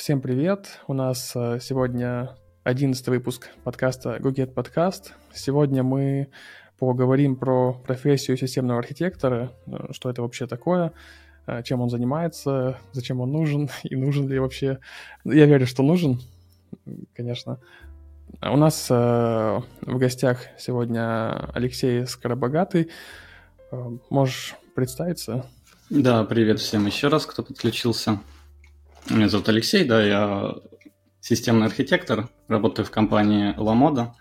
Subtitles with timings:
[0.00, 0.80] всем привет.
[0.86, 5.10] У нас э, сегодня одиннадцатый выпуск подкаста GoGet Podcast.
[5.34, 6.28] Сегодня мы
[6.78, 10.94] поговорим про профессию системного архитектора, э, что это вообще такое,
[11.46, 14.78] э, чем он занимается, зачем он нужен и нужен ли вообще.
[15.26, 16.18] Я верю, что нужен,
[17.14, 17.60] конечно.
[18.40, 22.88] У нас в гостях сегодня Алексей Скоробогатый.
[24.08, 25.44] Можешь представиться?
[25.90, 28.18] Да, привет всем еще раз, кто подключился.
[29.08, 30.54] Меня зовут Алексей, да, я
[31.20, 34.14] системный архитектор, работаю в компании Ламода.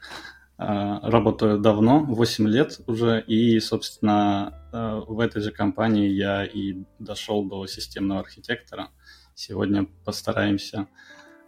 [0.57, 7.45] Работаю давно, 8 лет уже, и, собственно, э, в этой же компании я и дошел
[7.45, 8.89] до системного архитектора.
[9.35, 10.87] Сегодня постараемся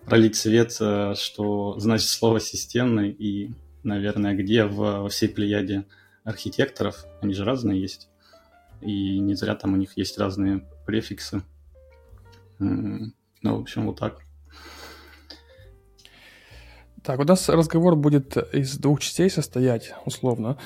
[0.06, 3.52] пролить свет, э, что значит слово «системный» и,
[3.84, 5.86] наверное, где в, во всей плеяде
[6.24, 8.08] архитекторов, они же разные есть,
[8.80, 11.44] и не зря там у них есть разные префиксы.
[13.42, 14.22] Ну, в общем, вот так.
[17.04, 20.58] Так, у нас разговор будет из двух частей состоять, условно.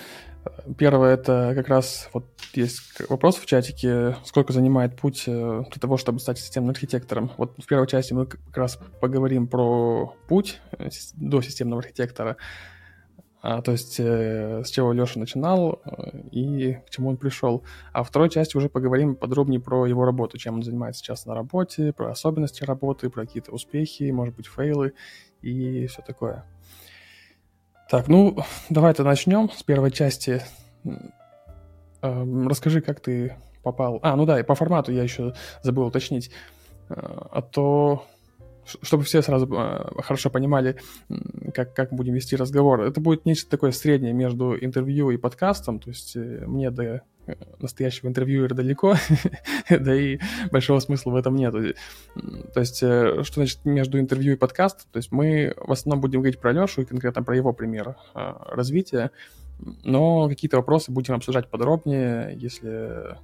[0.77, 5.97] Первое, это как раз вот есть вопрос в чатике, сколько занимает путь э, для того,
[5.97, 7.31] чтобы стать системным архитектором.
[7.37, 12.37] Вот в первой части мы как раз поговорим про путь э, до системного архитектора.
[13.47, 17.63] А, то есть э, с чего Леша начинал э, и к чему он пришел.
[17.93, 21.35] А в второй части уже поговорим подробнее про его работу, чем он занимается сейчас на
[21.35, 24.93] работе, про особенности работы, про какие-то успехи, может быть, фейлы
[25.43, 26.43] и все такое.
[27.87, 28.35] Так, ну,
[28.71, 30.41] давай-то начнем с первой части.
[32.01, 33.99] Э, расскажи, как ты попал...
[34.01, 36.31] А, ну да, и по формату я еще забыл уточнить.
[36.89, 38.07] Э, а то
[38.81, 40.77] чтобы все сразу э, хорошо понимали,
[41.53, 42.81] как, как будем вести разговор.
[42.81, 47.35] Это будет нечто такое среднее между интервью и подкастом, то есть э, мне до э,
[47.59, 48.95] настоящего интервьюера далеко,
[49.69, 50.19] да и
[50.51, 51.53] большого смысла в этом нет.
[51.53, 54.87] То есть, что значит между интервью и подкастом?
[54.91, 59.11] То есть мы в основном будем говорить про Лешу и конкретно про его пример развития,
[59.83, 63.17] но какие-то вопросы будем обсуждать подробнее, если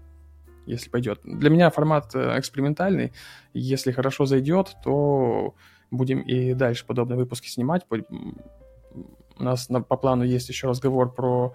[0.66, 1.20] если пойдет.
[1.24, 3.14] Для меня формат э, экспериментальный.
[3.54, 5.56] Если хорошо зайдет, то
[5.90, 7.86] будем и дальше подобные выпуски снимать.
[7.90, 11.54] У нас на, по плану есть еще разговор про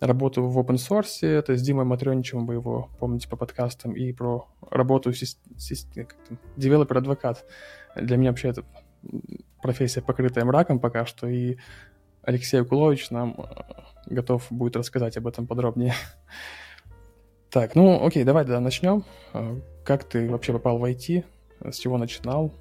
[0.00, 4.46] работу в open source, это с Димой Матреничевым, вы его помните по подкастам, и про
[4.70, 5.10] работу
[6.56, 7.44] developer advocate.
[7.96, 8.64] Для меня вообще это
[9.62, 11.56] профессия, покрытая мраком пока что, и
[12.22, 15.94] Алексей Акулович нам э, готов будет рассказать об этом подробнее.
[17.56, 19.02] Так, ну окей, давай да, начнем.
[19.32, 21.24] А, как ты вообще попал в IT?
[21.64, 22.52] С чего начинал?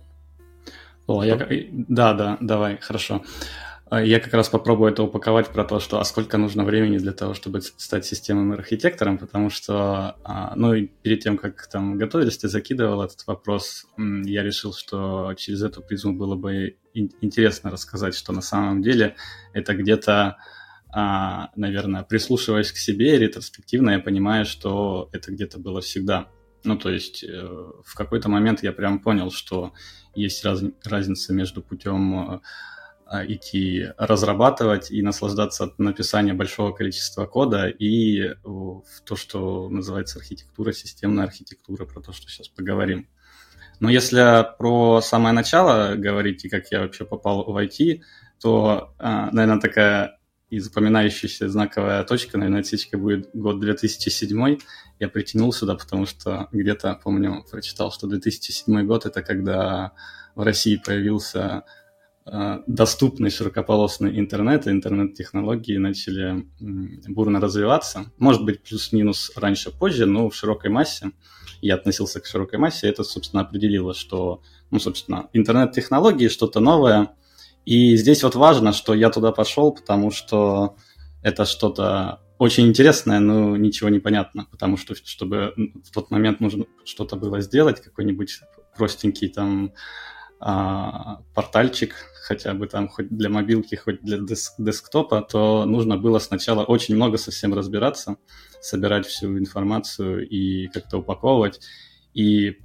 [1.06, 1.36] О, я...
[1.70, 3.22] Да, да, давай, хорошо.
[3.90, 7.12] А, я как раз попробую это упаковать про то, что а сколько нужно времени для
[7.12, 12.38] того, чтобы стать системным архитектором, потому что, а, ну и перед тем, как там готовились,
[12.38, 18.32] ты закидывал этот вопрос, я решил, что через эту призму было бы интересно рассказать, что
[18.32, 19.18] на самом деле
[19.52, 20.38] это где-то
[20.98, 26.30] а, наверное, прислушиваясь к себе ретроспективно, я понимаю, что это где-то было всегда.
[26.64, 27.48] Ну, то есть э,
[27.84, 29.74] в какой-то момент я прям понял, что
[30.16, 32.42] есть раз, разница между путем
[33.12, 40.20] э, идти разрабатывать и наслаждаться от написания большого количества кода и в то, что называется
[40.20, 43.10] архитектура, системная архитектура, про то, что сейчас поговорим.
[43.82, 48.00] Но если про самое начало говорить и как я вообще попал в IT,
[48.40, 50.15] то, э, наверное, такая
[50.50, 54.60] и запоминающаяся знаковая точка, наверное, отсечка будет год 2007.
[55.00, 59.94] Я притянул сюда, потому что где-то, помню, прочитал, что 2007 год— это когда
[60.36, 61.64] в России появился
[62.26, 68.12] э, доступный широкополосный интернет, и интернет-технологии начали бурно развиваться.
[68.20, 71.12] Может быть, плюс-минус раньше, позже, но в широкой массе.
[71.62, 77.16] Я относился к широкой массе, и это, собственно, определило, что, ну, собственно, интернет-технологии, что-то новое—
[77.66, 80.76] и здесь вот важно, что я туда пошел, потому что
[81.22, 85.54] это что-то очень интересное, но ничего не понятно, потому что чтобы
[85.84, 88.42] в тот момент нужно что-то было сделать, какой-нибудь
[88.78, 89.74] простенький там
[90.40, 96.20] а, портальчик, хотя бы там хоть для мобилки, хоть для деск десктопа, то нужно было
[96.20, 98.18] сначала очень много совсем разбираться,
[98.62, 101.62] собирать всю информацию и как-то упаковывать.
[102.14, 102.58] И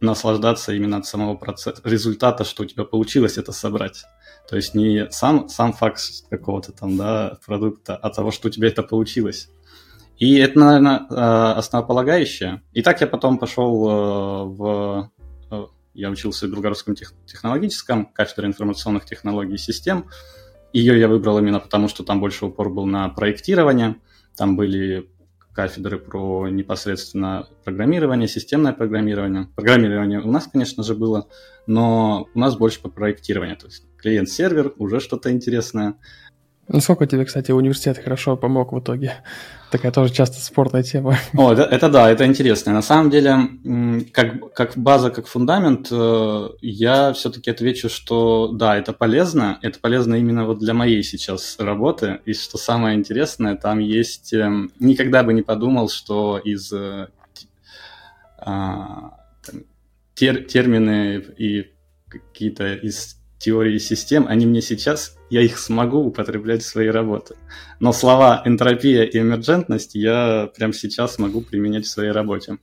[0.00, 4.04] наслаждаться именно от самого процесса, результата, что у тебя получилось это собрать.
[4.48, 6.00] То есть не сам, сам факт
[6.30, 9.50] какого-то там, да, продукта, а того, что у тебя это получилось.
[10.18, 11.14] И это, наверное, э,
[11.58, 12.62] основополагающее.
[12.72, 15.10] И так я потом пошел э, в...
[15.50, 16.96] Э, я учился в Белгородском
[17.26, 20.06] технологическом, кафедре информационных технологий и систем.
[20.72, 23.96] Ее я выбрал именно потому, что там больше упор был на проектирование.
[24.36, 25.08] Там были
[25.58, 29.48] кафедры про непосредственно программирование, системное программирование.
[29.56, 31.26] Программирование у нас, конечно же, было,
[31.66, 33.56] но у нас больше по проектированию.
[33.56, 35.96] То есть клиент-сервер, уже что-то интересное.
[36.68, 39.14] Насколько тебе, кстати, университет хорошо помог в итоге?
[39.70, 41.16] Такая тоже часто спорная тема.
[41.34, 42.72] О, это, это да, это интересно.
[42.72, 43.38] На самом деле,
[44.12, 49.58] как, как база, как фундамент, э, я все-таки отвечу, что да, это полезно.
[49.62, 52.20] Это полезно именно вот для моей сейчас работы.
[52.26, 54.32] И что самое интересное, там есть...
[54.32, 57.08] Эм, никогда бы не подумал, что из э,
[58.38, 59.18] а,
[60.14, 61.72] тер, термины и
[62.08, 67.34] какие-то из теории систем, они мне сейчас, я их смогу употреблять в своей работе.
[67.80, 72.58] Но слова энтропия и эмерджентность я прямо сейчас могу применять в своей работе.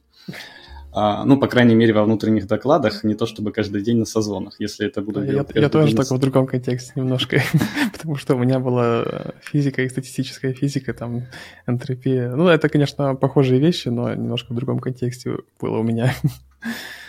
[0.98, 4.56] А, ну, по крайней мере, во внутренних докладах, не то чтобы каждый день на созвонах,
[4.60, 5.98] если это буду делать Я, я тоже день...
[5.98, 7.42] только в другом контексте немножко,
[7.92, 9.04] потому что у меня была
[9.42, 11.28] физика и статистическая физика, там,
[11.68, 12.34] энтропия.
[12.34, 16.16] Ну, это, конечно, похожие вещи, но немножко в другом контексте было у меня.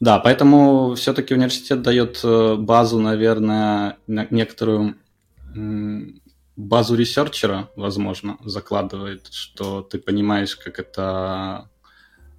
[0.00, 4.96] Да, поэтому все-таки университет дает э, базу, наверное, некоторую
[6.56, 11.68] базу ресерчера, возможно, закладывает, что ты понимаешь, как это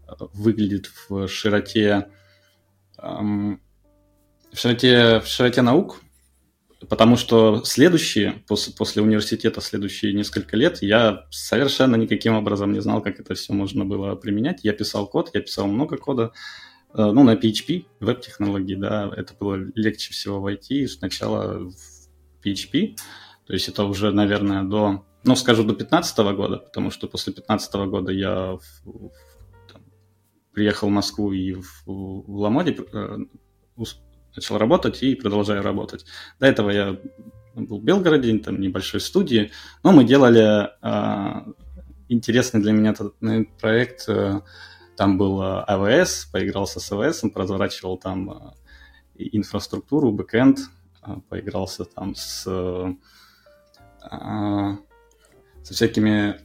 [0.07, 2.09] э, выглядит в широте,
[2.97, 3.57] в
[4.53, 6.01] широте, в широте наук,
[6.87, 13.01] потому что следующие, после, после университета, следующие несколько лет, я совершенно никаким образом не знал,
[13.01, 14.63] как это все можно было применять.
[14.63, 16.31] Я писал код, я писал много кода,
[16.93, 22.95] ну, на PHP, веб-технологии, да, это было легче всего войти сначала в PHP,
[23.49, 27.73] то есть это уже, наверное, до, ну, скажу, до 2015 года, потому что после 2015
[27.89, 29.11] года я в, в,
[29.71, 29.81] там,
[30.53, 33.17] приехал в Москву и в, в Ламоде э,
[34.35, 36.05] начал работать и продолжаю работать.
[36.39, 36.99] До этого я
[37.55, 39.51] был в Белгороде, там небольшой студии,
[39.83, 41.53] но мы делали э,
[42.07, 43.15] интересный для меня этот
[43.59, 44.41] проект э,
[44.99, 48.35] там был AWS, поигрался с AWS, разворачивал там э,
[49.31, 52.95] инфраструктуру, бэкэнд, э, поигрался там с, э,
[55.63, 56.41] со всякими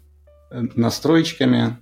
[0.53, 1.79] настроечками,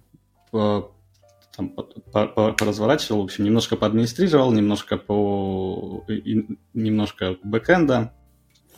[0.50, 1.68] там,
[2.10, 6.06] поразворачивал, в общем, немножко поадминистрировал, немножко по
[6.72, 8.14] немножко бэкэнда,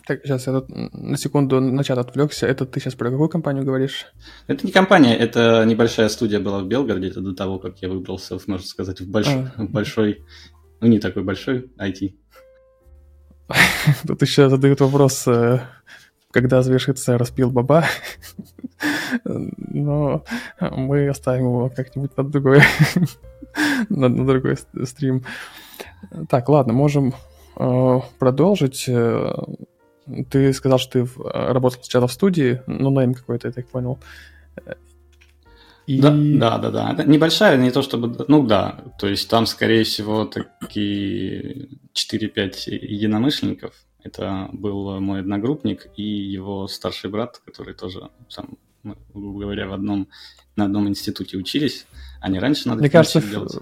[0.07, 2.47] так, сейчас я тут на секунду на чат отвлекся.
[2.47, 4.07] Это ты сейчас про какую компанию говоришь?
[4.47, 8.39] Это не компания, это небольшая студия была в Белгороде, это до того, как я выбрался,
[8.47, 9.29] можно сказать, в, больш...
[9.29, 9.53] а.
[9.57, 10.23] в большой,
[10.81, 12.15] ну не такой большой, IT.
[14.07, 15.61] Тут еще задают вопрос, э,
[16.31, 17.85] когда завершится распил баба.
[19.25, 20.25] Но
[20.61, 22.61] мы оставим его как-нибудь на другой,
[23.89, 25.25] на, на другой стрим.
[26.29, 27.15] Так, ладно, можем
[27.57, 28.87] э, продолжить.
[30.31, 33.99] Ты сказал, что ты э, работал сначала в студии, ну, найм какой-то, я так понял.
[35.87, 36.01] И...
[36.01, 36.93] Да, да, да, да.
[36.93, 38.25] Это небольшая, не то чтобы...
[38.29, 43.75] Ну да, то есть там, скорее всего, такие 4-5 единомышленников.
[44.03, 50.09] Это был мой одногруппник и его старший брат, который тоже, сам, грубо говоря, в одном,
[50.57, 51.87] на одном институте учились.
[52.21, 53.53] Они раньше надо Мне кажется, делать.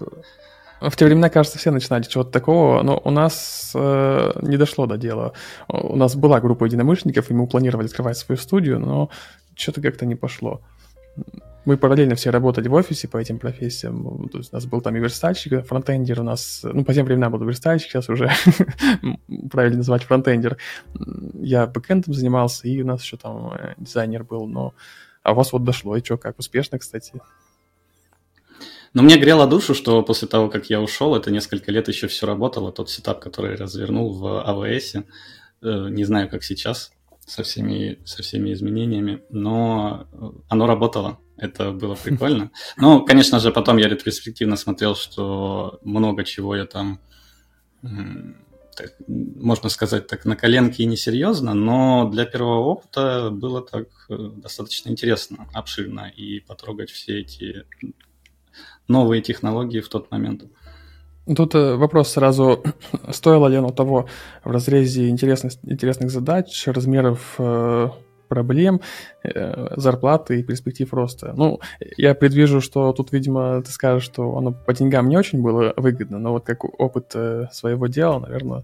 [0.89, 4.97] В те времена, кажется, все начинали чего-то такого, но у нас э, не дошло до
[4.97, 5.31] дела.
[5.69, 9.09] У нас была группа единомышленников, и мы планировали открывать свою студию, но
[9.55, 10.61] что-то как-то не пошло.
[11.63, 14.27] Мы параллельно все работали в офисе по этим профессиям.
[14.27, 16.59] То есть у нас был там и верстальщик, фронтендер у нас...
[16.63, 18.29] Ну, по тем временам был верстальщик, сейчас уже
[19.51, 20.57] правильно называть фронтендер.
[21.35, 24.73] Я бэкэндом занимался, и у нас еще там э, дизайнер был, но...
[25.21, 27.13] А у вас вот дошло, и что, как успешно, кстати?
[28.93, 32.27] Но мне грело душу, что после того, как я ушел, это несколько лет еще все
[32.27, 32.71] работало.
[32.71, 35.03] Тот сетап, который я развернул в AWS,
[35.61, 36.91] э, не знаю, как сейчас,
[37.25, 40.07] со всеми, со всеми изменениями, но
[40.47, 41.19] оно работало.
[41.37, 42.51] Это было прикольно.
[42.77, 46.99] Ну, конечно же, потом я ретроспективно смотрел, что много чего я там,
[47.81, 54.15] так, можно сказать так, на коленке и несерьезно, но для первого опыта было так э,
[54.37, 57.65] достаточно интересно, обширно, и потрогать все эти
[58.87, 60.43] новые технологии в тот момент.
[61.35, 62.63] Тут э, вопрос сразу,
[63.11, 64.07] стоило ли оно того
[64.43, 67.89] в разрезе интересных, интересных задач, размеров э,
[68.27, 68.81] проблем,
[69.23, 71.33] э, зарплаты и перспектив роста.
[71.37, 71.61] Ну,
[71.97, 76.19] я предвижу, что тут, видимо, ты скажешь, что оно по деньгам не очень было выгодно,
[76.19, 77.11] но вот как опыт
[77.53, 78.63] своего дела, наверное,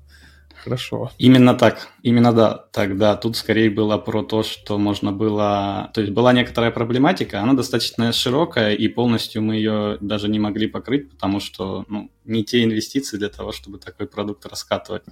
[0.64, 1.12] Хорошо.
[1.18, 3.16] Именно так, именно да, так, да.
[3.16, 5.90] Тут скорее было про то, что можно было...
[5.94, 10.68] То есть была некоторая проблематика, она достаточно широкая, и полностью мы ее даже не могли
[10.68, 15.04] покрыть, потому что ну, не те инвестиции для того, чтобы такой продукт раскатывать.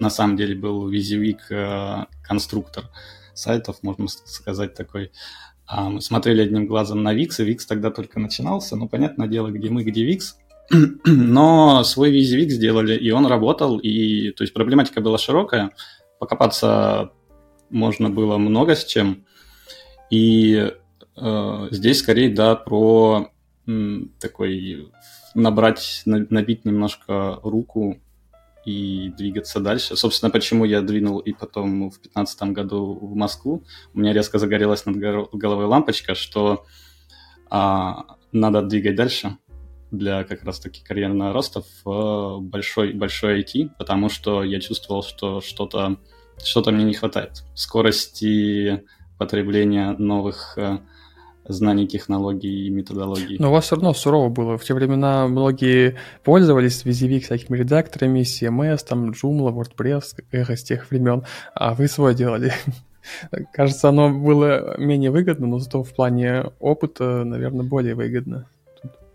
[0.00, 2.04] На самом деле был визивик э,
[3.34, 5.10] сайтов, можно сказать, такой.
[5.66, 8.74] А мы смотрели одним глазом на VIX, и VIX тогда только начинался.
[8.76, 10.20] Ну, понятное дело, где мы, где VIX.
[11.04, 15.70] Но свой VisiVix сделали, и он работал, и то есть проблематика была широкая,
[16.18, 17.12] покопаться
[17.70, 19.24] можно было много с чем.
[20.10, 20.72] И
[21.16, 23.30] э, здесь скорее, да, про
[23.66, 24.90] м, такой
[25.34, 28.00] набрать, набить немножко руку
[28.64, 29.96] и двигаться дальше.
[29.96, 33.64] Собственно, почему я двинул и потом в 2015 году в Москву.
[33.94, 36.66] У меня резко загорелась над головой лампочка, что
[37.50, 39.38] а, надо двигать дальше
[39.90, 45.96] для как раз-таки карьерного роста в большой, большой IT, потому что я чувствовал, что что-то
[46.44, 47.44] что мне не хватает.
[47.54, 48.84] Скорости
[49.18, 50.78] потребления новых э,
[51.48, 53.36] знаний технологий и методологий.
[53.38, 54.58] Но у вас все равно сурово было.
[54.58, 60.90] В те времена многие пользовались VisiVig всякими редакторами, CMS, там Joomla, WordPress, эхо с тех
[60.90, 62.52] времен, а вы свое делали.
[63.52, 68.46] Кажется, оно было менее выгодно, но зато в плане опыта, наверное, более выгодно.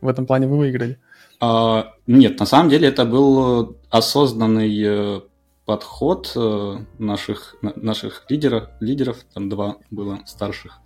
[0.04, 1.00] В этом плане вы выиграли.
[1.40, 5.22] А, нет, на самом деле это был осознанный э,
[5.66, 10.80] подход э, наших, наших лидеров, лидеров, там два было старших,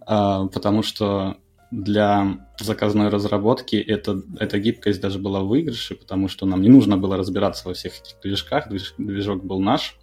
[0.00, 1.38] а, потому что
[1.72, 6.96] для заказной разработки это, эта гибкость даже была в выигрыше, потому что нам не нужно
[6.96, 9.98] было разбираться во всех этих движках, движ, движок был наш,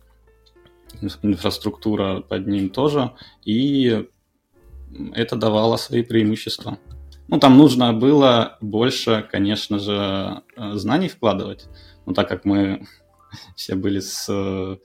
[1.21, 3.13] инфраструктура под ним тоже,
[3.45, 4.05] и
[5.13, 6.77] это давало свои преимущества.
[7.33, 11.65] Ну, там нужно было больше, конечно же, э, знаний вкладывать,
[12.05, 12.85] но так как мы
[13.55, 14.77] все были с э,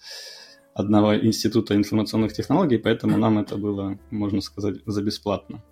[0.72, 5.62] одного института информационных технологий, поэтому нам это было, можно сказать, за бесплатно.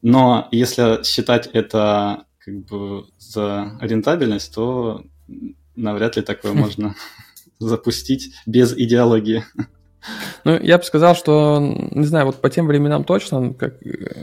[0.00, 5.02] Но если считать это как бы за рентабельность, то
[5.74, 6.94] навряд ли такое можно
[7.58, 9.42] запустить без идеологии.
[10.44, 13.74] Ну, я бы сказал, что, не знаю, вот по тем временам точно, как,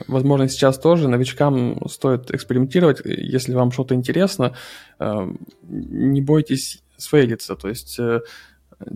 [0.07, 4.53] возможно, сейчас тоже, новичкам стоит экспериментировать, если вам что-то интересно,
[4.99, 5.27] э,
[5.63, 8.21] не бойтесь сфейлиться, то есть э,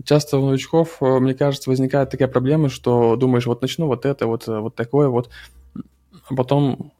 [0.04, 4.26] часто у новичков, э, мне кажется, возникает такая проблема, что думаешь, вот начну вот это,
[4.26, 5.30] вот, вот такое вот,
[6.28, 6.92] а потом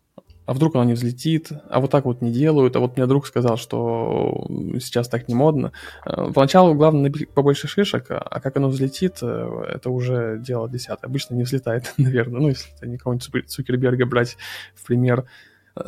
[0.52, 3.26] а вдруг оно не взлетит, а вот так вот не делают, а вот мне друг
[3.26, 4.47] сказал, что
[4.80, 5.73] сейчас так не модно.
[6.04, 11.09] Э, поначалу главное набить побольше шишек, а как оно взлетит, э, это уже дело десятое.
[11.09, 14.37] Обычно не взлетает, наверное, ну, если это никого-нибудь Цукерберга брать
[14.75, 15.25] в пример.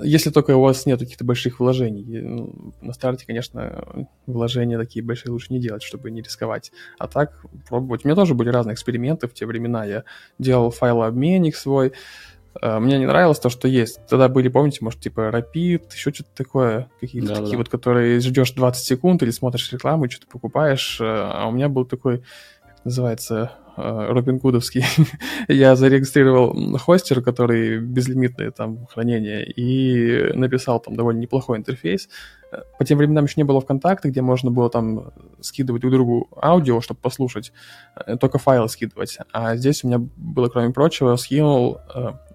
[0.03, 2.23] Если только у вас нет каких-то больших вложений.
[2.23, 6.73] Ну, на старте, конечно, вложения такие большие лучше не делать, чтобы не рисковать.
[6.99, 8.03] А так пробовать.
[8.03, 9.85] У меня тоже были разные эксперименты в те времена.
[9.85, 10.05] Я
[10.39, 14.01] делал файлообменник свой, Э, мне не нравилось то, что есть.
[14.07, 17.59] Тогда были, помните, может, типа Rapid, еще что-то такое, какие-то да, такие да.
[17.59, 21.01] вот, которые ждешь 20 секунд или смотришь рекламу, что-то покупаешь.
[21.01, 22.19] Э, а у меня был такой,
[22.67, 24.85] как называется, э, Робин Гудовский.
[25.49, 32.09] Я зарегистрировал хостер, который безлимитное там хранение, и написал там довольно неплохой интерфейс.
[32.79, 36.81] По тем временам еще не было ВКонтакте, где можно было там скидывать друг другу аудио,
[36.81, 37.53] чтобы послушать,
[38.21, 39.19] только файлы скидывать.
[39.33, 41.81] А здесь у меня было, кроме прочего, скинул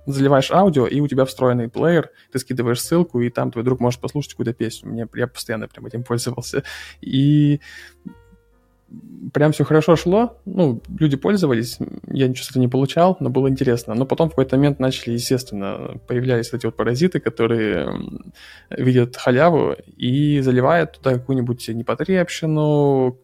[0.06, 4.00] заливаешь аудио, и у тебя встроенный плеер, ты скидываешь ссылку, и там твой друг может
[4.00, 4.90] послушать какую-то песню.
[4.90, 6.64] Мне, я постоянно прям этим пользовался.
[7.02, 7.60] И
[9.34, 11.78] прям все хорошо шло, ну, люди пользовались,
[12.08, 13.94] я ничего с этого не получал, но было интересно.
[13.94, 17.90] Но потом в какой-то момент начали, естественно, появлялись эти вот паразиты, которые
[18.70, 23.18] видят халяву и заливают туда какую-нибудь непотребщину,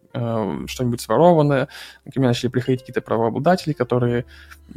[0.67, 1.67] что-нибудь сворованное.
[2.05, 4.25] Ко мне начали приходить какие-то правообладатели, которые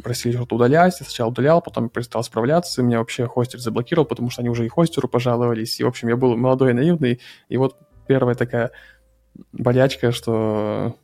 [0.03, 0.99] просили что-то удалять.
[0.99, 4.65] Я сначала удалял, потом перестал справляться, и меня вообще хостер заблокировал, потому что они уже
[4.65, 5.79] и хостеру пожаловались.
[5.79, 7.77] И, в общем, я был молодой и наивный, и вот
[8.07, 8.71] первая такая
[9.53, 10.95] болячка, что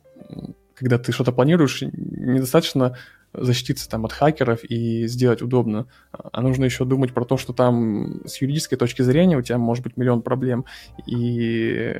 [0.74, 2.96] когда ты что-то планируешь, недостаточно
[3.36, 8.22] защититься там от хакеров и сделать удобно, а нужно еще думать про то, что там
[8.26, 10.64] с юридической точки зрения у тебя может быть миллион проблем,
[11.06, 11.94] и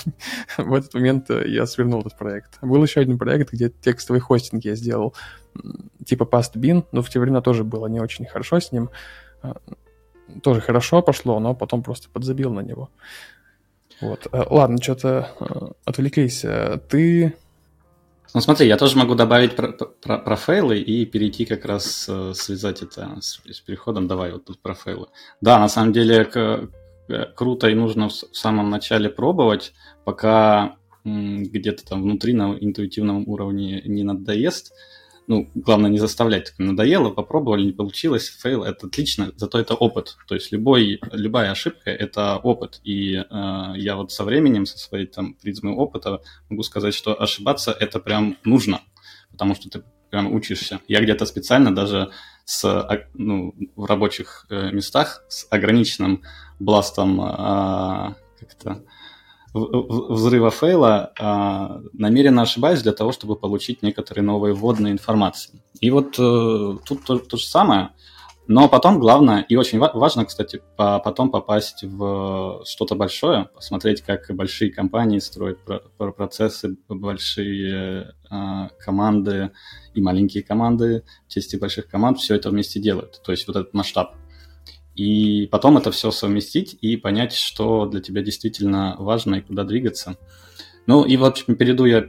[0.56, 2.58] в этот момент я свернул этот проект.
[2.62, 5.14] Был еще один проект, где текстовый хостинг я сделал,
[6.04, 8.90] типа PastBin, но в те времена тоже было не очень хорошо с ним,
[9.42, 9.56] а,
[10.42, 12.90] тоже хорошо пошло, но потом просто подзабил на него.
[14.02, 14.26] Вот.
[14.32, 16.44] Э, ладно, что-то э, отвлеклись.
[16.44, 17.34] Э, ты...
[18.34, 22.82] Ну смотри, я тоже могу добавить про, про, про фейлы и перейти как раз связать
[22.82, 24.08] это с, с переходом.
[24.08, 25.08] Давай вот тут про фейлы.
[25.40, 26.68] Да, на самом деле к,
[27.34, 29.74] круто и нужно в самом начале пробовать,
[30.04, 34.72] пока где-то там внутри на интуитивном уровне не надоест
[35.26, 36.54] ну, главное не заставлять.
[36.58, 40.16] Надоело, попробовали, не получилось, фейл, это отлично, зато это опыт.
[40.26, 42.80] То есть любой, любая ошибка– это опыт.
[42.84, 43.24] И э,
[43.76, 48.36] я вот со временем, со своей там призмой опыта могу сказать, что ошибаться– это прям
[48.44, 48.80] нужно,
[49.30, 50.80] потому что ты прям учишься.
[50.88, 52.10] Я где-то специально даже
[52.44, 56.22] с, а, ну, в рабочих э, местах с ограниченным
[56.58, 58.82] blast ом а, как-то
[59.54, 65.62] взрыва фейла а, намеренно ошибаюсь для того, чтобы получить некоторые новые вводные информации.
[65.80, 67.90] И вот э, тут то, то же самое.
[68.48, 74.72] Но потом главное, и очень важно, кстати, потом попасть в что-то большое, посмотреть, как большие
[74.72, 75.60] компании строят
[75.96, 79.52] процессы, большие а, команды
[79.94, 83.22] и маленькие команды, части больших команд все это вместе делают.
[83.22, 84.16] То есть вот этот масштаб.
[84.94, 90.16] И потом это все совместить и понять, что для тебя действительно важно и куда двигаться.
[90.86, 92.06] Ну и, в общем, перейду я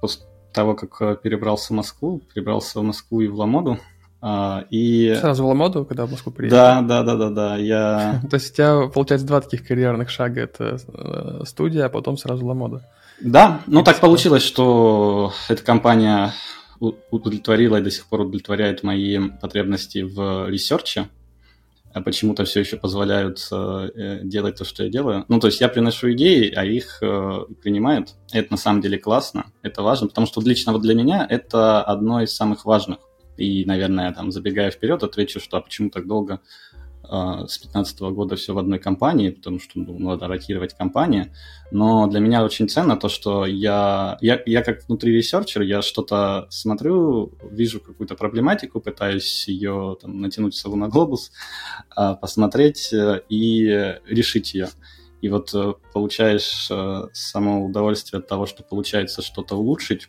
[0.00, 3.78] после того, как перебрался в Москву, перебрался в Москву и в Ламоду,
[4.24, 5.16] а, и...
[5.20, 6.56] Сразу в Ламоду, когда в Москву приехал?
[6.56, 7.56] Да, да, да, да, да.
[7.56, 8.22] Я...
[8.30, 10.42] То есть у тебя, получается, два таких карьерных шага.
[10.42, 12.88] Это э, студия, а потом сразу Ламода.
[13.20, 16.32] Да, ну так получилось, что эта компания
[17.10, 21.08] удовлетворила и до сих пор удовлетворяет мои потребности в ресерче.
[21.94, 25.24] А почему-то все еще позволяют э, делать то, что я делаю.
[25.28, 28.14] Ну, то есть я приношу идеи, а их э, принимают.
[28.32, 32.22] Это на самом деле классно, это важно, потому что лично вот для меня это одно
[32.22, 32.98] из самых важных
[33.36, 36.40] и, наверное, там, забегая вперед, отвечу, что а почему так долго
[37.12, 41.32] э, с 2015 года все в одной компании, потому что ну, надо ротировать компании.
[41.70, 46.46] Но для меня очень ценно то, что я, я, я как внутри researcher, я что-то
[46.50, 51.30] смотрю, вижу какую-то проблематику, пытаюсь ее там, натянуть сову на глобус,
[51.96, 53.66] э, посмотреть э, и
[54.06, 54.68] решить ее.
[55.20, 60.08] И вот э, получаешь э, само удовольствие от того, что получается что-то улучшить,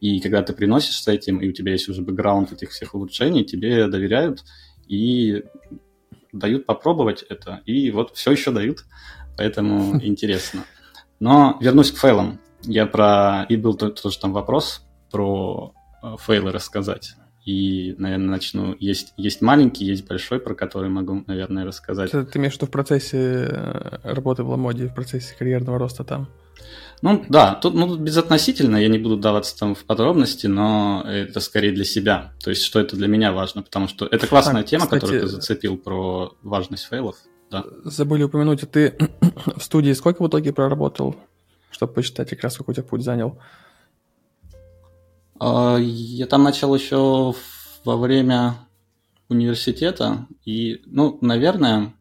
[0.00, 3.44] и когда ты приносишь с этим, и у тебя есть уже бэкграунд этих всех улучшений,
[3.44, 4.44] тебе доверяют
[4.86, 5.44] и
[6.32, 7.60] дают попробовать это.
[7.66, 8.84] И вот все еще дают,
[9.36, 10.64] поэтому интересно.
[11.20, 12.40] Но вернусь к фейлам.
[12.62, 13.44] Я про...
[13.48, 17.14] И был тоже там вопрос про э, фейлы рассказать.
[17.44, 18.76] И, наверное, начну.
[18.78, 22.12] Есть, есть маленький, есть большой, про который могу, наверное, рассказать.
[22.12, 26.04] Ты, ты имеешь в виду в процессе э, работы в Ламоде, в процессе карьерного роста
[26.04, 26.28] там?
[27.02, 31.72] Ну да, тут, ну, безотносительно, я не буду даваться там в подробности, но это скорее
[31.72, 32.32] для себя.
[32.42, 35.22] То есть, что это для меня важно, потому что это классная а, тема, кстати, которую
[35.22, 37.16] ты зацепил про важность фейлов.
[37.50, 37.64] Да.
[37.82, 38.96] Забыли упомянуть, а ты
[39.56, 41.16] в студии сколько в итоге проработал,
[41.72, 43.36] чтобы посчитать как раз, какой у тебя путь занял?
[45.40, 47.34] А, я там начал еще
[47.84, 48.54] во время
[49.28, 51.94] университета, и, ну, наверное,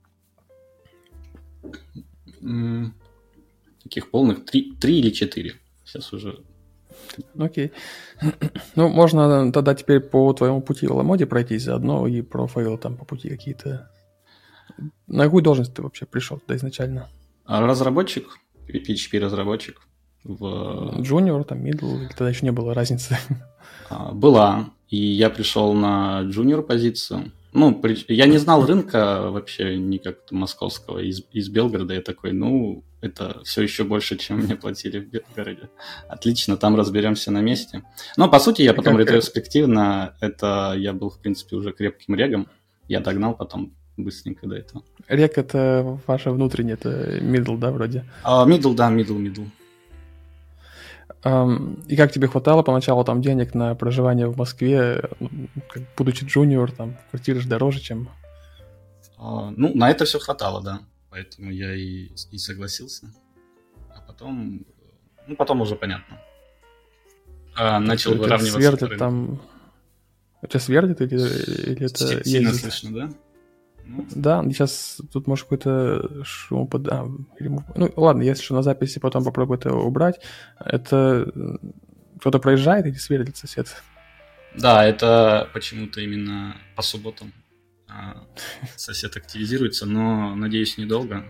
[3.91, 5.55] таких полных три, три или четыре.
[5.83, 6.39] Сейчас уже.
[7.37, 7.71] Окей.
[8.75, 12.95] Ну, можно тогда теперь по твоему пути в Ламоде пройтись заодно и про фейлы там
[12.95, 13.91] по пути какие-то.
[15.07, 17.09] На какую должность ты вообще пришел туда изначально?
[17.45, 18.29] Разработчик,
[18.69, 19.81] PHP-разработчик.
[20.23, 21.01] В...
[21.01, 23.17] Junior, там, middle, тогда еще не было разницы.
[23.89, 24.69] А, была.
[24.87, 27.31] И я пришел на junior позицию.
[27.51, 31.93] Ну, я не знал рынка вообще никак московского из, из Белгорода.
[31.93, 35.69] Я такой, ну, это все еще больше, чем мне платили в Белгороде.
[36.07, 37.83] Отлично, там разберемся на месте.
[38.15, 42.47] Но, по сути, я потом ретроспективно, это я был, в принципе, уже крепким регом.
[42.87, 44.83] Я догнал потом быстренько до этого.
[45.07, 48.05] Рек это ваше внутреннее, это middle, да, вроде?
[48.23, 49.47] Uh, middle, да, middle, middle.
[51.23, 55.03] Um, и как тебе хватало поначалу там денег на проживание в Москве,
[55.97, 58.09] будучи джуниор, там квартиры же дороже, чем...
[59.19, 63.13] Uh, ну, на это все хватало, да поэтому я и, и согласился.
[63.89, 64.65] А потом,
[65.27, 66.19] ну, потом уже понятно.
[67.55, 68.59] А, начал выравниваться.
[68.59, 69.41] Свердит там...
[70.47, 71.19] Тебя свердит или,
[71.71, 72.61] или это Сильно ездит?
[72.61, 73.13] слышно, да?
[73.85, 74.07] Ну.
[74.15, 76.87] Да, сейчас тут может какой-то шум под...
[76.87, 77.05] А,
[77.75, 80.19] ну, ладно, если что, на записи потом попробую это убрать.
[80.59, 81.29] Это
[82.19, 83.67] кто-то проезжает или сверлит сосед?
[84.55, 87.33] Да, это почему-то именно по субботам.
[88.75, 91.23] Сосед активизируется, но, надеюсь, недолго.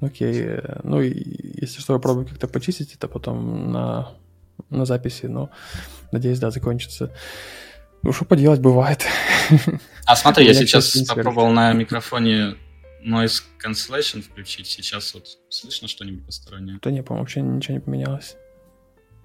[0.00, 0.60] Окей.
[0.82, 4.14] Ну, и если что, попробую как-то почистить это потом на,
[4.70, 5.50] на записи, но,
[6.12, 7.12] надеюсь, да, закончится.
[8.02, 9.04] Ну, что поделать, бывает.
[10.06, 12.56] А смотри, я сейчас попробовал на микрофоне
[13.04, 14.66] noise cancellation включить.
[14.66, 16.78] Сейчас вот слышно что-нибудь постороннее?
[16.82, 18.36] Да не, по-моему, вообще ничего не поменялось.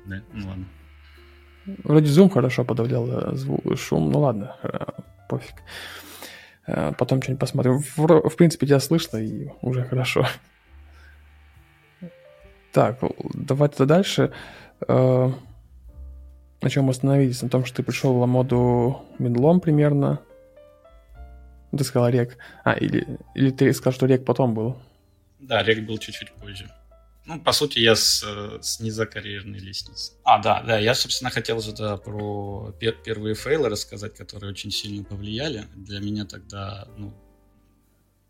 [0.05, 0.21] Да?
[0.33, 0.65] Ну ладно.
[1.83, 4.79] Вроде Zoom хорошо подавлял э, звук, шум, ну ладно, э,
[5.31, 5.55] пофиг.
[6.67, 7.79] Э, потом что-нибудь посмотрим.
[7.79, 10.27] В, в принципе, тебя слышно, и уже хорошо.
[12.71, 12.99] Так,
[13.33, 14.31] давайте дальше.
[14.87, 17.41] На чем остановились?
[17.41, 20.19] На том, что ты пришел в ламоду медлом примерно.
[21.77, 22.37] Ты сказал рек.
[22.63, 24.77] А, или, или ты сказал, что рек потом был?
[25.39, 26.69] Да, рек был чуть-чуть позже.
[27.25, 28.23] Ну, по сути, я с,
[28.61, 30.13] с низокарьерной лестницы.
[30.23, 35.03] А, да, да, я, собственно, хотел же про пер первые фейлы рассказать, которые очень сильно
[35.03, 35.67] повлияли.
[35.75, 37.13] Для меня тогда, ну,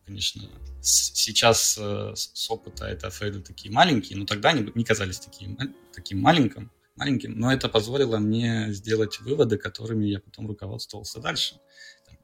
[0.06, 0.44] конечно,
[0.82, 5.58] сейчас э, с опыта это фейлы такие маленькие, но тогда они не казались таким,
[5.94, 11.56] таким маленьким, маленьким, но это позволило мне сделать выводы, которыми я потом руководствовался дальше.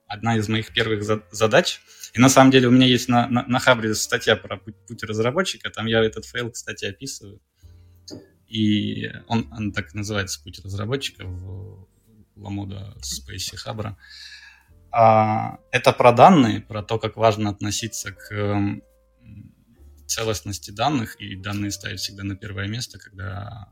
[0.05, 1.81] Одна из моих первых задач—
[2.13, 5.03] и на самом деле у меня есть на, на, на Хабре статья про путь, путь
[5.03, 7.41] разработчика, там я этот фейл, кстати, описываю.
[8.47, 11.87] И он, он так называется «Путь разработчика» в
[12.37, 13.97] Ламода Space Хабра.
[14.89, 18.81] А, это про данные, про то, как важно относиться к
[20.05, 23.67] целостности данных, и данные ставить всегда на первое место, когда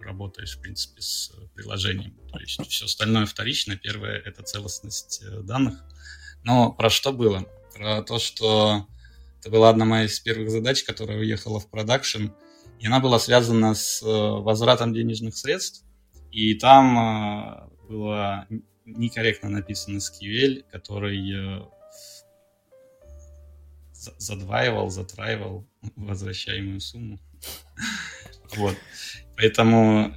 [0.00, 2.14] работаешь, в принципе, с приложением.
[2.32, 5.82] То есть все остальное вторично, первое— это целостность э, данных.
[6.44, 7.46] Но про что было?
[7.74, 8.86] Про то, что
[9.40, 12.28] это была одна моя из первых задач, которая уехала в продакшн,
[12.78, 15.84] и она была связана с э, возвратом денежных средств,
[16.30, 18.46] и там э, было
[18.84, 21.62] некорректно написано SQL, который э,
[23.92, 27.18] задваивал, затраивал возвращаемую сумму.
[28.56, 28.76] Вот.
[29.36, 30.14] Поэтому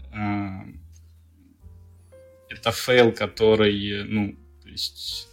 [2.50, 5.28] это фейл, который, ну, то есть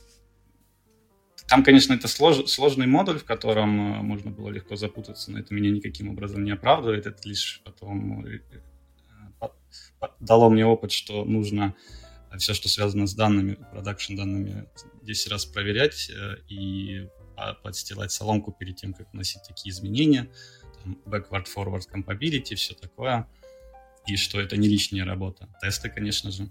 [1.47, 5.53] там, конечно, это слож, сложный модуль, в котором э, можно было легко запутаться, но это
[5.53, 7.07] меня никаким образом не оправдывает.
[7.07, 8.41] Это лишь потом э,
[9.41, 9.49] э,
[10.21, 11.75] дало мне опыт, что нужно
[12.39, 14.67] все, что связано с данными, продакшн данными,
[15.03, 16.11] 10 раз проверять
[16.49, 17.09] и
[17.63, 20.29] подстилать соломку перед тем, как вносить такие изменения.
[20.83, 23.29] Там backward, forward compatibility, все такое.
[24.07, 25.49] И что это не лишняя работа.
[25.61, 26.51] Тесты, конечно же.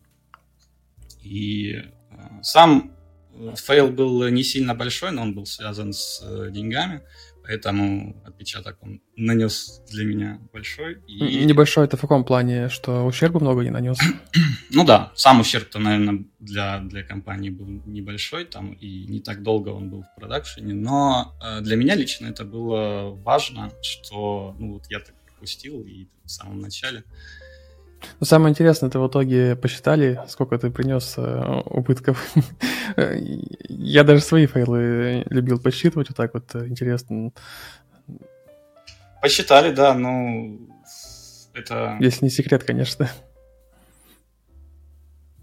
[1.22, 1.84] И
[2.42, 2.96] сам
[3.56, 7.02] Фейл был не сильно большой, но он был связан с э, деньгами,
[7.44, 11.02] поэтому отпечаток он нанес для меня большой.
[11.08, 11.46] И...
[11.46, 13.98] Небольшой это в каком плане, что ущерба много не нанес?
[14.72, 19.70] ну да, сам ущерб-то, наверное, для, для компании был небольшой, там и не так долго
[19.70, 24.84] он был в продакшене, но э, для меня лично это было важно, что ну вот
[24.90, 27.04] я так пропустил и в самом начале.
[28.20, 32.26] Но самое интересное, это в итоге посчитали, сколько ты принес э, убытков.
[33.68, 37.32] Я даже свои файлы любил посчитывать, вот так вот э, интересно.
[39.22, 40.70] Посчитали, да, ну
[41.54, 41.98] это...
[42.02, 43.10] Если не секрет, конечно.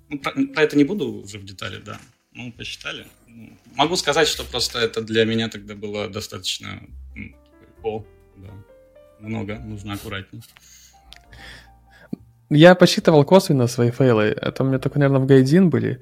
[0.08, 1.98] Ну, про, про это не буду уже в детали, да.
[2.32, 3.06] Ну, посчитали.
[3.26, 6.82] Ну, могу сказать, что просто это для меня тогда было достаточно...
[7.82, 8.04] О,
[8.36, 8.50] да,
[9.20, 10.42] много, нужно аккуратнее.
[12.50, 14.24] Я посчитывал косвенно свои фейлы.
[14.24, 16.00] Это у меня только, наверное, в Гайдин были.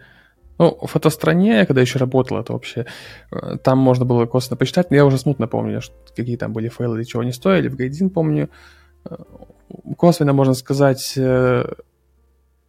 [0.59, 2.87] Ну, в фотостране, когда еще работал, это вообще...
[3.31, 6.69] Э, там можно было косвенно посчитать, но я уже смутно помню, что, какие там были
[6.69, 7.69] фейлы и чего они стоили.
[7.69, 8.49] В Гайдин помню.
[9.05, 9.17] Э,
[9.99, 11.71] косвенно, можно сказать, э,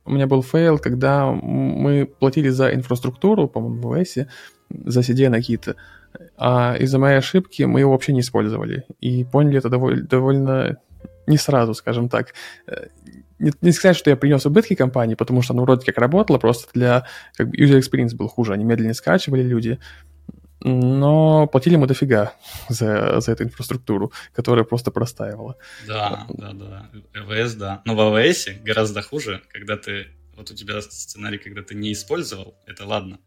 [0.04, 4.28] у меня был фейл, когда мы платили за инфраструктуру, по-моему, в AWS,
[4.70, 5.76] за CDN какие-то,
[6.38, 8.84] а из-за моей ошибки мы его вообще не использовали.
[9.00, 10.78] И поняли это довольно, довольно
[11.28, 12.34] не сразу, скажем так
[13.39, 16.69] не, не сказать, что я принес убытки компании, потому что оно вроде как работало, просто
[16.73, 19.80] для как бы, user experience был хуже, они медленнее скачивали люди,
[20.62, 22.34] но платили мы дофига
[22.69, 25.56] за, за эту инфраструктуру, которая просто простаивала.
[25.88, 26.89] Да, да, да.
[27.13, 27.82] ЭВС, да.
[27.86, 30.08] Но в АВС гораздо хуже, когда ты...
[30.36, 33.19] Вот у тебя сценарий, когда ты не использовал, это ладно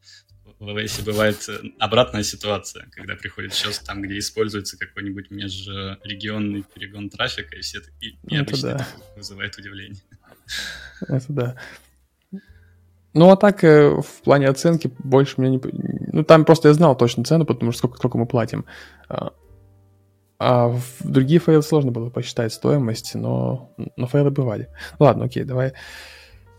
[0.63, 7.11] в AWS бывает э, обратная ситуация, когда приходит счет там, где используется какой-нибудь межрегионный перегон
[7.11, 8.89] трафика, и все и, и это обычно да.
[9.17, 10.01] вызывает удивление.
[11.09, 11.57] Это да.
[13.13, 15.61] Ну, а так, э, в плане оценки больше меня не...
[16.13, 18.65] Ну, там просто я знал точно цену, потому что сколько, сколько мы платим.
[19.09, 19.33] А,
[20.39, 24.69] а в другие фейлы сложно было посчитать стоимость, но, но фейлы бывали.
[25.01, 25.73] Ладно, окей, давай,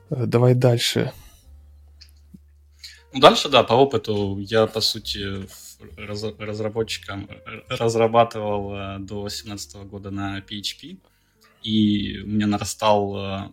[0.09, 1.13] э, давай дальше.
[3.13, 5.47] Ну, дальше, да, по опыту я, по сути,
[5.97, 7.29] раз, разработчиком
[7.69, 10.97] разрабатывал э, до 2017 года на PHP,
[11.61, 13.49] и у меня нарастал э,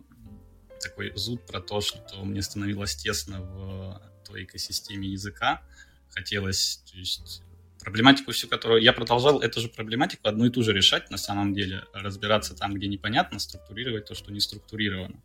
[0.81, 5.61] такой зуд про то, что мне становилось тесно в той экосистеме языка.
[6.09, 7.43] Хотелось, то есть,
[7.81, 8.81] проблематику всю, которую...
[8.81, 12.73] Я продолжал эту же проблематику одну и ту же решать, на самом деле, разбираться там,
[12.73, 15.21] где непонятно, структурировать то, что не структурировано.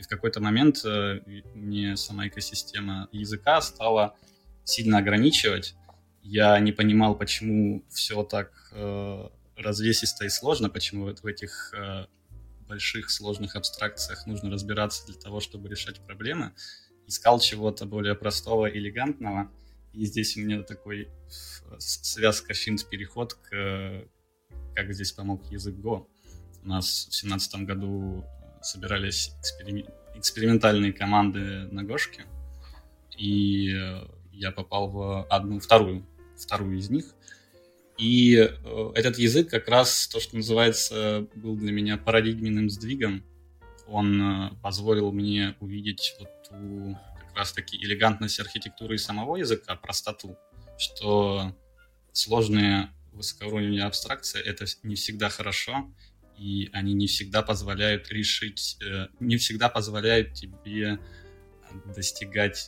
[0.00, 1.20] И в какой-то момент э,
[1.54, 4.16] мне сама экосистема языка стала
[4.64, 5.74] сильно ограничивать.
[6.22, 12.06] Я не понимал, почему все так э, развесисто и сложно, почему вот в этих э,
[12.66, 16.54] больших сложных абстракциях нужно разбираться для того, чтобы решать проблемы.
[17.06, 19.50] Искал чего-то более простого, элегантного.
[19.92, 21.10] И здесь у меня такой
[21.78, 24.08] связка финт-переход к
[24.74, 26.06] как здесь помог язык Go.
[26.62, 28.24] У нас в семнадцатом году
[28.62, 29.32] собирались
[30.14, 32.24] экспериментальные команды на Гошке,
[33.16, 33.76] и
[34.32, 37.14] я попал в одну, вторую, вторую из них.
[37.98, 43.22] И э, этот язык как раз, то, что называется, был для меня парадигменным сдвигом.
[43.86, 50.38] Он э, позволил мне увидеть вот ту как раз-таки элегантность архитектуры самого языка, простоту,
[50.78, 51.54] что
[52.12, 55.92] сложные высокоуровневые абстракции— это не всегда хорошо,
[56.40, 60.98] и они не всегда позволяют решить, э, не всегда позволяют тебе
[61.94, 62.66] достигать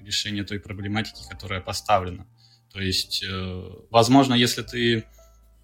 [0.00, 2.26] решения той проблематики, которая поставлена.
[2.70, 5.04] То есть, э, возможно, если ты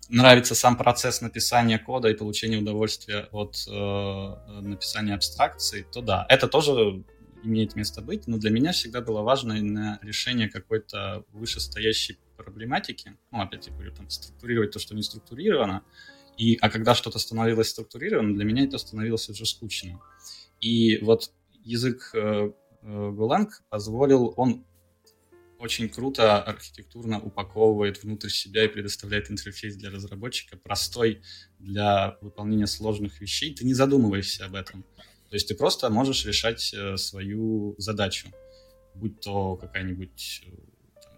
[0.09, 6.49] нравится сам процесс написания кода и получения удовольствия от э, написания абстракций, то да, это
[6.49, 7.05] тоже
[7.43, 13.43] имеет место быть, но для меня всегда было важно на решение какой-то вышестоящей проблематики, ну,
[13.43, 15.83] опять я говорю, там, структурировать то, что не структурировано,
[16.37, 20.01] и, а когда что-то становилось структурированным, для меня это становилось уже скучным.
[20.61, 21.31] И вот
[21.63, 22.51] язык э,
[22.83, 24.65] э, Golang позволил, он
[25.59, 31.23] очень круто архитектурно упаковывает внутрь себя и предоставляет интерфейс для разработчика, простой
[31.59, 33.55] для выполнения сложных вещей.
[33.55, 34.83] Ты не задумываешься об этом.
[35.31, 38.29] То есть ты просто можешь решать э, свою задачу,
[38.95, 40.51] будь то какая-нибудь э,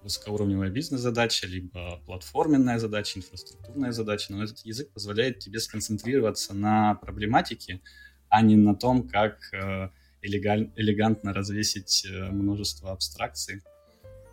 [0.07, 7.81] высокоуровневая бизнес-задача, либо платформенная задача, инфраструктурная задача, но этот язык позволяет тебе сконцентрироваться на проблематике,
[8.29, 9.91] а не на том, как э,
[10.23, 13.63] элегантно развесить множество абстракций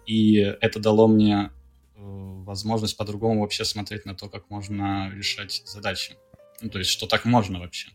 [0.06, 1.50] и это дало мне
[1.96, 6.16] э, возможность по-другому вообще смотреть на то, как можно решать задачи.
[6.62, 7.90] Ну, то есть, что так можно вообще.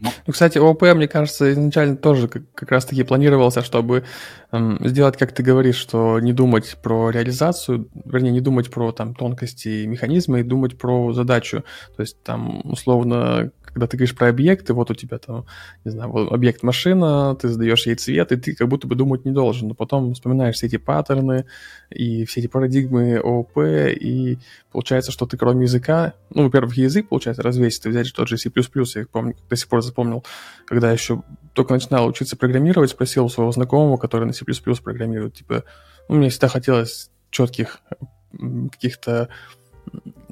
[0.00, 4.04] Ну, ну кстати, ООП, мне кажется, изначально тоже как, как раз-таки планировался, чтобы
[4.52, 9.14] эм, сделать, как ты говоришь, что не думать про реализацию, вернее, не думать про там
[9.14, 11.64] тонкости механизма и думать про задачу.
[11.96, 15.46] То есть там, условно, когда ты говоришь про объекты, вот у тебя там,
[15.84, 19.24] не знаю, вот объект машина, ты задаешь ей цвет, и ты как будто бы думать
[19.24, 21.44] не должен, но потом вспоминаешь все эти паттерны
[21.90, 24.38] и все эти парадигмы ООП, и
[24.70, 29.06] получается, что ты кроме языка, ну, во-первых, язык, получается, развесить, взять тот же C++, я
[29.10, 30.24] помню, до сих пор запомнил,
[30.66, 34.44] когда еще только начинал учиться программировать, спросил у своего знакомого, который на C++
[34.84, 35.64] программирует, типа,
[36.08, 37.80] ну, мне всегда хотелось четких
[38.70, 39.30] каких-то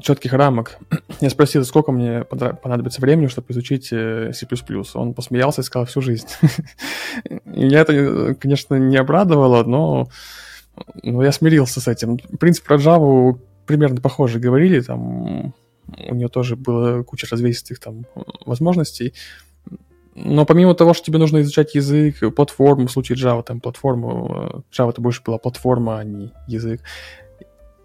[0.03, 0.79] четких рамок.
[1.21, 4.47] Я спросил, сколько мне понадобится времени, чтобы изучить э, C++.
[4.95, 6.27] Он посмеялся и сказал всю жизнь.
[7.25, 10.09] и меня это, конечно, не обрадовало, но,
[11.03, 12.19] но я смирился с этим.
[12.19, 15.55] В принципе, про Java примерно похоже говорили, там
[16.09, 18.05] у нее тоже было куча развесистых там
[18.45, 19.15] возможностей.
[20.15, 24.77] Но помимо того, что тебе нужно изучать язык, платформу, в случае Java, там платформу, э,
[24.77, 26.83] Java это больше была платформа, а не язык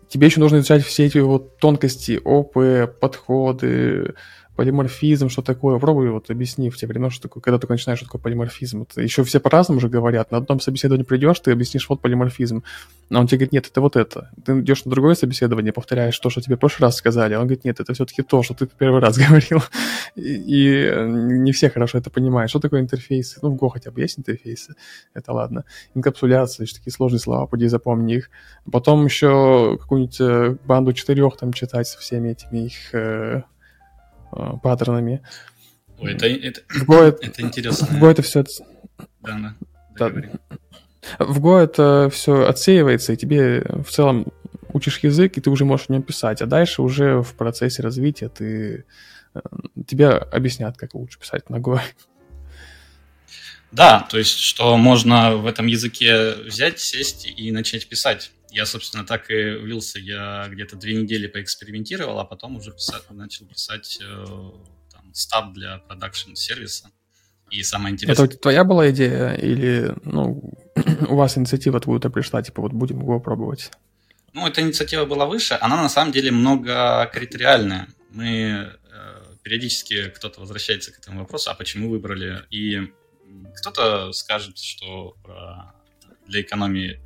[0.10, 4.16] тебе еще нужно изучать все эти вот тонкости, ОП, подходы,
[4.58, 5.76] полиморфизм, что такое.
[5.76, 8.82] Попробуй вот объясни в те времена, что такое, когда только начинаешь, что такое полиморфизм.
[8.82, 10.32] Это еще все по-разному уже говорят.
[10.32, 12.64] На одном собеседовании придешь, ты объяснишь вот полиморфизм.
[13.12, 14.32] А он тебе говорит, нет, это вот это.
[14.44, 17.36] Ты идешь на другое собеседование, повторяешь то, что тебе в прошлый раз сказали.
[17.36, 19.62] А он говорит, нет, это все-таки то, что ты первый раз говорил.
[20.16, 22.50] И, и не все хорошо это понимают.
[22.50, 23.40] Что такое интерфейсы?
[23.44, 24.74] Ну, в Go хотя бы есть интерфейсы.
[25.14, 25.66] Это ладно.
[25.94, 28.32] Инкапсуляция, еще такие сложные слова, поди запомни их.
[28.72, 33.42] Потом еще какую-нибудь э, банду четырех там читать со всеми этими их э, Э,
[34.32, 35.22] паттернами.
[36.00, 37.88] Ой, это, это, в Go это, это интересно.
[37.88, 38.44] В Go это все...
[39.22, 39.56] Да,
[39.98, 40.10] да.
[40.10, 40.12] да.
[41.20, 44.28] В Go это все отсеивается, и тебе в целом
[44.74, 48.30] учишь язык, и ты уже можешь в нем писать, а дальше уже в процессе развития
[48.30, 48.86] ты
[49.34, 49.40] э,
[49.88, 51.80] тебе объяснят, как лучше писать на Go.
[53.72, 58.32] Да, то есть, что можно в этом языке взять, сесть и начать писать.
[58.58, 60.00] Я, собственно, так и влился.
[60.00, 64.26] Я где-то две недели поэкспериментировал, а потом уже писать, начал писать э,
[64.92, 66.90] там, стаб для продакшн-сервиса.
[67.52, 68.26] И самое интересное...
[68.26, 70.42] Это твоя была идея или ну,
[71.08, 73.70] у вас инициатива откуда-то пришла, типа вот будем его пробовать?
[74.34, 77.88] Ну, эта инициатива была выше, она на самом деле много критериальная.
[78.10, 82.42] Мы э, периодически кто-то возвращается к этому вопросу, а почему выбрали?
[82.50, 82.92] И
[83.56, 85.76] кто-то скажет, что про,
[86.26, 87.00] для экономии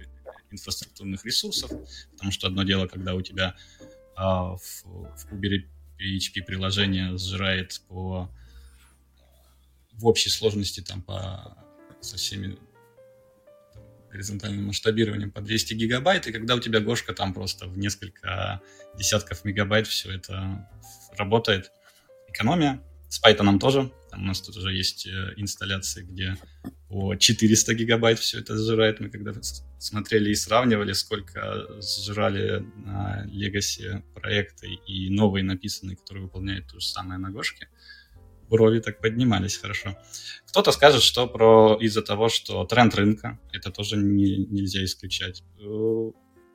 [0.52, 1.72] инфраструктурных ресурсов,
[2.12, 3.56] потому что одно дело, когда у тебя
[4.16, 5.64] а, в, в Uber
[6.00, 8.30] PHP приложение сжирает по
[9.94, 11.58] в общей сложности там по
[12.02, 12.58] со всеми
[13.74, 18.62] там, горизонтальным масштабированием по 200 гигабайт, и когда у тебя Гошка там просто в несколько
[18.98, 20.68] десятков мегабайт все это
[21.18, 21.72] работает.
[22.28, 22.82] Экономия.
[23.12, 23.92] С Python тоже.
[24.10, 26.38] Там у нас тут уже есть э, инсталляции, где
[26.88, 29.02] по 400 гигабайт все это сжирает.
[29.02, 29.34] Мы когда
[29.80, 36.88] смотрели и сравнивали, сколько сжирали на Legacy проекты и новые написанные, которые выполняют то же
[36.88, 37.68] самое на Гошке,
[38.50, 39.98] брови так поднимались хорошо.
[40.48, 45.44] Кто-то скажет, что про из-за того, что тренд рынка, это тоже не, нельзя исключать.
[45.60, 46.12] Э,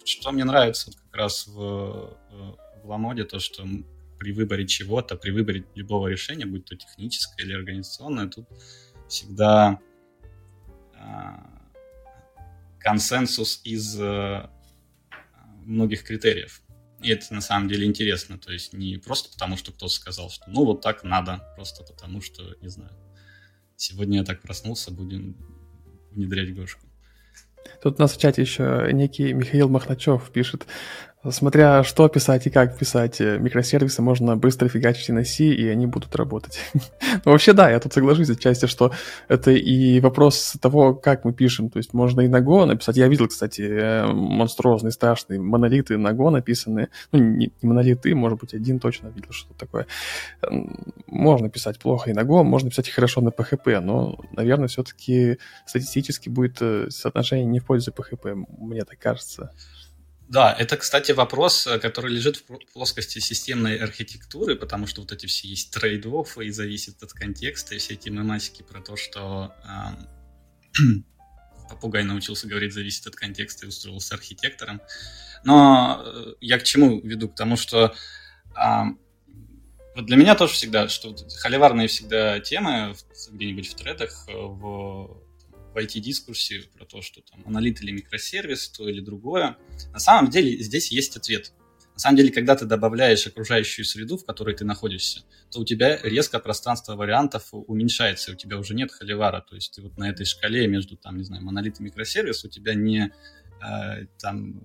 [0.06, 3.66] что мне нравится как раз в, э, в Ламоде, то, что
[4.18, 8.48] при выборе чего-то, при выборе любого решения, будь то техническое или организационное, тут
[9.08, 9.80] всегда
[10.94, 11.56] э,
[12.78, 14.48] консенсус из э,
[15.64, 16.62] многих критериев.
[17.02, 18.38] И это на самом деле интересно.
[18.38, 22.20] То есть не просто потому, что кто-то сказал, что ну вот так надо, просто потому
[22.22, 22.92] что, не знаю,
[23.76, 25.36] сегодня я так проснулся, будем
[26.10, 26.86] внедрять Гошку.
[27.82, 30.66] Тут у нас в чате еще некий Михаил Махначев пишет,
[31.30, 35.86] Смотря что писать и как писать, э, микросервисы можно быстро фигачить на C, и они
[35.86, 36.60] будут работать.
[36.74, 38.92] ну, вообще, да, я тут соглашусь отчасти, что
[39.28, 41.70] это и вопрос того, как мы пишем.
[41.70, 42.96] То есть можно и на Go написать.
[42.96, 46.88] Я видел, кстати, э, монструозные, страшные монолиты на Go написанные.
[47.12, 49.86] Ну, не, монолиты, может быть, один точно видел, что такое.
[51.06, 55.38] Можно писать плохо и на Go, можно писать и хорошо на PHP, но, наверное, все-таки
[55.64, 59.50] статистически будет э, соотношение не в пользу PHP, мне так кажется.
[60.28, 65.26] Да, это, кстати, вопрос, э, который лежит в плоскости системной архитектуры, потому что вот эти
[65.26, 70.82] все есть трейд-оффы и зависит от контекста, и все эти мемасики про то, что э,
[71.70, 74.80] попугай научился говорить зависит от контекста и устроился архитектором.
[75.44, 77.28] Но э, я к чему веду?
[77.28, 77.94] К тому, что
[78.56, 78.82] э,
[79.94, 82.94] вот для меня тоже всегда, что холиварные всегда темы
[83.30, 85.25] где-нибудь в тредах, э, в
[85.76, 89.58] в IT-дискурсе про то, что там монолит или микросервис, то или другое.
[89.92, 91.52] На самом деле здесь есть ответ.
[91.92, 95.98] На самом деле, когда ты добавляешь окружающую среду, в которой ты находишься, то у тебя
[96.02, 99.42] резко пространство вариантов уменьшается, и у тебя уже нет холивара.
[99.42, 102.48] То есть ты вот на этой шкале между, там, не знаю, монолит и микросервис у
[102.48, 103.12] тебя не
[103.62, 104.62] э, там...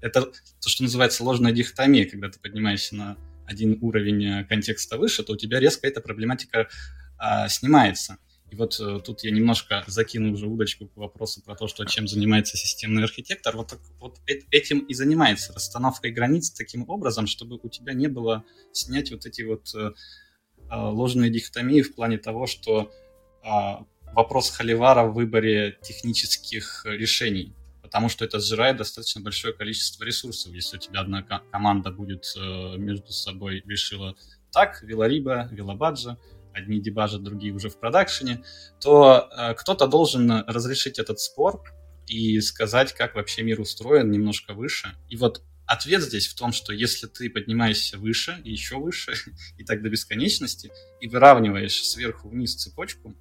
[0.00, 3.16] Это то, что называется ложная дихотомия, когда ты поднимаешься на
[3.46, 6.68] один уровень контекста выше, то у тебя резко эта проблематика
[7.20, 8.18] э, снимается.
[8.54, 12.06] И вот э, тут я немножко закину уже удочку к вопросу про то, что чем
[12.06, 13.56] занимается системный архитектор.
[13.56, 14.20] Вот, так, вот
[14.52, 19.42] этим и занимается, расстановкой границ таким образом, чтобы у тебя не было снять вот эти
[19.42, 19.90] вот э,
[20.70, 22.92] э ложные дихотомии в плане того, что
[23.42, 23.48] э,
[24.14, 30.52] вопрос холивара в выборе технических решений потому что это сжирает достаточно большое количество ресурсов.
[30.52, 32.24] Если у тебя одна команда будет
[32.76, 34.16] между собой решила
[34.50, 36.18] так, Велариба, Велобаджа,
[36.54, 38.44] одни дебажат, другие уже в продакшене,
[38.80, 41.62] то э, кто-то должен разрешить этот спор
[42.06, 44.94] и сказать, как вообще мир устроен немножко выше.
[45.08, 49.14] И вот ответ здесь в том, что если ты поднимаешься выше и еще выше,
[49.58, 53.14] и так до бесконечности, и выравниваешь сверху вниз цепочку,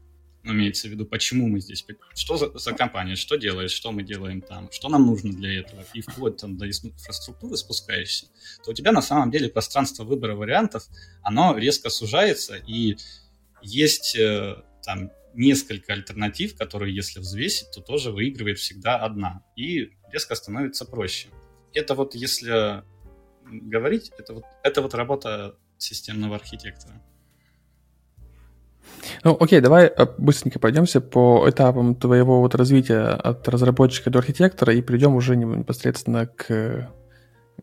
[0.43, 4.03] ну, имеется в виду, почему мы здесь, что за, за компания, что делает, что мы
[4.03, 8.27] делаем там, что нам нужно для этого, и вплоть там до инфраструктуры спускаешься,
[8.63, 10.85] то у тебя на самом деле пространство выбора вариантов,
[11.21, 12.97] оно резко сужается, и
[13.63, 19.43] есть э, там несколько альтернатив, которые, если взвесить, то тоже выигрывает всегда одна.
[19.55, 21.29] И резко становится проще.
[21.73, 22.83] Это вот, если
[23.45, 27.01] говорить, это вот, это вот работа системного архитектора.
[29.23, 34.73] Ну, окей, давай э, быстренько пойдемся по этапам твоего вот развития от разработчика до архитектора
[34.73, 36.91] и придем уже непосредственно к,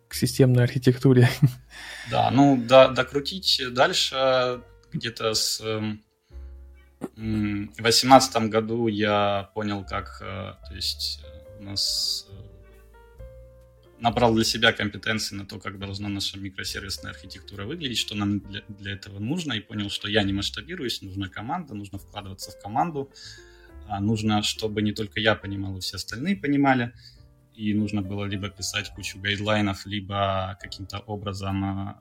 [0.09, 1.29] к системной архитектуре.
[2.11, 6.03] Да, ну, да, докрутить дальше где-то с эм,
[7.79, 13.23] восемнадцатом году я понял, как, э, то есть э, у нас э,
[14.01, 18.63] набрал для себя компетенции на то, как должна наша микросервисная архитектура выглядеть, что нам для,
[18.69, 23.11] для этого нужно, и понял, что я не масштабируюсь, нужна команда, нужно вкладываться в команду,
[23.89, 26.93] а нужно, чтобы не только я понимал, и все остальные понимали,
[27.55, 31.97] и нужно было либо писать кучу гайдлайнов, либо каким-то образом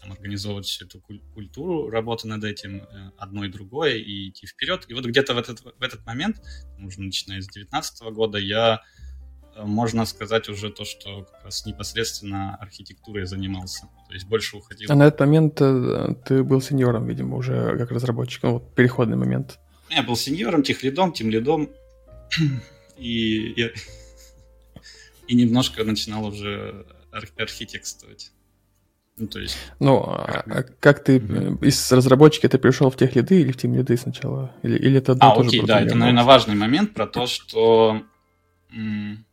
[0.00, 1.00] там, организовывать всю эту
[1.34, 4.84] культуру работы над этим, э, одно и другое, и идти вперед.
[4.88, 6.42] И вот где-то в этот, в этот момент,
[6.78, 8.80] уже начиная с 2019 года, я,
[9.54, 13.88] э, можно сказать, уже то, что как раз непосредственно архитектурой занимался.
[14.08, 14.90] То есть больше уходил...
[14.90, 19.16] А на этот момент э, ты был сеньором, видимо, уже как разработчик, ну, вот переходный
[19.16, 19.58] момент.
[19.90, 21.68] Я был сеньором, техлидом, тимлидом,
[22.96, 23.72] и, и,
[25.26, 28.32] и немножко начинал уже архитектствовать.
[29.20, 29.56] Ну, то есть...
[29.80, 31.66] Ну, а, а как ты mm-hmm.
[31.66, 34.56] из разработчика ты пришел в тех лиды или в тим лиды сначала?
[34.62, 38.02] Или, или это А, окей, да, это, наверное, важный момент про то, что
[38.72, 39.26] м-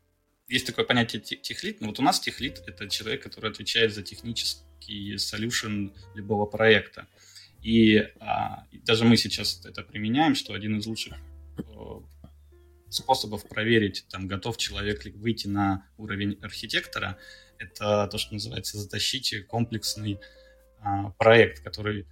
[0.49, 1.79] есть такое понятие техлит.
[1.79, 7.07] Ну, вот у нас техлит— это человек, который отвечает за технический solution любого проекта.
[7.63, 11.13] И, а, даже мы сейчас это применяем, что один из лучших
[12.89, 17.17] способов проверить, там, готов человек ли выйти на уровень архитектора—
[17.59, 20.19] это то, что называется затащить комплексный
[20.79, 22.07] а, проект, который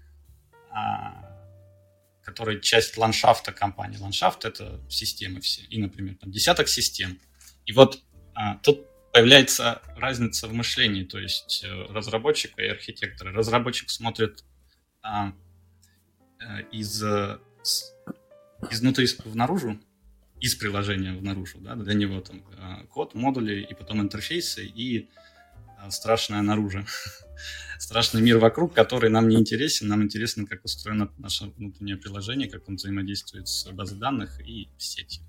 [2.26, 3.98] который часть ландшафта компании.
[3.98, 5.62] Ландшафт— это системы все.
[5.62, 7.20] И, например, там десяток систем.
[7.66, 13.32] И вот а, тут появляется разница в мышлении, то есть э, разработчика и архитектора.
[13.32, 14.44] Разработчик смотрит
[15.02, 15.32] а,
[16.42, 17.96] а, из, с,
[18.70, 19.80] изнутри внаружи,
[20.42, 25.26] из приложения внаружи, да, для него там а, код, модули и потом интерфейсы и а,
[25.90, 26.86] страшное наружу.
[27.80, 29.88] страшный мир вокруг, который нам не интересен.
[29.88, 35.24] Нам интересно, как устроено наше внутреннее приложение, как он взаимодействует с базой данных и сетью.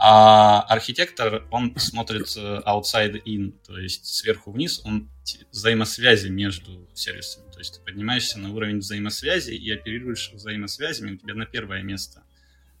[0.00, 5.10] А архитектор, он смотрит э, outside in, то есть сверху вниз, он
[5.50, 7.50] взаимосвязи между сервисами.
[7.50, 12.22] То есть ты поднимаешься на уровень взаимосвязи и оперируешь взаимосвязями, у тебя на первое место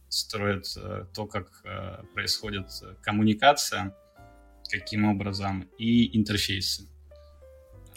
[0.08, 2.68] строят э, то, как э, происходит
[3.02, 3.96] коммуникация,
[4.70, 6.88] каким образом, и интерфейсы.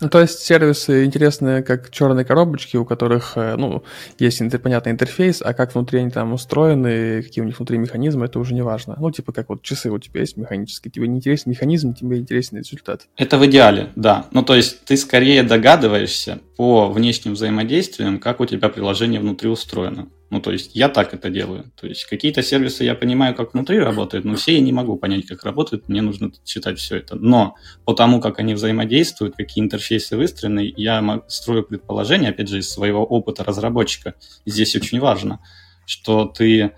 [0.01, 3.84] Ну, то есть сервисы интересные, как черные коробочки, у которых, э, ну,
[4.17, 8.39] есть понятный интерфейс, а как внутри они там устроены, какие у них внутри механизмы, это
[8.39, 8.97] уже не важно.
[8.99, 12.57] Ну, типа как вот часы у тебя есть механические, тебе не интересен механизм, тебе интересен
[12.57, 13.07] результат.
[13.15, 14.26] Это в идеале, да.
[14.32, 20.07] Ну, то есть ты скорее догадываешься по внешним взаимодействиям, как у тебя приложение внутри устроено.
[20.32, 21.73] Ну, то есть я так это делаю.
[21.75, 25.25] То есть какие-то сервисы я понимаю, как внутри работают, но все я не могу понять,
[25.25, 25.89] как работают.
[25.89, 27.17] Мне нужно читать все это.
[27.17, 32.69] Но по тому, как они взаимодействуют, какие интерфейсы выстроены, я строю предположение, опять же, из
[32.69, 34.15] своего опыта разработчика.
[34.45, 35.41] Здесь очень важно,
[35.86, 36.71] что ты,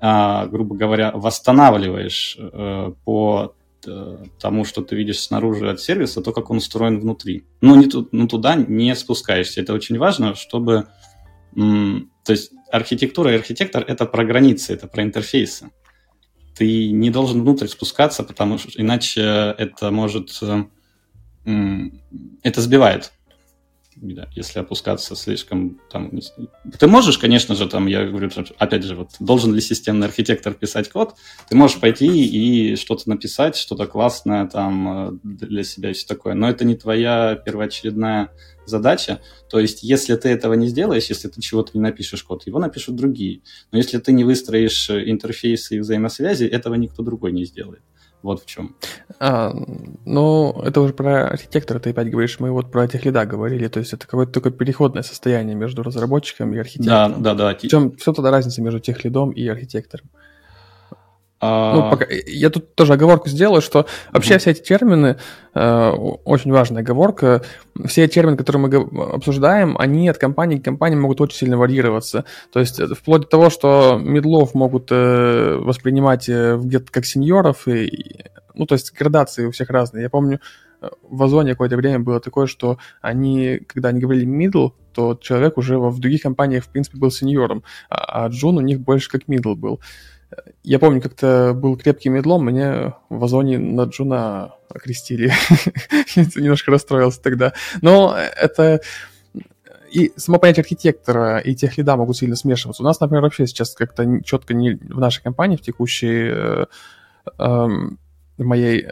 [0.00, 6.32] а, грубо говоря, восстанавливаешь э, по э, тому, что ты видишь снаружи от сервиса, то,
[6.32, 7.42] как он устроен внутри.
[7.60, 9.60] Но не, ну, туда не спускаешься.
[9.60, 10.86] Это очень важно, чтобы...
[11.52, 15.70] То есть архитектура и архитектор— это про границы, это про интерфейсы.
[16.56, 20.38] Ты не должен внутрь спускаться, потому что иначе это может...
[20.42, 20.64] Э,
[22.42, 23.12] это сбивает
[24.02, 26.10] да, если опускаться слишком там...
[26.78, 30.88] Ты можешь, конечно же, там, я говорю, опять же, вот должен ли системный архитектор писать
[30.88, 31.14] код,
[31.48, 36.34] ты можешь пойти и что-то написать, что-то классное там э, для себя и все такое,
[36.34, 38.30] но это не твоя первоочередная
[38.64, 39.20] задача.
[39.50, 42.96] То есть, если ты этого не сделаешь, если ты чего-то не напишешь код, его напишут
[42.96, 43.42] другие.
[43.70, 47.82] Но если ты не выстроишь э, интерфейсы и взаимосвязи, этого никто другой не сделает.
[48.22, 48.76] Вот в чем.
[49.18, 49.52] А,
[50.04, 52.38] ну, это уже про архитектора ты опять говоришь.
[52.38, 53.68] Мы вот про техлида говорили.
[53.68, 57.22] То есть это какое-то такое переходное состояние между разработчиком и архитектором.
[57.22, 57.58] Да, да, да.
[57.58, 60.10] В чем, в чем тогда разница между техлидом и архитектором?
[61.40, 61.74] А...
[61.74, 65.16] Ну, пока, я тут тоже оговорку сделаю, что вообще mm все эти термины,
[65.54, 65.90] э,
[66.24, 67.42] очень важная оговорка,
[67.86, 72.26] все термины, которые мы обсуждаем, они от компании к компании могут очень сильно варьироваться.
[72.52, 77.66] То есть э, вплоть до того, что медлов могут э, воспринимать э, где-то как сеньоров,
[77.68, 78.24] и,
[78.54, 80.02] ну, то есть градации у всех разные.
[80.02, 80.40] Я помню,
[80.82, 85.56] э, в Озоне какое-то время было такое, что они, когда они говорили middle, то человек
[85.56, 89.22] уже в других компаниях, в принципе, был сеньором, а, а Джун у них больше как
[89.22, 89.80] middle был.
[90.62, 95.32] Я помню, как-то был крепким мидлом, меня в Озоне на Джуна окрестили.
[96.36, 97.52] Немножко расстроился тогда.
[97.82, 98.80] Но это...
[99.90, 102.82] И само понятие архитектора и техлида могут сильно смешиваться.
[102.82, 106.66] У нас, например, вообще сейчас как-то четко не в нашей компании, в текущей э,
[107.38, 107.68] э,
[108.38, 108.86] моей,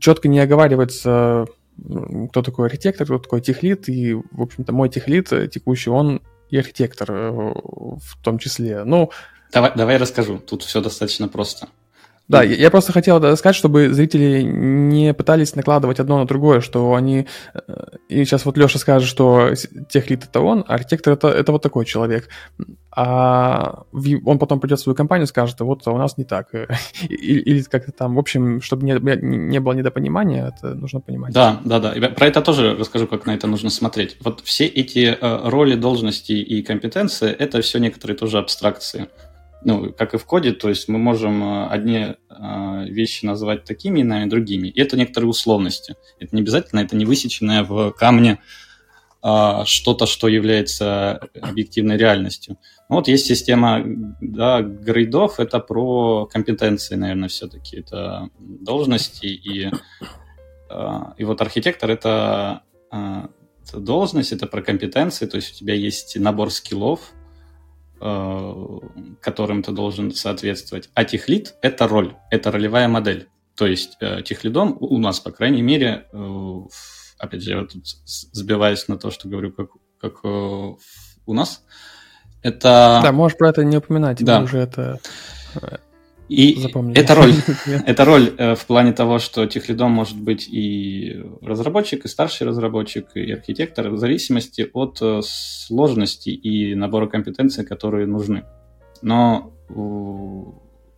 [0.00, 1.44] четко не оговаривается,
[2.30, 7.10] кто такой архитектор, кто такой техлид, и, в общем-то, мой техлид текущий, он и архитектор
[7.10, 8.84] э, в том числе.
[8.84, 9.10] Ну,
[9.52, 10.38] Давай, давай расскажу.
[10.38, 11.68] Тут все достаточно просто.
[12.30, 17.26] Да, я просто хотел сказать, чтобы зрители не пытались накладывать одно на другое, что они...
[17.54, 19.50] Э, и сейчас вот Леша скажет, что
[19.88, 22.28] техлит это он, а архитектор это, это вот такой человек.
[22.92, 23.82] А
[24.24, 26.50] он потом придет в свою компанию и скажет, вот у нас не так.
[27.08, 31.32] Или, или как-то там, в общем, чтобы не, не было недопонимания, это нужно понимать.
[31.32, 31.90] Да, да, да.
[32.10, 34.18] Про это тоже расскажу, как на это нужно смотреть.
[34.20, 39.08] Вот все эти э, роли, должности и компетенции, это все некоторые тоже абстракции
[39.62, 44.00] ну, как и в коде, то есть мы можем э, одни э, вещи назвать такими
[44.00, 44.68] именами, другими.
[44.68, 45.96] И это некоторые условности.
[46.18, 48.40] Это не обязательно, это не высеченное в камне
[49.22, 52.56] э, что-то, что является объективной реальностью.
[52.88, 53.82] Ну, вот есть система
[54.20, 57.78] да, грейдов, это про компетенции, наверное, все-таки.
[57.78, 59.70] Это должности и,
[61.18, 66.50] и вот архитектор это, это должность, это про компетенции, то есть у тебя есть набор
[66.50, 67.12] скиллов,
[68.00, 70.90] которым ты должен соответствовать.
[70.94, 73.28] А техлит– это роль, это ролевая модель.
[73.54, 76.56] То есть э, техлидом у нас, по крайней мере, э,
[77.18, 79.70] опять же, я тут сбиваюсь на то, что говорю, как,
[80.00, 80.78] как у
[81.34, 81.62] нас,
[82.42, 83.00] это...
[83.02, 84.40] Да, можешь про это не упоминать, да.
[84.40, 84.98] уже это...
[86.30, 86.94] И Запомни.
[86.94, 87.32] это роль,
[87.86, 93.08] это роль э, в плане того, что техлидом может быть и разработчик, и старший разработчик,
[93.16, 98.44] и архитектор, в зависимости от э, сложности и набора компетенций, которые нужны.
[99.02, 99.52] Но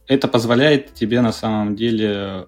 [0.07, 2.45] это позволяет тебе на самом деле э,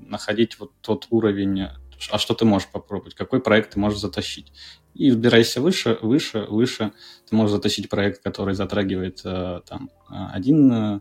[0.00, 1.68] находить вот тот уровень,
[2.10, 4.52] а что ты можешь попробовать, какой проект ты можешь затащить.
[4.92, 6.92] И взбирайся выше, выше, выше.
[7.30, 11.00] Ты можешь затащить проект, который затрагивает там один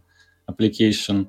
[0.50, 1.28] application,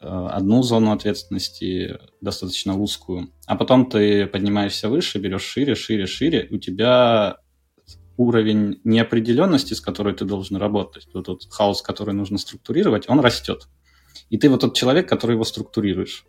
[0.00, 6.48] э, одну зону ответственности, достаточно узкую, а потом ты поднимаешься выше, берешь шире, шире, шире,
[6.50, 7.38] у тебя
[8.16, 13.68] уровень неопределенности, с которой ты должен работать, вот тот хаос, который нужно структурировать, он растет.
[14.30, 16.26] И ты вот тот человек, который его структурируешь.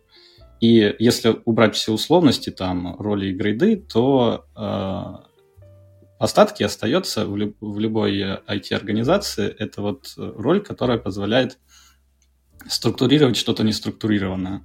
[0.60, 5.02] И если убрать все условности, там, роли и грейды, то э,
[6.18, 9.54] остатки остается в, люб- в любой IT-организации.
[9.58, 11.58] Это вот роль, которая позволяет
[12.68, 14.62] структурировать что-то неструктурированное.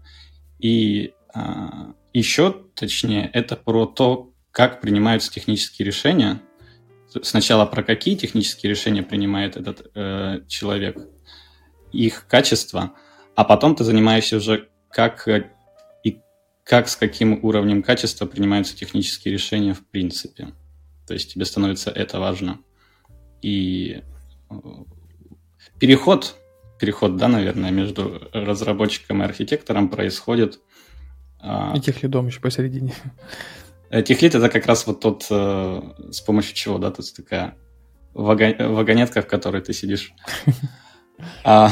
[0.60, 6.42] И а, еще точнее, это про то, как принимаются технические решения.
[7.22, 10.98] Сначала про какие технические решения принимает этот э, человек,
[11.92, 12.94] их качество,
[13.36, 15.28] а потом ты занимаешься уже как
[16.04, 16.22] и
[16.64, 20.50] как с каким уровнем качества принимаются технические решения в принципе.
[21.08, 22.60] То есть тебе становится это важно.
[23.42, 24.04] И
[24.52, 24.56] э,
[25.80, 26.36] переход
[26.80, 30.60] переход, да, наверное, между разработчиком и архитектором происходит.
[31.42, 32.94] А, и техлидом еще посередине.
[33.90, 37.56] Э, техлид это как раз вот тот, э, с помощью чего, да, то есть такая
[38.14, 40.14] вагонетка, в которой ты сидишь.
[41.44, 41.70] А,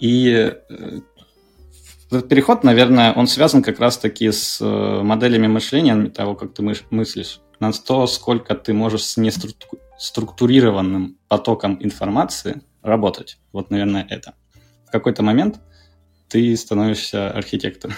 [0.00, 0.54] и э,
[2.10, 7.70] этот переход, наверное, он связан как раз-таки с моделями мышления, того, как ты мыслишь, на
[7.70, 13.38] то, сколько ты можешь с неструктурированным потоком информации работать.
[13.52, 14.34] Вот, наверное, это.
[14.86, 15.60] В какой-то момент
[16.28, 17.96] ты становишься архитектором.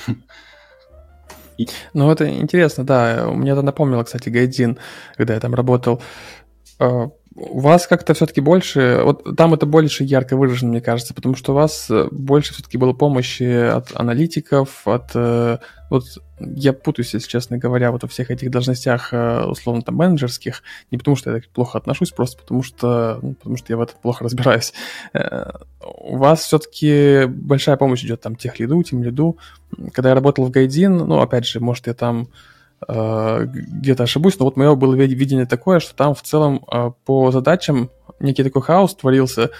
[1.92, 3.28] Ну, это интересно, да.
[3.30, 4.78] Мне это напомнило, кстати, Гайдин,
[5.16, 6.02] когда я там работал.
[6.80, 11.34] А, у вас как-то все-таки больше, вот там это больше ярко выражено, мне кажется, потому
[11.34, 15.58] что у вас э, больше все-таки было помощи от аналитиков, от, э,
[15.90, 16.04] вот
[16.38, 20.62] я путаюсь, если честно говоря, вот во всех этих должностях, э, условно, там, менеджерских,
[20.92, 23.82] не потому что я так плохо отношусь, просто потому что, ну, потому что я в
[23.82, 24.72] этом плохо разбираюсь.
[25.82, 29.38] У вас все-таки большая помощь идет там тех лиду, тем лиду.
[29.92, 32.28] Когда я работал в Гайдин, ну, опять же, может, я там
[32.88, 37.90] где-то ошибусь, но вот мое было видение такое, что там в целом э, по задачам
[38.20, 39.50] некий такой хаос творился,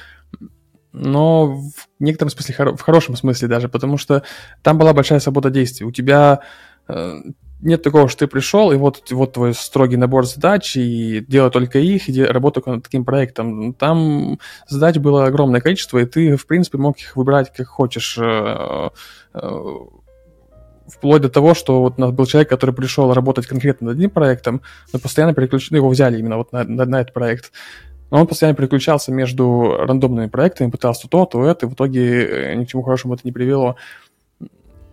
[0.92, 4.22] но в некотором смысле, в хорошем смысле даже, потому что
[4.62, 5.84] там была большая свобода действий.
[5.86, 6.40] У тебя
[6.88, 7.20] э,
[7.60, 11.78] нет такого, что ты пришел, и вот, вот твой строгий набор задач, и делай только
[11.78, 13.74] их, и работай над таким проектом.
[13.74, 18.18] Там задач было огромное количество, и ты, в принципе, мог их выбирать как хочешь
[20.88, 24.10] вплоть до того, что вот у нас был человек, который пришел работать конкретно над одним
[24.10, 24.62] проектом,
[24.92, 27.52] но постоянно переключили, ну, его взяли именно вот на, на, на этот проект.
[28.10, 32.54] Но он постоянно переключался между рандомными проектами, пытался то, то это, и в итоге э,
[32.54, 33.76] ни к чему хорошему это не привело.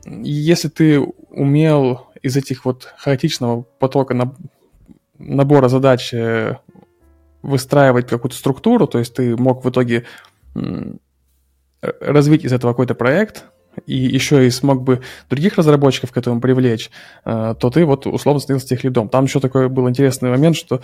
[0.06, 4.34] И если ты умел из этих вот хаотичного потока на,
[5.20, 6.58] набора задач э,
[7.42, 10.06] выстраивать какую-то структуру, то есть ты мог в итоге
[11.82, 13.46] развить из этого какой-то проект,
[13.86, 16.90] и еще и смог бы других разработчиков к этому привлечь,
[17.26, 19.10] э, то ты вот условно становился тех лидом.
[19.10, 20.82] Там еще такой был интересный момент, что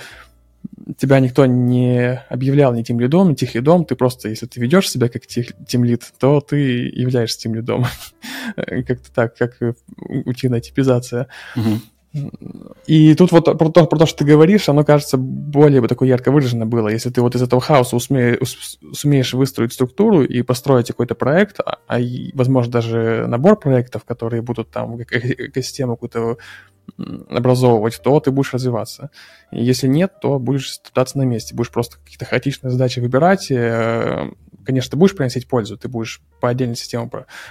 [0.98, 4.90] тебя никто не объявлял ни тем лидом, ни тех лидом, ты просто, если ты ведешь
[4.90, 7.86] себя как тем лид, то ты являешься тем лидом.
[8.56, 9.58] Как-то так, как
[9.98, 11.28] утиная типизация.
[12.86, 16.08] И тут вот про то, про то, что ты говоришь, оно, кажется, более бы такое
[16.08, 16.88] ярко выражено было.
[16.88, 18.38] Если ты вот из этого хаоса усме,
[18.94, 22.00] сумеешь выстроить структуру и построить какой-то проект, а, а
[22.34, 26.38] возможно, даже набор проектов, которые будут там экосистему какую-то
[27.30, 29.12] образовывать, то ты будешь развиваться.
[29.52, 33.52] И если нет, то будешь пытаться на месте, будешь просто какие-то хаотичные задачи выбирать.
[33.52, 34.32] Э,
[34.66, 37.10] конечно, ты будешь приносить пользу, ты будешь по отдельной системе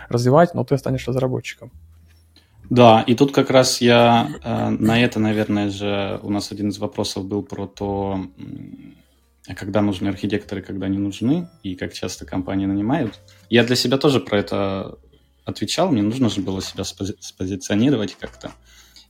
[0.09, 1.71] развивать, но ты останешься разработчиком.
[2.71, 6.79] Да, и тут как раз я э, на это, наверное же, у нас один из
[6.79, 8.27] вопросов был про то,
[9.57, 13.21] когда нужны архитекторы, когда не нужны, и как часто компании нанимают.
[13.49, 14.99] Я для себя тоже про это
[15.45, 18.51] отвечал, мне нужно же было себя спози- спозиционировать как-то.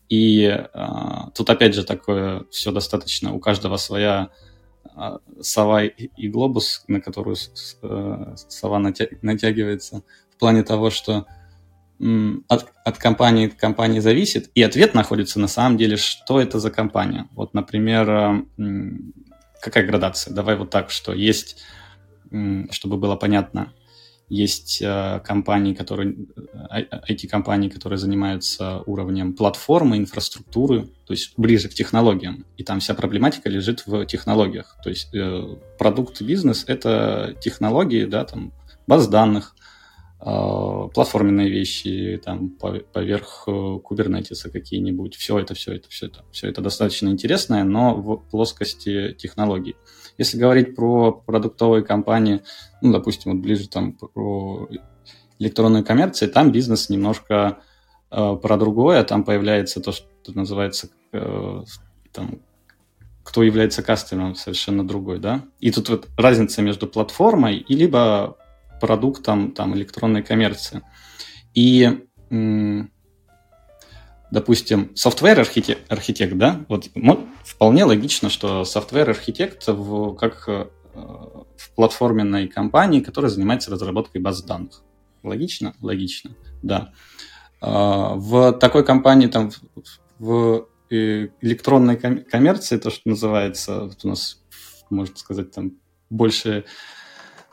[0.09, 0.87] И э,
[1.35, 4.29] тут опять же такое все достаточно, у каждого своя
[4.95, 7.37] э, сова и, и глобус, на которую
[7.83, 11.27] э, сова натя- натягивается, в плане того, что
[11.99, 16.71] от, от компании к компании зависит, и ответ находится на самом деле, что это за
[16.71, 17.29] компания.
[17.33, 18.45] Вот, например,
[19.61, 20.35] какая градация?
[20.35, 21.63] Давай вот так, что есть,
[22.71, 23.73] чтобы было понятно,
[24.29, 26.17] есть э, компании, которые,
[27.09, 32.45] IT-компании, которые занимаются уровнем платформы, инфраструктуры, то есть ближе к технологиям.
[32.57, 34.77] И там вся проблематика лежит в технологиях.
[34.83, 38.53] То есть э, продукт бизнес— это технологии, да, там,
[38.89, 39.66] баз данных, э,
[40.27, 43.45] платформенные вещи, там, поверх
[43.85, 45.15] кубернетиса какие-нибудь.
[45.15, 46.25] Все это, все это, все это.
[46.33, 49.77] Все это достаточно интересное, но в плоскости технологий.
[50.19, 52.41] Если говорить про продуктовые компании,
[52.83, 54.69] ну, допустим, вот ближе там про
[55.39, 57.59] электронную коммерцию, там бизнес немножко
[58.11, 61.63] э, про другое, там появляется то, что называется э,
[62.13, 62.41] там,
[63.23, 65.45] кто является кастомером, совершенно другой, да.
[65.61, 68.39] И тут вот разница между платформой и либо
[68.81, 70.83] продуктом там электронной коммерции.
[71.55, 72.07] И
[74.31, 76.89] допустим, software архитект, архитект да, вот
[77.45, 84.43] вполне логично, что software архитект в, как э, в платформенной компании, которая занимается разработкой баз
[84.43, 84.83] данных.
[85.23, 85.75] Логично?
[85.81, 86.93] Логично, да.
[87.61, 89.51] А, в такой компании, там,
[90.19, 94.43] в э, электронной коммерции, то, что называется, у нас,
[94.91, 95.73] можно сказать, там,
[96.11, 96.65] больше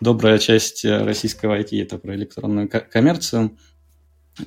[0.04, 3.58] добрая часть российского IT это про электронную коммерцию–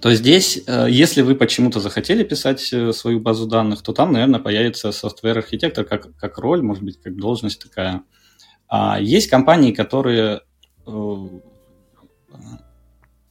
[0.01, 4.41] то здесь, э, если вы почему-то захотели писать э, свою базу данных, то там, наверное,
[4.41, 8.03] появится software-архитектор как, как роль, может быть, как должность такая.
[8.69, 10.41] А есть компании, которые
[10.87, 11.29] э,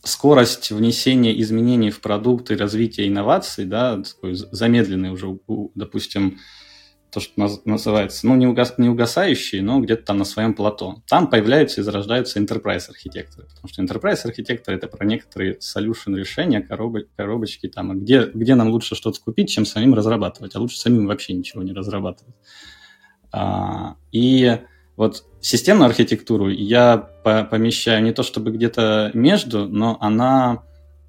[0.04, 5.38] скорость внесения изменений в продукты, развития инноваций, да, такой замедленный уже,
[5.76, 6.40] допустим,
[7.16, 10.98] то, что называется, ну, не, угас, не угасающие, но где-то там на своем плато.
[11.08, 16.60] Там появляются и зарождаются enterprise архитекторы, потому что enterprise архитектор это про некоторые solution решения,
[16.60, 21.08] коробы, коробочки там, где, где нам лучше что-то купить, чем самим разрабатывать, а лучше самим
[21.08, 22.36] вообще ничего не разрабатывать.
[23.32, 24.58] А, и
[24.98, 30.64] вот системную архитектуру я помещаю не то чтобы где-то между, но она а,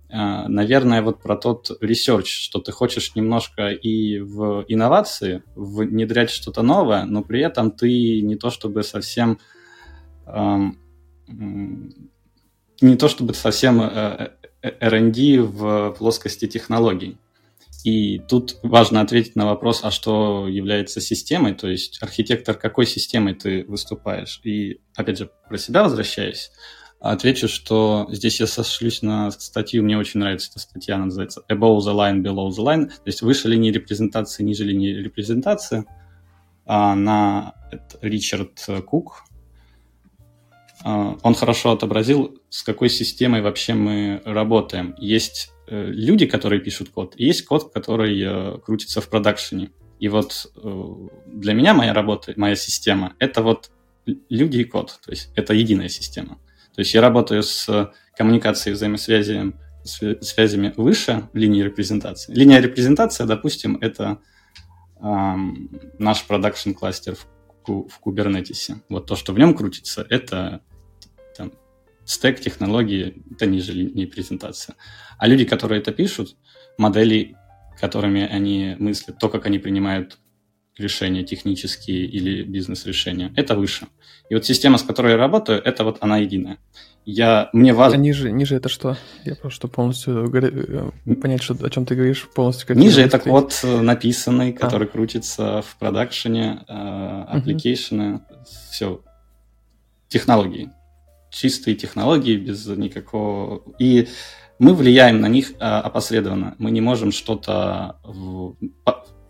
[0.09, 7.05] наверное, вот про тот research, что ты хочешь немножко и в инновации внедрять что-то новое,
[7.05, 9.39] но при этом ты не то чтобы совсем
[12.81, 14.31] не то чтобы совсем э,
[14.63, 17.19] э, R&D в плоскости технологий.
[17.85, 23.35] И тут важно ответить на вопрос, а что является системой, то есть архитектор какой системой
[23.35, 24.41] ты выступаешь.
[24.43, 26.51] И опять же, про себя возвращаясь,
[27.01, 31.79] Отвечу, что здесь я сошлюсь на статью, мне очень нравится эта статья, она называется Above
[31.79, 35.85] the line, below the line, то есть выше линии репрезентации, ниже линии репрезентации.
[36.65, 37.55] А на
[38.03, 39.25] Ричард Кук.
[40.85, 44.95] А, он хорошо отобразил, с какой системой вообще мы работаем.
[44.99, 49.71] Есть э, люди, которые пишут код, и есть код, который э, крутится в продакшене.
[50.01, 50.93] И вот э,
[51.27, 53.71] для меня моя работа, моя система— это вот
[54.29, 56.39] люди и код, то есть это единая система.
[56.77, 62.35] То есть я работаю с коммуникацией, взаимосвязями, связями выше линии репрезентации.
[62.35, 64.19] Линия репрезентации, допустим, это
[65.01, 68.77] эм, наш продакшн кластер в, в Kubernetes.
[68.91, 70.61] Вот то, что в нем крутится, это
[71.35, 71.53] там,
[72.05, 74.75] стек технологии, это ниже линии презентации.
[75.19, 76.37] А люди, которые это пишут,
[76.77, 77.37] модели,
[77.81, 80.19] которыми они мыслят, то, как они принимают
[80.79, 83.87] решения технические или бизнес-решения, это выше.
[84.29, 86.59] И вот система, с которой я работаю, это вот она единая.
[87.05, 87.99] Я, мне важно...
[87.99, 88.97] А ниже, ниже это что?
[89.25, 92.77] Я просто полностью э, понять, что, о чем ты говоришь полностью.
[92.77, 94.53] Ниже это код э, написанный, а.
[94.53, 94.91] который а.
[94.91, 98.23] крутится в продакшене, application ы, угу.
[98.71, 99.01] все.
[100.09, 100.71] Технологии.
[101.31, 103.63] Чистые технологии без никакого...
[103.79, 104.09] И
[104.59, 106.57] мы влияем на них опосредованно.
[106.59, 108.01] Мы не можем что-то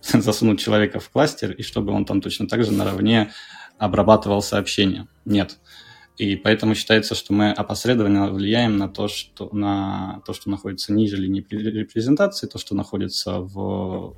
[0.12, 3.32] засунуть человека в кластер, и чтобы он там точно так же наравне
[3.78, 5.06] обрабатывал сообщения.
[5.24, 5.58] Нет.
[6.16, 11.16] И поэтому считается, что мы опосредованно влияем на то, что, на то, что находится ниже
[11.16, 14.16] линии репрезентации, то, что находится в,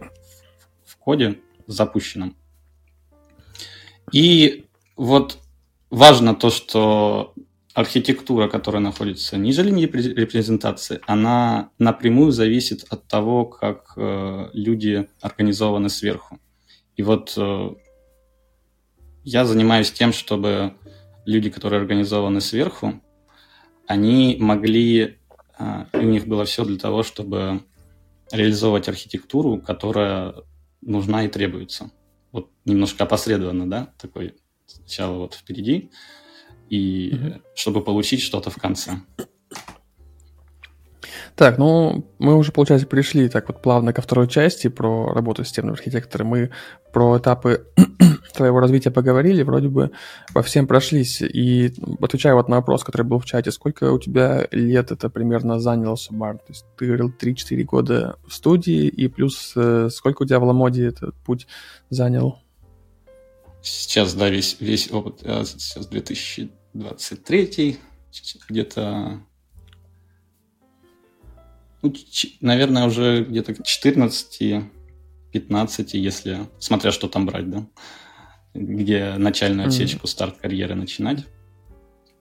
[0.84, 2.36] в коде запущенном.
[4.12, 4.66] И
[4.96, 5.38] вот
[5.90, 7.34] важно то, что
[7.78, 15.88] архитектура, которая находится ниже линии репрезентации, она напрямую зависит от того, как э, люди организованы
[15.88, 16.40] сверху.
[16.96, 17.70] И вот э,
[19.22, 20.74] я занимаюсь тем, чтобы
[21.24, 23.00] люди, которые организованы сверху,
[23.86, 25.16] они могли,
[25.60, 27.60] э, и у них было все для того, чтобы
[28.32, 30.34] реализовывать архитектуру, которая
[30.80, 31.92] нужна и требуется.
[32.32, 34.34] Вот немножко опосредованно, да, такой
[34.66, 35.92] сначала вот впереди,
[36.68, 39.00] и чтобы получить что-то в конце.
[41.38, 45.76] Так, ну, мы уже, получается, пришли так вот плавно ко второй части про работу системного
[45.76, 46.24] архитектора.
[46.24, 46.50] Мы
[46.92, 47.64] про этапы
[48.34, 49.92] твоего развития поговорили, вроде бы
[50.34, 51.22] по всем прошлись.
[51.22, 55.60] И отвечаю вот на вопрос, который был в чате, сколько у тебя лет это примерно
[55.60, 56.38] заняло Субар?
[56.38, 60.44] То есть ты говорил 3-4 года в студии, и плюс э, сколько у тебя в
[60.44, 61.46] Ламоде этот путь
[61.88, 62.40] занял?
[63.62, 67.78] Сейчас, да, весь, весь опыт, э, сейчас 2000, 23
[68.48, 69.20] где-то,
[71.82, 71.94] ну,
[72.40, 74.64] наверное, уже где-то к 14,
[75.32, 77.66] 15, если, смотря что там брать, да,
[78.54, 80.10] где начальную отсечку, mm.
[80.10, 81.26] старт карьеры начинать.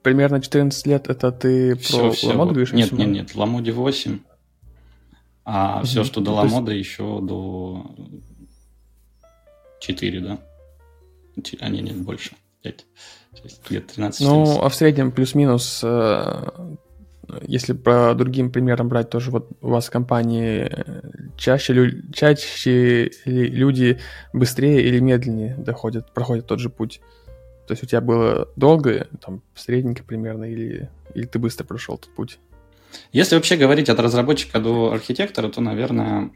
[0.02, 2.72] Примерно 14 лет это ты все, про все, Ламод говоришь?
[2.72, 4.20] Нет, нет, нет, Ламоде 8.
[5.44, 5.84] А mm-hmm.
[5.84, 6.90] все, что до Ламода, есть...
[6.90, 7.96] еще до
[9.80, 10.38] 4, да?
[11.60, 12.32] А, нет, нет, больше.
[12.62, 12.86] 5.
[13.68, 16.76] Где-то 13 Ну, а в среднем плюс-минус э,
[17.42, 21.02] если по другим примерам брать, тоже вот у вас в компании э,
[21.36, 23.98] чаще, чаще люди
[24.32, 27.00] быстрее или медленнее доходят, проходят тот же путь?
[27.66, 32.14] То есть у тебя было долго, там, средненько примерно, или, или ты быстро прошел этот
[32.14, 32.38] путь?
[33.12, 36.30] Если вообще говорить от разработчика до архитектора, то, наверное,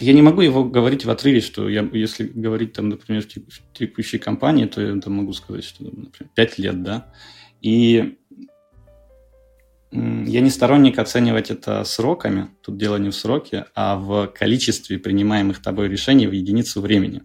[0.00, 4.18] я не могу его говорить в отрыве, что я, если говорить, там, например, в текущей
[4.18, 7.12] компании, то я там, могу сказать, что, например, 5 лет, да.
[7.60, 8.16] И
[9.92, 15.60] я не сторонник оценивать это сроками, тут дело не в сроке, а в количестве принимаемых
[15.60, 17.22] тобой решений в единицу времени.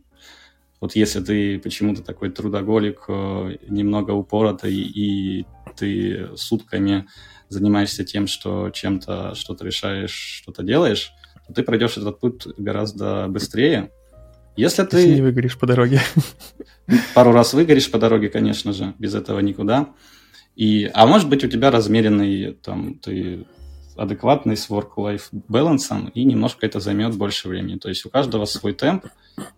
[0.82, 5.46] Вот если ты почему-то такой трудоголик, э, немного упоротый, и
[5.78, 7.08] ты сутками
[7.50, 11.14] занимаешься тем, что чем-то что-то решаешь, что-то делаешь,
[11.48, 13.92] то ты пройдешь этот путь гораздо быстрее.
[14.56, 14.98] Если ты...
[14.98, 16.00] Если не выгоришь по дороге.
[17.14, 19.90] Пару раз выгоришь по дороге, конечно же, без этого никуда.
[20.56, 23.46] И, а может быть, у тебя размеренный, там, ты
[23.98, 27.78] адекватный с work-life балансом, и немножко это займет больше времени.
[27.78, 29.06] То есть у каждого свой темп,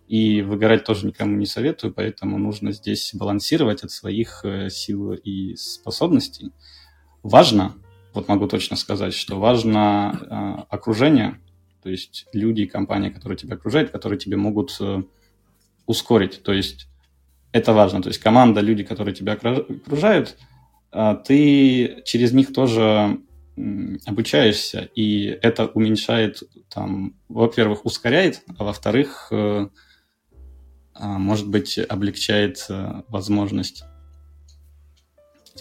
[0.06, 5.54] и выгорать тоже никому не советую, поэтому нужно здесь балансировать от своих э, сил и
[5.56, 6.52] способностей.
[7.22, 7.74] Важно,
[8.14, 11.40] вот могу точно сказать, что важно э, окружение,
[11.82, 15.02] то есть люди и компания, которые тебя окружают, которые тебе могут э,
[15.86, 16.42] ускорить.
[16.42, 16.88] То есть
[17.52, 18.02] это важно.
[18.02, 20.36] То есть команда, люди, которые тебя окружают–
[20.90, 23.20] а, ты через них тоже
[24.06, 29.68] обучаешься, и это уменьшает, там, во-первых, ускоряет, а во-вторых, э,
[30.94, 33.82] а, может быть, облегчает э, возможность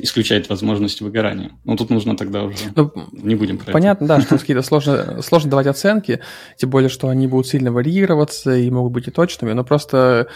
[0.01, 1.51] исключает возможность выгорания.
[1.63, 2.57] Ну, тут нужно тогда уже...
[2.75, 4.15] Ну, не будем про Понятно, это.
[4.15, 6.21] да, что какие-то сложно, сложно давать оценки,
[6.57, 10.27] тем более, что они будут сильно варьироваться и могут быть и точными, но просто,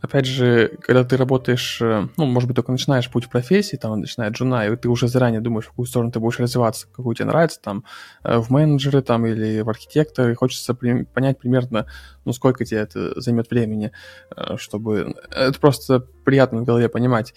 [0.00, 4.30] опять же, когда ты работаешь, ну, может быть, только начинаешь путь в профессии, там, начиная
[4.30, 7.60] джуна, и ты уже заранее думаешь, в какую сторону ты будешь развиваться, какую тебе нравится,
[7.60, 7.84] там,
[8.24, 11.86] э, в менеджеры, там, или в архитекторы, хочется понять примерно,
[12.24, 13.92] ну, сколько тебе это займет времени,
[14.36, 15.14] э, чтобы...
[15.30, 17.34] Это просто приятно в голове понимать.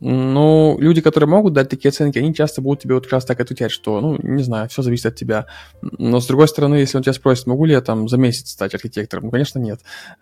[0.00, 3.40] Ну, люди, которые могут дать такие оценки, они часто будут тебе вот как раз так
[3.40, 5.46] отвечать, что, ну, не знаю, все зависит от тебя.
[5.82, 8.74] Но, с другой стороны, если он тебя спросит, могу ли я там за месяц стать
[8.74, 9.80] архитектором, ну, конечно, нет.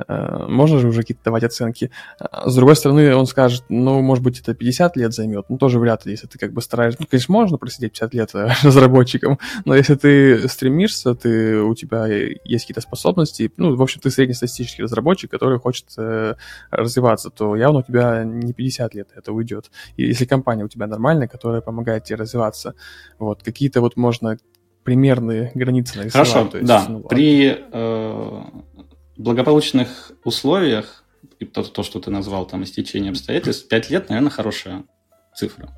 [0.09, 1.90] Э, можно же уже какие-то давать оценки.
[2.18, 5.78] А с другой стороны, он скажет, ну, может быть, это 50 лет займет, ну, тоже
[5.78, 6.99] вряд ли, если ты как бы стараешься.
[7.01, 12.07] Ну, конечно, можно просидеть 50 лет э, разработчиком, но если ты стремишься, ты, у тебя
[12.07, 16.34] есть какие-то способности, ну, в общем, ты среднестатистический разработчик, который хочет э,
[16.70, 19.70] развиваться, то явно у тебя не 50 лет, это уйдет.
[19.97, 22.74] И если компания у тебя нормальная, которая помогает тебе развиваться,
[23.18, 24.39] вот, какие-то вот можно
[24.85, 26.28] примерные границы нарисовать.
[26.28, 26.87] Хорошо, то есть, да.
[26.89, 28.43] Ну, При э,
[29.16, 31.05] благополучных условиях,
[31.53, 34.85] то, то, что ты назвал там истечение обстоятельств, 5 лет, наверное, хорошая
[35.35, 35.68] цифра.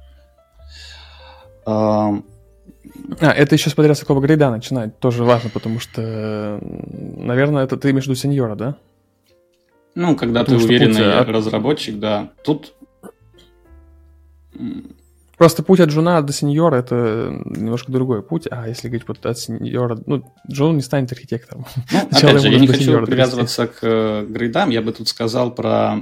[1.65, 2.15] А,
[3.21, 8.15] это еще смотря с какого грейда начинать, тоже важно, потому что, наверное, это ты между
[8.15, 8.77] сеньора, да?
[9.95, 12.31] Ну, когда потому ты уверенный путь, разработчик, да.
[12.45, 12.75] Тут
[15.37, 19.39] Просто путь от джуна до сеньора— это немножко другой путь, а если говорить вот от
[19.39, 19.99] сеньора...
[20.07, 21.67] Ну, джун не станет архитектором.
[21.93, 25.99] Ну, опять же, я не хочу привязываться к э, грейдам, я бы тут сказал про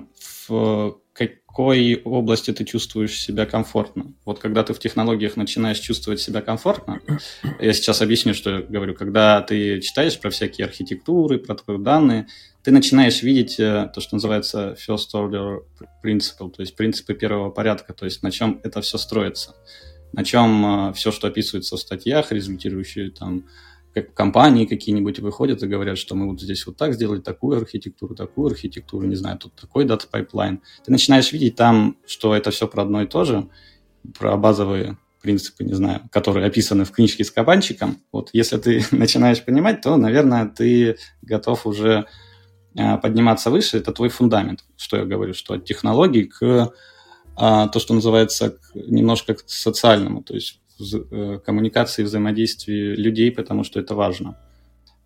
[1.14, 4.12] какой области ты чувствуешь себя комфортно.
[4.24, 7.00] Вот когда ты в технологиях начинаешь чувствовать себя комфортно,
[7.60, 12.26] я сейчас объясню, что я говорю, когда ты читаешь про всякие архитектуры, про данные,
[12.64, 15.60] ты начинаешь видеть э, то, что называется first order
[16.02, 19.54] principle, то есть принципы первого порядка, то есть на чем это все строится,
[20.12, 23.44] на чем э, все, что описывается в статьях, результирующие там
[23.94, 28.14] как компании какие-нибудь выходят и говорят, что мы вот здесь вот так сделали такую архитектуру,
[28.14, 30.60] такую архитектуру, не знаю, тут такой data pipeline.
[30.84, 33.48] Ты начинаешь видеть там, что это все про одно и то же,
[34.18, 37.98] про базовые принципы, не знаю, которые описаны в книжке с кабанчиком.
[38.12, 42.06] Вот если ты начинаешь понимать, то, наверное, ты готов уже
[42.76, 44.64] а, подниматься выше, это твой фундамент.
[44.76, 46.72] Что я говорю, что от технологий к
[47.36, 53.80] а, то, что называется, немножко к социальному, то есть э, коммуникации, взаимодействии людей, потому что
[53.80, 54.36] это важно.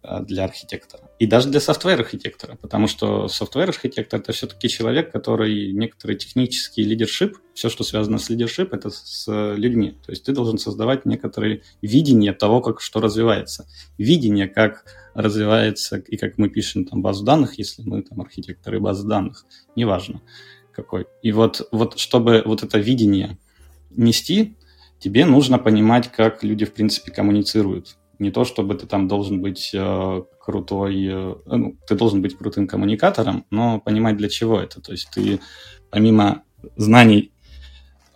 [0.08, 1.10] Э, для архитектора.
[1.18, 7.68] И даже для софтвер-архитектора, потому что софтвер-архитектор– это все-таки человек, который некоторый технический лидершип, все,
[7.68, 9.98] что связано с лидершип, это с людьми.
[10.06, 13.66] То есть ты должен создавать некоторое видение того, как что развивается.
[13.98, 19.06] Видение, как развивается, и как мы пишем там базу данных, если мы там архитекторы базы
[19.06, 19.44] данных,
[19.74, 20.22] неважно
[20.72, 21.06] какой.
[21.22, 23.36] И вот, вот чтобы вот это видение
[23.90, 24.56] нести,
[24.98, 29.70] тебе нужно понимать, как люди, в принципе, коммуницируют не то, чтобы ты там должен быть
[29.72, 34.80] э, крутой, э, ну, ты должен быть крутым коммуникатором, но понимать для чего это.
[34.80, 35.40] То есть ты
[35.90, 36.42] помимо
[36.76, 37.32] знаний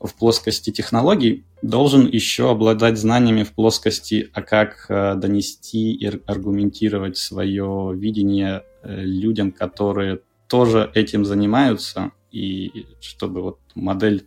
[0.01, 7.17] в плоскости технологий должен еще обладать знаниями в плоскости, а как э, донести и аргументировать
[7.17, 14.27] свое видение э, людям, которые тоже этим занимаются, и чтобы вот модель,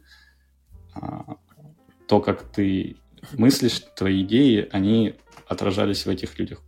[0.95, 0.99] э,
[2.07, 2.97] то, как ты
[3.33, 5.15] мыслишь, твои идеи, они
[5.47, 6.61] отражались в этих людях.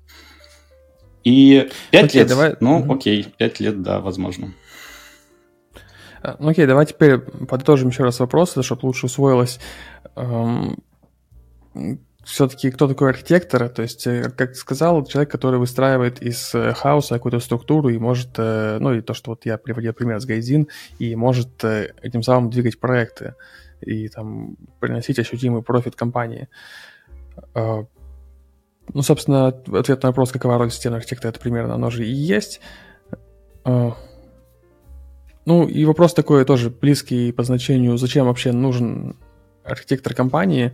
[1.23, 2.55] И пять окей, лет, давай...
[2.59, 2.93] ну угу.
[2.93, 4.53] окей, пять лет, да, возможно.
[6.21, 9.59] А, ну окей, давай теперь подытожим еще раз вопросы, чтобы лучше усвоилось.
[10.15, 10.77] Эм,
[12.23, 13.69] все-таки кто такой архитектор?
[13.69, 17.97] То есть, э, как ты сказал, человек, который выстраивает из э, хаоса какую-то структуру и
[17.97, 20.67] может, э, ну и то, что вот я приводил пример с Гайзин,
[20.99, 23.35] и может этим самым двигать проекты
[23.81, 26.47] и там приносить ощутимый профит компании.
[27.53, 27.85] А,
[28.93, 32.61] ну, собственно, ответ на вопрос, какова роль системного архитектора, это примерно оно же и есть.
[33.63, 33.95] А,
[35.45, 39.15] ну, и вопрос такой тоже близкий по значению, зачем вообще нужен
[39.63, 40.73] архитектор компании.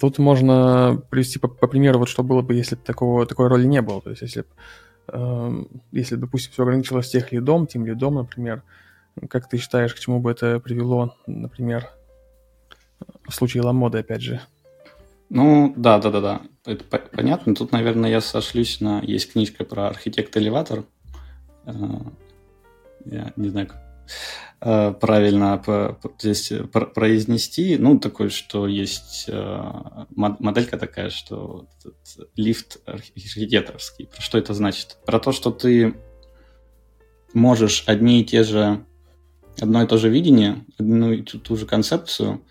[0.00, 3.66] Тут можно привести по, по примеру, вот что было бы, если бы такого, такой роли
[3.66, 4.00] не было.
[4.00, 4.48] То есть, если бы,
[5.08, 8.62] э, если, допустим, все ограничилось тех лидом, тем лидом, например,
[9.28, 11.88] как ты считаешь, к чему бы это привело, например,
[13.28, 14.40] в случае ламоды, опять же?
[15.28, 16.42] Ну, да, да, да, да.
[16.64, 17.54] Это понятно.
[17.54, 19.00] Тут, наверное, я сошлюсь на...
[19.02, 20.84] Есть книжка про архитект-элеватор.
[21.64, 21.72] Э,
[23.04, 23.82] я не знаю, как
[24.60, 25.62] э, правильно
[26.20, 26.52] здесь
[26.94, 27.76] произнести.
[27.76, 29.60] Ну, такой, что есть э,
[30.10, 31.66] моделька такая, что
[32.36, 34.08] лифт архитекторский.
[34.18, 34.98] Что это значит?
[35.06, 35.96] Про то, что ты
[37.34, 38.84] можешь одни и те же,
[39.60, 42.42] одно и то же видение, одну и ту, ту же концепцию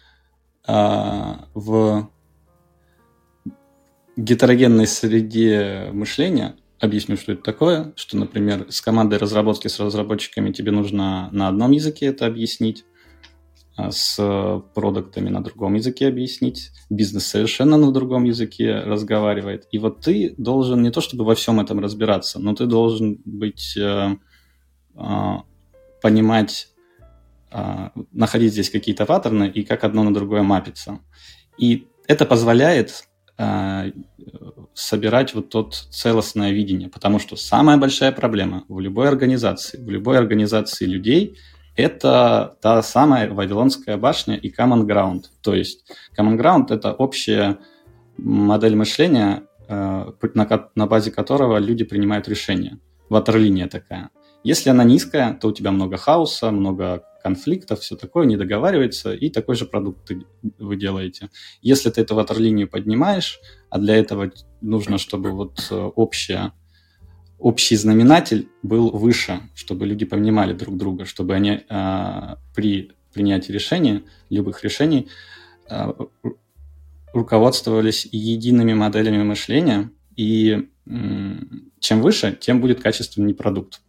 [0.67, 2.09] в
[4.17, 10.71] гетерогенной среде мышления, объясню, что это такое, что, например, с командой разработки, с разработчиками тебе
[10.71, 12.85] нужно на одном языке это объяснить,
[13.75, 19.67] а с продуктами на другом языке объяснить, бизнес совершенно на другом языке разговаривает.
[19.71, 23.75] И вот ты должен не то чтобы во всем этом разбираться, но ты должен быть,
[23.75, 24.15] э,
[24.95, 25.35] э,
[26.01, 26.69] понимать,
[28.11, 30.99] находить здесь какие-то паттерны и как одно на другое мапится.
[31.57, 33.05] И это позволяет
[33.37, 33.91] Э,
[34.73, 40.17] собирать вот тот целостное видение, потому что самая большая проблема в любой организации, в любой
[40.17, 41.37] организации людей
[41.75, 45.23] это та самая Вавилонская башня и Common Ground.
[45.41, 45.85] То есть
[46.17, 47.57] Common Ground это общая
[48.17, 52.79] модель мышления, на, на базе которого люди принимают решения.
[53.09, 54.09] Ватерлиния такая.
[54.45, 59.31] Если она низкая, то у тебя много хаоса, много конфликтов, все такое, не договаривается, и
[59.31, 60.11] такой же продукт
[60.59, 61.29] вы делаете.
[61.63, 63.39] Если ты эту ватерлинию поднимаешь,
[63.71, 64.31] а для этого
[64.61, 66.53] нужно, чтобы вот э, общая,
[67.39, 74.03] общий знаменатель был выше, чтобы люди понимали друг друга, чтобы они э, при принятии решений,
[74.29, 75.07] любых решений,
[75.71, 75.91] э,
[77.13, 81.33] руководствовались едиными моделями мышления, и э,
[81.79, 83.81] чем выше, тем будет качественнее продукт.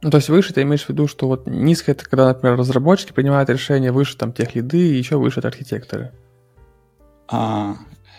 [0.00, 3.12] Ну, то есть выше ты имеешь в виду, что вот низко это когда, например, разработчики
[3.12, 6.12] принимают решения, выше там тех лиды, и еще выше это архитекторы.
[7.26, 7.76] А,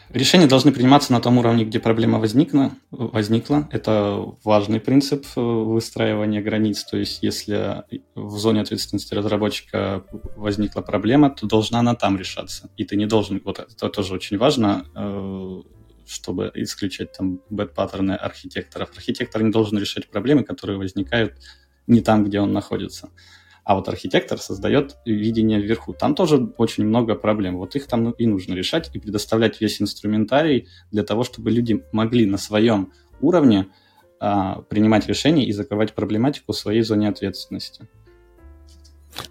[0.09, 2.71] решения должны приниматься на том уровне, где проблема возникла.
[2.91, 3.67] возникла.
[3.71, 6.83] Это важный принцип э, выстраивания границ.
[6.83, 10.03] То есть если в зоне ответственности разработчика
[10.35, 12.69] возникла проблема, то должна она там решаться.
[12.75, 15.61] И ты не должен, вот это тоже очень важно, э,
[16.05, 18.89] чтобы исключать там bad паттерны архитекторов.
[18.95, 21.35] Архитектор не должен решать проблемы, которые возникают
[21.89, 23.09] не там, где он находится.
[23.65, 25.93] А вот архитектор создает видение вверху.
[25.93, 27.57] Там тоже очень много проблем.
[27.57, 32.25] Вот их там и нужно решать и предоставлять весь инструментарий для того, чтобы люди могли
[32.25, 33.67] на своем уровне
[34.19, 37.87] а, принимать решения и закрывать проблематику в своей зоне ответственности.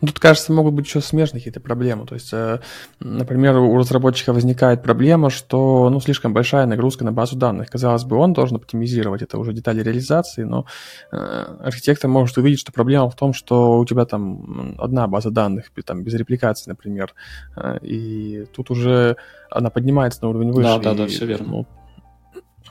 [0.01, 2.07] Тут, кажется, могут быть еще смежные какие-то проблемы.
[2.07, 2.61] То есть, э,
[3.01, 7.69] например, у разработчика возникает проблема, что ну, слишком большая нагрузка на базу данных.
[7.71, 10.67] Казалось бы, он должен оптимизировать, это уже детали реализации, но
[11.13, 11.17] э,
[11.61, 16.03] архитектор может увидеть, что проблема в том, что у тебя там одна база данных, там,
[16.03, 17.15] без репликации, например,
[17.57, 19.17] э, и тут уже
[19.51, 20.69] она поднимается на уровень выше.
[20.69, 21.47] Да, да, и, да, все верно.
[21.49, 21.67] Ну,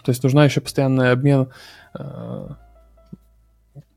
[0.04, 1.50] то есть нужна еще постоянный обмен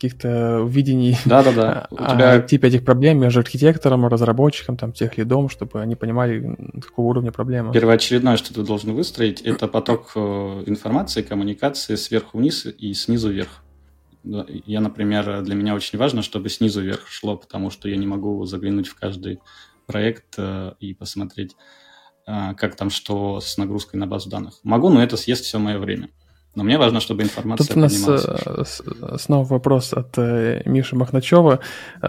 [0.01, 1.87] каких-то видений да, да, да.
[1.91, 2.41] У тебя...
[2.41, 7.71] типа этих проблем между архитектором, разработчиком, там, тех лидом, чтобы они понимали, какого уровня проблема.
[7.71, 13.63] Первоочередное, что ты должен выстроить, это поток э, информации, коммуникации сверху вниз и снизу вверх.
[14.25, 18.47] Я, например, для меня очень важно, чтобы снизу вверх шло, потому что я не могу
[18.47, 19.41] заглянуть в каждый
[19.87, 21.57] проект э, и посмотреть,
[22.27, 24.61] э, как там что с нагрузкой на базу данных.
[24.63, 26.09] Могу, но это съест все мое время.
[26.57, 31.61] Но мне важно, чтобы информация Тут у нас э, снова вопрос от э, Миши Махначева.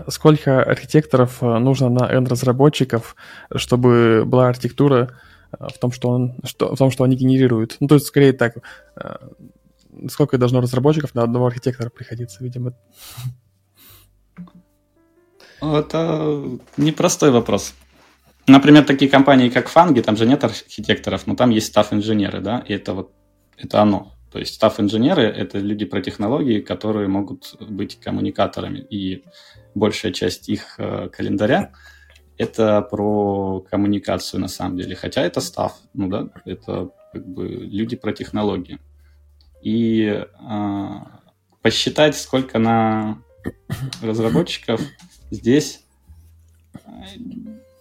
[0.08, 3.16] Сколько архитекторов э, нужно на N-разработчиков,
[3.56, 5.12] чтобы была архитектура
[5.52, 7.78] в том, что, он, что, в том, что они генерируют?
[7.80, 8.56] Ну, то есть, скорее так,
[10.08, 12.74] сколько должно разработчиков на одного архитектора приходиться, видимо?
[15.62, 16.42] Это
[16.78, 17.76] непростой вопрос.
[18.48, 22.74] Например, такие компании, как Фанги, там же нет архитекторов, но там есть став-инженеры, да, и
[22.74, 23.12] это вот
[23.58, 24.14] это оно.
[24.32, 28.80] То есть став-инженеры— это люди про технологии, которые могут быть коммуникаторами.
[28.80, 29.26] И
[29.76, 31.74] большая часть их э, календаря—
[32.38, 34.96] это про коммуникацию на самом деле.
[34.96, 38.80] Хотя это став, ну да, это как бы люди про технологии.
[39.62, 40.88] И э,
[41.62, 43.22] посчитать, сколько на
[44.02, 44.82] разработчиков
[45.30, 45.84] здесь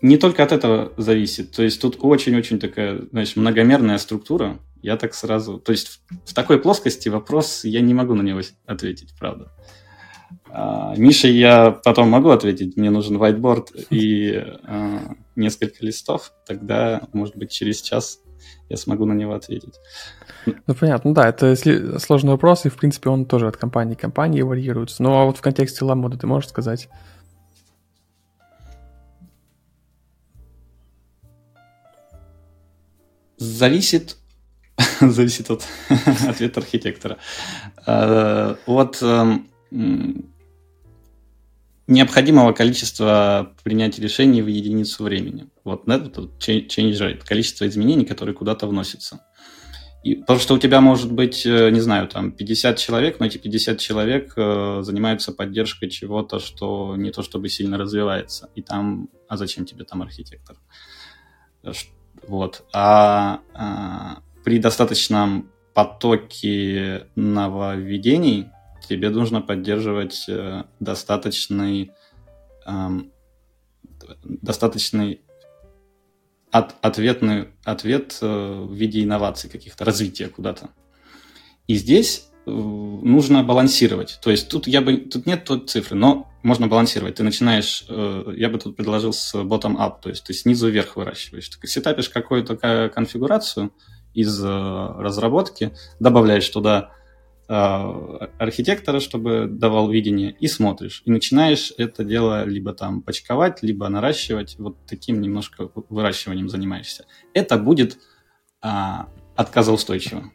[0.03, 1.53] не только от этого зависит.
[1.53, 5.59] То есть тут очень-очень такая, знаешь, многомерная структура, я так сразу...
[5.59, 9.53] То есть в, такой плоскости вопрос, я не могу на него ответить, правда.
[10.49, 12.77] А, Миша, я потом могу ответить.
[12.77, 14.35] Мне нужен whiteboard и
[14.65, 16.33] а, несколько листов.
[16.47, 18.21] Тогда, может быть, через час
[18.69, 19.75] я смогу на него ответить.
[20.47, 21.55] Ну, понятно, ну да, это
[21.99, 25.03] сложный вопрос, и, в принципе, он тоже от компании к компании варьируется.
[25.03, 26.89] Ну, а вот в контексте ламода ты можешь сказать?
[33.41, 34.19] Зависит
[35.01, 35.67] зависит от
[36.29, 37.19] ответа архитектора.
[37.87, 39.49] Э, от эм,
[41.87, 45.49] необходимого количества принятия решений в единицу времени.
[45.65, 49.21] Вот это change rate, количество изменений, которые куда-то вносятся.
[50.03, 53.39] И, потому что у тебя может быть, э, не знаю, там 50 человек, но эти
[53.39, 58.51] 50 человек э, занимаются поддержкой чего-то, что не то чтобы сильно развивается.
[58.55, 60.57] И там, а зачем тебе там архитектор?
[62.27, 62.65] Вот.
[62.73, 68.49] А, а при достаточном потоке нововведений
[68.89, 71.93] тебе нужно поддерживать э, достаточный,
[72.67, 73.13] эм,
[74.25, 75.21] достаточный
[76.51, 80.71] от, ответный ответ э, в виде инноваций каких-то, развития куда-то.
[81.69, 84.19] И здесь э, нужно балансировать.
[84.23, 87.17] То есть тут я бы тут нет той цифры, но можно балансировать.
[87.17, 91.49] Ты начинаешь, я бы тут предложил с bottom-up, то есть ты снизу вверх выращиваешь.
[91.49, 92.57] Ты сетапишь какую-то
[92.89, 93.73] конфигурацию,
[94.15, 96.91] из э, разработки, добавляешь туда
[97.49, 101.03] э, архитектора, чтобы давал видение, и смотришь.
[101.05, 104.57] И начинаешь это дело либо там почковать, либо наращивать.
[104.59, 107.07] Вот таким немножко выращиванием занимаешься.
[107.35, 107.99] Это будет
[108.63, 110.31] а, отказоустойчиво.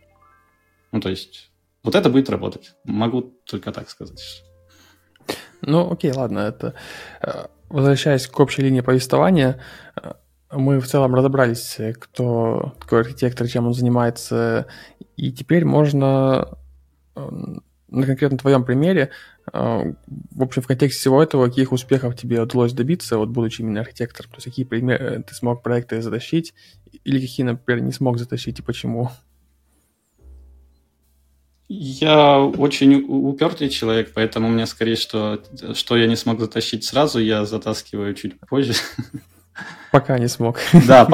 [0.91, 1.51] Ну, то есть,
[1.85, 2.73] вот это будет работать.
[2.83, 4.43] Могу только так сказать.
[5.61, 6.39] Ну, окей, ладно.
[6.39, 6.73] Это
[7.21, 9.59] э, возвращаясь к общей линии повествования,
[10.51, 14.67] мы в целом разобрались, кто такой архитектор, чем он занимается,
[15.17, 16.57] и теперь можно
[17.15, 17.29] э,
[17.89, 19.11] на конкретно твоем примере,
[19.51, 19.93] э,
[20.31, 24.31] в общем, в контексте всего этого, каких успехов тебе удалось добиться, вот будучи именно архитектором,
[24.31, 26.53] то есть какие примеры ты смог проекты затащить,
[27.03, 29.09] или какие, например, не смог затащить и почему?
[31.67, 35.41] Я очень упертый человек, поэтому мне скорее, что,
[35.73, 38.73] что я не смог затащить сразу, я затаскиваю чуть позже.
[39.91, 40.59] Пока не смог.
[40.85, 41.05] Да,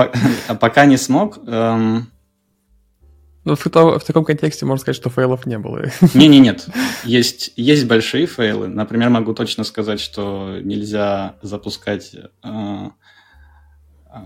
[0.59, 1.37] пока не смог.
[1.47, 2.11] Эм,
[3.43, 5.85] ну, в, в таком контексте можно сказать, что фейлов не было.
[6.13, 6.67] Не-не, нет.
[7.03, 8.67] Есть, есть большие фейлы.
[8.67, 12.89] Например, могу точно сказать, что нельзя запускать э,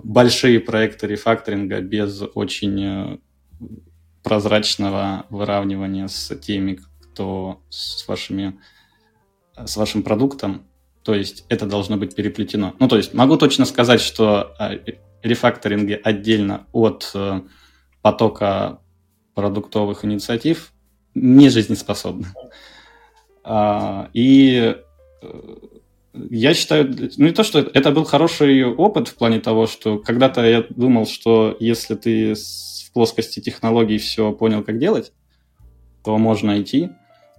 [0.03, 3.17] большие проекты рефакторинга без очень э,
[4.25, 8.59] прозрачного выравнивания с теми, кто с вашими
[9.55, 10.65] с вашим продуктом
[11.05, 12.73] то есть это должно быть переплетено.
[12.79, 14.71] Ну, то есть могу точно сказать, что а,
[15.21, 17.41] рефакторинги отдельно от э,
[18.01, 18.79] потока
[19.35, 20.73] продуктовых инициатив
[21.13, 22.25] не жизнеспособны.
[23.43, 24.75] А, и
[25.21, 25.55] э,
[26.13, 30.43] я считаю, ну не то, что это был хороший опыт в плане того, что когда-то
[30.43, 32.35] я думал, что если ты
[32.95, 35.11] плоскости технологий все понял, как делать,
[36.03, 36.91] то можно идти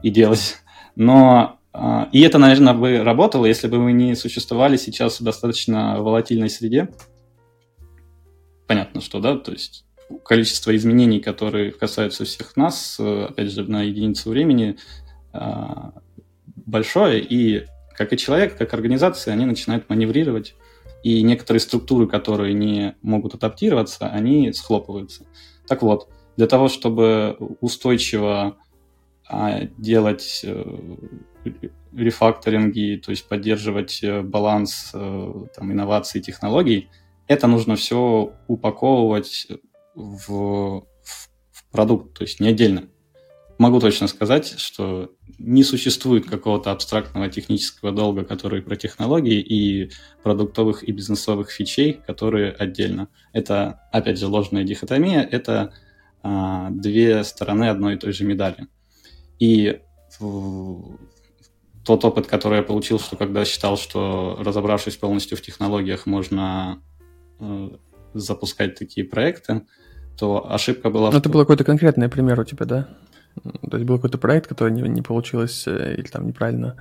[0.02, 0.58] и делать.
[0.96, 6.02] Но а, и это, наверное, бы работало, если бы мы не существовали сейчас в достаточно
[6.02, 6.90] волатильной среде.
[8.66, 9.86] Понятно, что, да, то есть
[10.24, 14.76] количество изменений, которые касаются всех нас, э, опять же, на единицу времени,
[15.32, 15.92] а,
[16.66, 20.54] большое, и как и человек, как организация, они начинают маневрировать,
[21.06, 25.24] и некоторые структуры, которые не могут адаптироваться, они схлопываются.
[25.68, 28.56] Так вот, для того, чтобы устойчиво
[29.28, 30.64] а, делать э,
[31.92, 36.88] рефакторинги, то есть поддерживать э, баланс э, там, инноваций и технологий,
[37.28, 39.46] это нужно все упаковывать
[39.94, 40.86] в, в,
[41.52, 42.88] в продукт, то есть не отдельно
[43.58, 49.90] могу точно сказать, что не существует какого-то абстрактного технического долга, который про технологии, и
[50.22, 53.08] продуктовых и бизнесовых фичей, которые отдельно.
[53.32, 55.72] Это, опять же, ложная дихотомия, это
[56.22, 58.66] а, две стороны одной и той же медали.
[59.38, 59.80] И
[60.18, 60.98] в,
[61.84, 66.82] тот опыт, который я получил, что когда считал, что разобравшись полностью в технологиях, можно
[67.38, 67.70] э,
[68.14, 69.62] запускать такие проекты,
[70.18, 71.10] то ошибка была...
[71.10, 72.88] Ну, это был какой-то конкретный пример у тебя, да?
[73.42, 76.76] То есть был какой-то проект, который не, не получилось э, или там неправильно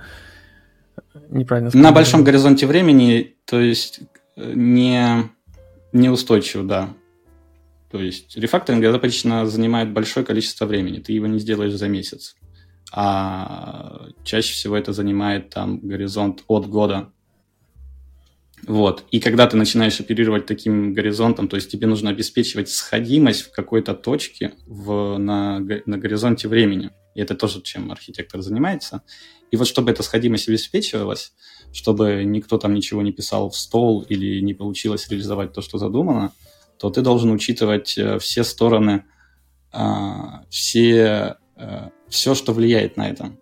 [1.28, 1.70] неправильно.
[1.74, 4.00] На большом горизонте времени, то есть
[4.36, 5.30] э, не
[5.92, 6.90] неустойчиво, да.
[7.90, 12.36] То есть рефакторинг обычно занимает большое количество времени, ты его не сделаешь за месяц.
[12.92, 17.12] А чаще всего это занимает там горизонт от года
[18.66, 19.04] вот.
[19.12, 23.94] И когда ты начинаешь оперировать таким горизонтом, то есть тебе нужно обеспечивать сходимость в какой-то
[23.94, 26.90] точке в, на, на горизонте времени.
[27.14, 29.02] И это тоже, чем архитектор занимается.
[29.52, 31.32] И вот чтобы эта сходимость обеспечивалась,
[31.72, 36.32] чтобы никто там ничего не писал в стол или не получилось реализовать то, что задумано,
[36.78, 39.04] то ты должен учитывать э, все стороны,
[39.72, 43.32] а, все, э, все, что влияет на это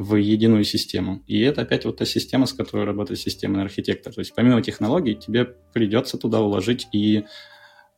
[0.00, 1.22] в единую систему.
[1.26, 4.14] И это опять вот та система, с которой работает системный архитектор.
[4.14, 7.26] То есть помимо технологий тебе придется туда уложить и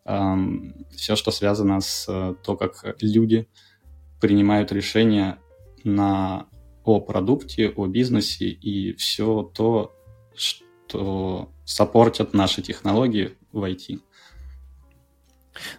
[0.05, 3.47] эм, все, что связано с э, то, как люди
[4.21, 5.39] принимают решения
[5.85, 6.49] на,
[6.83, 9.95] о продукте, о бизнесе и все то,
[10.35, 14.01] что саппортят наши технологии в IT.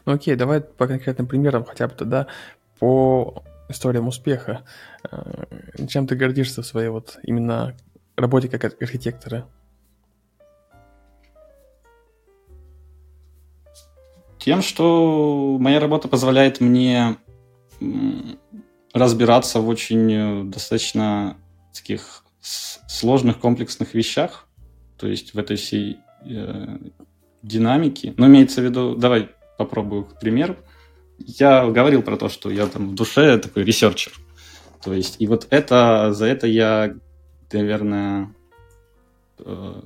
[0.06, 2.28] Ну окей, давай по конкретным примерам хотя бы тогда
[2.80, 3.44] по
[3.74, 4.64] историям успеха.
[5.12, 5.44] Э,
[5.88, 7.76] чем ты гордишься в своей вот именно
[8.16, 9.46] работе как архитектора?
[14.40, 17.18] Тем, что моя работа позволяет мне
[18.94, 21.38] разбираться в очень э, достаточно
[21.74, 24.48] таких сложных комплексных вещах,
[24.98, 26.78] то есть в этой всей э,
[27.42, 28.14] динамике.
[28.18, 30.58] Но имеется в виду, давай попробую пример
[31.18, 34.14] я говорил про то, что я там в душе такой researcher.
[34.84, 36.96] То есть, и вот это, за это я,
[37.52, 38.34] наверное,
[39.40, 39.82] э,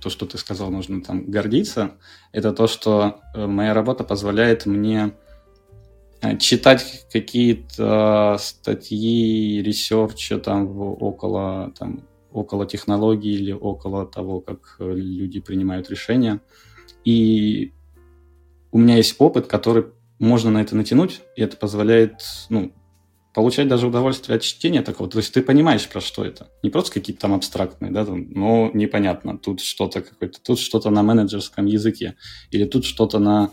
[0.00, 1.92] то, что ты сказал, нужно там гордиться,
[2.32, 5.12] это то, что э, моя работа позволяет мне
[6.20, 14.76] э, читать какие-то статьи, research а там около, там, около технологий или около того, как
[14.80, 16.40] люди принимают решения.
[17.06, 17.72] И
[18.70, 19.86] у меня есть опыт, который
[20.20, 22.72] можно на это натянуть, и это позволяет, ну,
[23.32, 25.08] получать даже удовольствие от чтения такого.
[25.08, 26.48] То есть ты понимаешь, про что это.
[26.62, 29.38] Не просто какие-то там абстрактные, да, там, но непонятно.
[29.38, 32.16] Тут что-то какое-то, тут что-то на менеджерском языке,
[32.50, 33.50] или тут что-то на,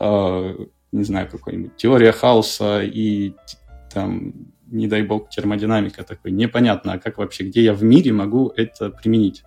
[0.00, 0.56] э,
[0.90, 3.34] не знаю, какой-нибудь теория хаоса и
[3.92, 4.32] там,
[4.66, 6.32] не дай бог, термодинамика такой.
[6.32, 9.44] Непонятно, а как вообще, где я в мире могу это применить.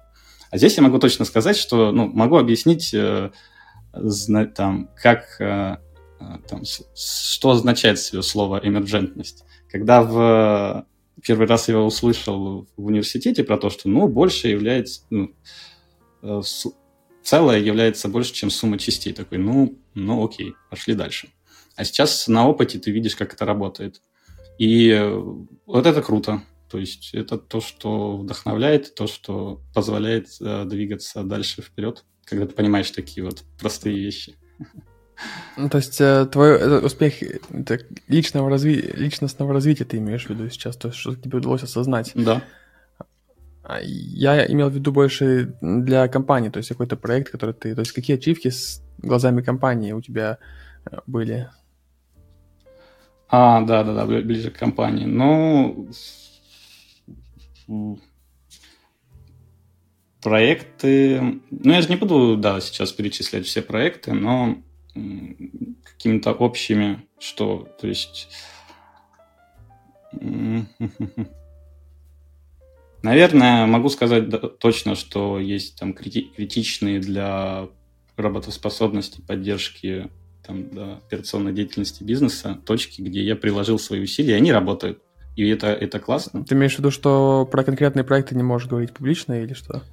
[0.49, 3.31] А здесь я могу точно сказать, что, ну, могу объяснить, э,
[4.55, 5.77] там, как э,
[6.47, 9.43] там, что означает слово эмерджентность.
[9.69, 10.85] Когда в
[11.21, 15.33] первый раз я услышал в университете про то, что ну, больше является, ну,
[16.21, 16.41] э,
[17.23, 19.13] целое является больше, чем сумма частей.
[19.13, 21.29] Такой, ну, ну окей, пошли дальше.
[21.75, 24.01] А сейчас на опыте ты видишь, как это работает.
[24.57, 25.09] И э,
[25.65, 26.43] вот это круто.
[26.69, 32.53] То есть это то, что вдохновляет, то, что позволяет э, двигаться дальше вперед, когда ты
[32.53, 34.35] понимаешь такие вот простые вещи.
[35.55, 38.75] Ну, то есть э, твой э, успех это личного разви...
[38.75, 42.11] личностного развития ты имеешь в виду сейчас, то есть что тебе удалось осознать.
[42.13, 42.43] Да.
[43.63, 47.73] А я имел в виду больше для компании, то есть какой-то проект, который ты...
[47.75, 50.37] То есть какие ачивки с глазами компании у тебя
[50.89, 51.49] э, были?
[53.29, 55.05] А, да-да-да, ближе к компании.
[55.05, 55.89] Ну,
[60.21, 61.41] проекты...
[61.49, 64.57] Ну, я же не буду, да, сейчас перечислять все проекты, но
[65.83, 68.29] какими-то общими, что, то есть...
[73.03, 74.25] Наверное, могу сказать
[74.59, 77.69] точно, что есть там крити- критичные для
[78.15, 80.09] работоспособности, поддержки
[80.45, 85.01] там, да, операционной деятельности бизнеса точки, где я приложил свои усилия, и они работают.
[85.35, 86.43] И это, это классно.
[86.43, 89.83] Ты имеешь в виду, что про конкретные проекты не можешь говорить публично или что?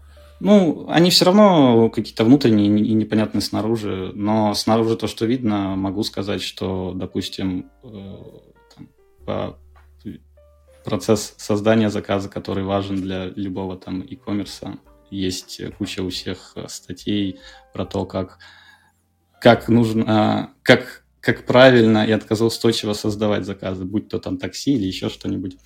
[0.41, 6.03] Ну, они все равно какие-то внутренние и непонятные снаружи, но снаружи то, что видно, могу
[6.03, 8.17] сказать, что, допустим, э,
[8.75, 8.89] там,
[9.25, 9.59] по
[10.85, 14.79] процесс создания заказа, который важен для любого там e-commerce,
[15.11, 17.39] есть куча у всех статей
[17.73, 18.39] про то, как,
[19.41, 25.09] как нужно, как, как правильно и отказоустойчиво создавать заказы, будь то там такси или еще
[25.09, 25.57] что-нибудь.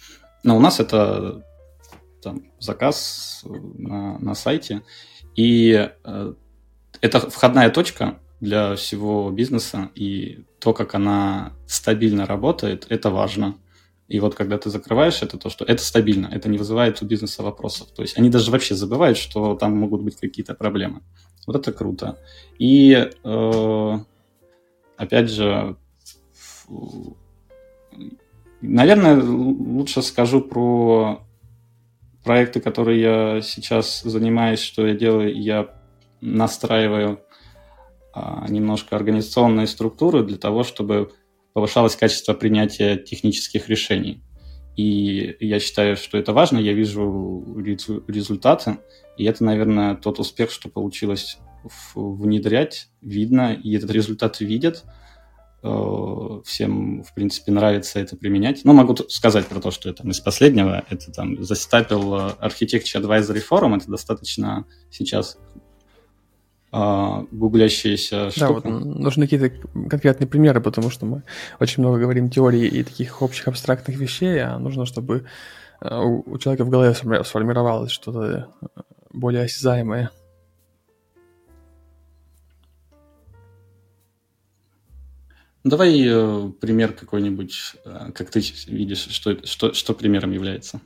[0.45, 1.43] Но у нас это
[2.29, 4.83] там, заказ на, на сайте,
[5.35, 6.35] и э,
[7.01, 13.57] это входная точка для всего бизнеса, и то, как она стабильно работает, это важно.
[14.09, 17.43] И вот когда ты закрываешь это, то, что это стабильно, это не вызывает у бизнеса
[17.43, 17.89] вопросов.
[17.95, 21.03] То есть они даже вообще забывают, что там могут быть какие-то проблемы.
[21.47, 22.19] Вот это круто.
[22.59, 23.99] И э,
[24.97, 25.77] опять же,
[28.61, 31.23] наверное, лучше скажу про
[32.29, 35.71] проекты, которые я сейчас занимаюсь, что я делаю, я
[36.21, 37.21] настраиваю
[38.13, 41.11] а, немножко организационные структуры для того, чтобы
[41.55, 44.23] повышалось качество принятия технических решений.
[44.77, 47.43] И я считаю, что это важно, я вижу
[48.07, 48.77] результаты,
[49.17, 51.39] и это, наверное, тот успех, что получилось
[51.95, 54.85] внедрять, видно, и этот результат видят.
[55.63, 58.65] Э, всем, в принципе, нравится это применять.
[58.65, 60.85] Но могу сказать про то, что это из последнего.
[60.89, 63.77] Это там застапил Architecture Advisory Forum.
[63.77, 65.39] Это достаточно сейчас
[66.71, 68.47] а, гуглящаяся штука.
[68.63, 69.51] Да, вот нужны какие-то
[69.89, 71.23] конкретные примеры, потому что мы
[71.61, 75.25] очень много говорим теории и таких общих абстрактных вещей, а нужно, чтобы
[75.81, 78.67] э, у человека в голове сформировалось что-то э,
[79.11, 80.11] более осязаемое.
[85.65, 90.81] Давай э, пример какой-нибудь, э, как ты видишь, что, что, что примером является.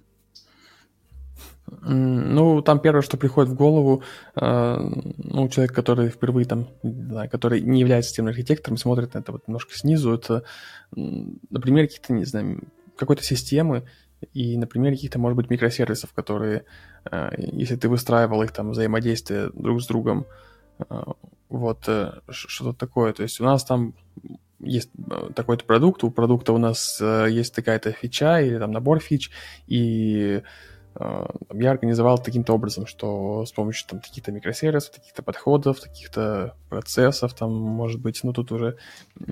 [1.84, 4.02] Ну, там первое, что приходит в голову,
[4.36, 4.76] э,
[5.18, 9.46] ну, человек, который впервые там, да, который не является системным архитектором, смотрит на это вот
[9.46, 10.44] немножко снизу, это,
[10.90, 12.62] например, каких-то, не знаю,
[12.96, 13.84] какой-то системы
[14.32, 16.64] и, например, каких-то, может быть, микросервисов, которые,
[17.10, 20.26] э, если ты выстраивал их там взаимодействие друг с другом,
[20.78, 21.02] э,
[21.48, 23.12] вот, э, что-то такое.
[23.12, 23.94] То есть у нас там
[24.62, 29.00] есть э, такой-то продукт, у продукта у нас э, есть такая-то фича или там набор
[29.00, 29.30] фич,
[29.66, 30.42] и
[30.94, 37.34] Э, я организовал таким-то образом, что с помощью там каких-то микросервисов, каких-то подходов, каких-то процессов,
[37.34, 38.76] там, может быть, ну тут уже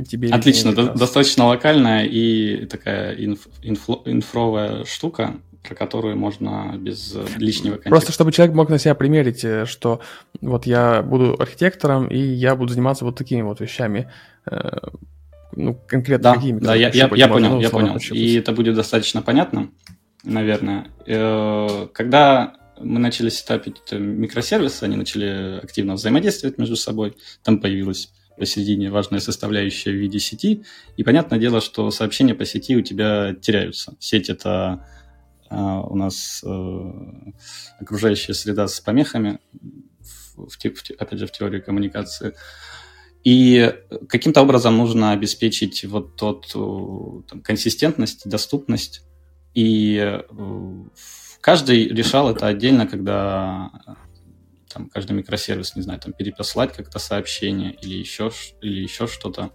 [0.09, 0.31] тебе...
[0.31, 7.75] Отлично, до- достаточно локальная и такая инф- инфло- инфровая штука, про которую можно без лишнего
[7.75, 7.91] контекста.
[7.91, 10.01] Просто чтобы человек мог на себя примерить, что
[10.41, 14.11] вот я буду архитектором, и я буду заниматься вот такими вот вещами.
[15.53, 16.59] Э, ну, конкретно да, какими.
[16.59, 17.97] Да, я, я, я понял, ну, я понял.
[18.13, 19.71] И это будет достаточно понятно
[20.25, 20.89] наверное.
[21.07, 28.91] Э, когда мы начали сетапить микросервисы, они начали активно взаимодействовать между собой, там появилась посередине
[28.91, 30.65] важная составляющая в виде сети,
[30.97, 33.97] и понятное дело, что сообщения по сети у тебя теряются.
[34.01, 34.87] Сеть— это
[35.51, 36.93] а, у нас э,
[37.81, 39.41] окружающая среда с помехами,
[40.37, 42.33] в, в, опять же, в теории коммуникации.
[43.23, 43.75] И
[44.09, 46.49] каким-то образом нужно обеспечить вот тот
[47.29, 49.03] там, консистентность, доступность
[49.55, 50.23] и э,
[51.41, 53.71] каждый решал это отдельно, когда
[54.73, 58.31] там, каждый микросервис, не знаю, там перепослать как-то сообщение или еще,
[58.61, 59.51] или еще что-то.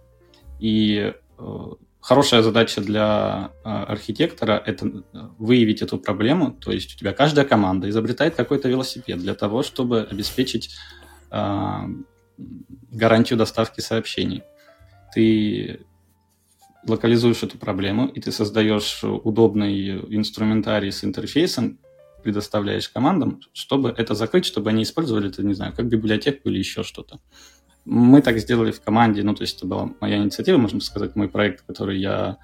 [0.60, 1.66] И э,
[2.02, 5.04] хорошая задача для э, архитектора— это
[5.38, 6.52] выявить эту проблему.
[6.52, 10.76] То есть у тебя каждая команда изобретает какой-то велосипед для того, чтобы обеспечить
[11.32, 11.80] э,
[12.96, 14.44] гарантию доставки сообщений.
[15.14, 15.82] Ты
[16.88, 21.80] локализуешь эту проблему, и ты создаешь удобный инструментарий с интерфейсом,
[22.24, 26.84] предоставляешь командам, чтобы это закрыть, чтобы они использовали это, не знаю, как библиотеку или еще
[26.84, 27.20] что-то.
[27.86, 31.30] Мы так сделали в команде, ну, то есть это была моя инициатива, можно сказать, мой
[31.30, 32.38] проект, который я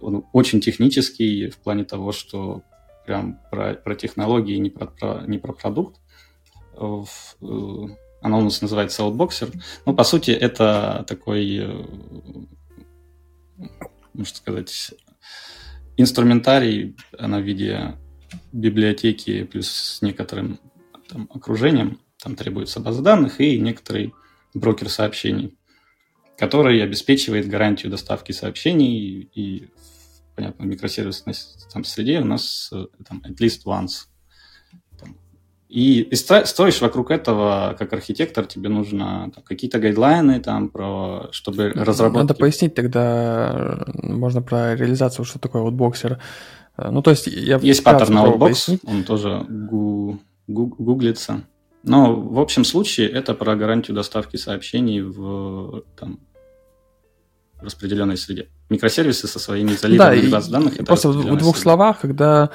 [0.00, 2.62] он очень технический в плане того, что
[3.06, 6.00] прям про, про технологии, не про, про, не про продукт.
[6.74, 7.02] Э,
[8.26, 9.54] оно у нас называется Outboxer.
[9.86, 11.84] Ну, по сути, это такой э,
[14.16, 14.94] можно сказать,
[15.96, 17.96] инструментарий, она в виде
[18.52, 20.58] библиотеки плюс с некоторым
[21.08, 22.00] там, окружением.
[22.22, 24.14] Там требуется база данных и некоторый
[24.54, 25.56] брокер сообщений,
[26.38, 29.68] который обеспечивает гарантию доставки сообщений и,
[30.34, 31.34] понятно, в микросервисной
[31.72, 34.06] там, среде у нас э, там, at least once.
[35.68, 42.28] И, и строишь вокруг этого, как архитектор, тебе нужно какие-то гайдлайны, там, про, чтобы разработать.
[42.28, 46.20] Надо пояснить тогда, можно про реализацию, что такое вот боксер.
[46.78, 51.42] Ну, то есть я Есть паттерн Outbox, он тоже гу, гу, гуглится.
[51.82, 56.20] Но в общем случае это про гарантию доставки сообщений в там,
[57.60, 58.48] распределенной среде.
[58.68, 60.76] Микросервисы со своими изолированными да, баз данных.
[60.84, 61.62] Просто в двух среда.
[61.62, 62.50] словах, когда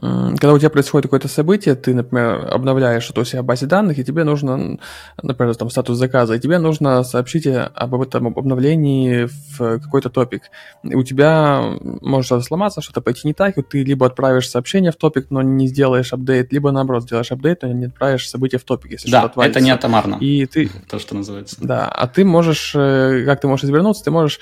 [0.00, 3.98] когда у тебя происходит какое-то событие, ты, например, обновляешь что-то у себя в базе данных,
[3.98, 4.78] и тебе нужно,
[5.22, 10.42] например, там статус заказа, и тебе нужно сообщить об этом обновлении в какой-то топик.
[10.82, 14.92] И у тебя может что-то сломаться, что-то пойти не так, и ты либо отправишь сообщение
[14.92, 18.64] в топик, но не сделаешь апдейт, либо наоборот сделаешь апдейт, но не отправишь событие в
[18.64, 19.58] топик, если да, что-то отвалится.
[19.58, 20.16] это не атомарно.
[20.20, 20.70] И ты...
[20.88, 21.56] То, что называется.
[21.60, 24.40] Да, а ты можешь, э, как ты можешь извернуться, ты можешь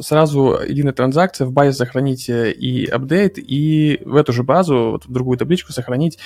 [0.00, 5.06] сразу единой транзакции в базе сохранить э, и апдейт, и в эту же базу, вот
[5.06, 6.18] в другую табличку сохранить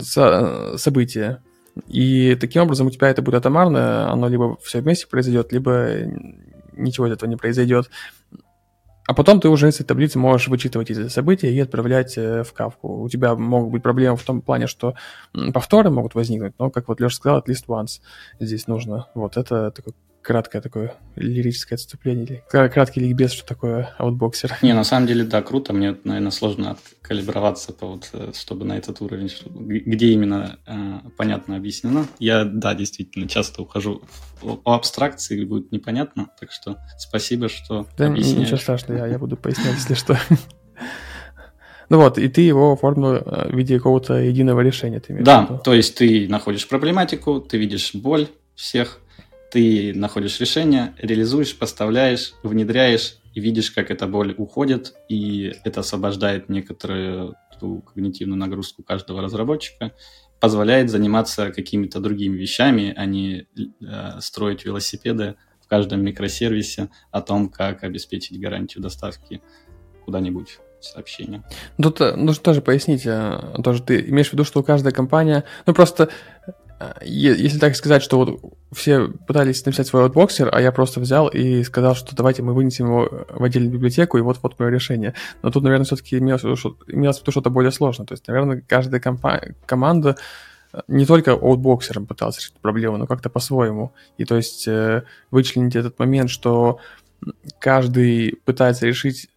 [0.00, 1.42] со события.
[1.86, 5.88] И таким образом у тебя это будет атомарно, оно либо все вместе произойдет, либо
[6.72, 7.90] ничего из этого не произойдет.
[9.06, 12.52] А потом ты уже из этой таблицы можешь вычитывать эти события и отправлять э, в
[12.52, 13.02] кавку.
[13.02, 14.94] У тебя могут быть проблемы в том плане, что
[15.52, 18.00] повторы могут возникнуть, но, как вот Леша сказал, at least once
[18.38, 19.08] здесь нужно.
[19.14, 24.56] Вот это такой краткое такое лирическое отступление, или краткий ликбез, что такое аутбоксер.
[24.62, 25.72] Не, на самом деле, да, круто.
[25.72, 31.56] Мне, наверное, сложно откалиброваться, по вот, э, чтобы на этот уровень, где именно э, понятно
[31.56, 32.06] объяснено.
[32.18, 34.02] Я, да, действительно, часто ухожу
[34.40, 38.46] по абстракции, будет непонятно, так что спасибо, что Да объясняешь.
[38.46, 40.18] ничего страшного, я, я буду пояснять, если что.
[41.88, 45.00] Ну вот, и ты его оформил э, в виде какого-то единого решения.
[45.00, 49.00] Ты да, то есть ты находишь проблематику, ты видишь боль всех,
[49.50, 56.48] ты находишь решение, реализуешь, поставляешь, внедряешь и видишь, как эта боль уходит, и это освобождает
[56.48, 59.92] некоторую ту когнитивную нагрузку каждого разработчика,
[60.40, 67.50] позволяет заниматься какими-то другими вещами, а не э, строить велосипеды в каждом микросервисе о том,
[67.50, 69.42] как обеспечить гарантию доставки
[70.04, 71.44] куда-нибудь сообщения.
[71.80, 75.44] Тут э, нужно тоже пояснить, э, тоже ты имеешь в виду, что у каждой компания,
[75.66, 76.08] ну просто
[77.02, 81.62] если так сказать, что вот все пытались написать свой аутбоксер, а я просто взял и
[81.62, 85.14] сказал, что давайте мы вынесем его в отдельную библиотеку, и вот-вот мое решение.
[85.42, 88.06] Но тут, наверное, все-таки имелось имелось в виду что-то более сложное.
[88.06, 90.16] То есть, наверное, каждая компа- команда
[90.72, 93.92] э, не только аутбоксером пыталась решить проблему, но как-то по-своему.
[94.16, 96.78] И то есть э, вычленить этот момент, что
[97.58, 99.28] каждый пытается решить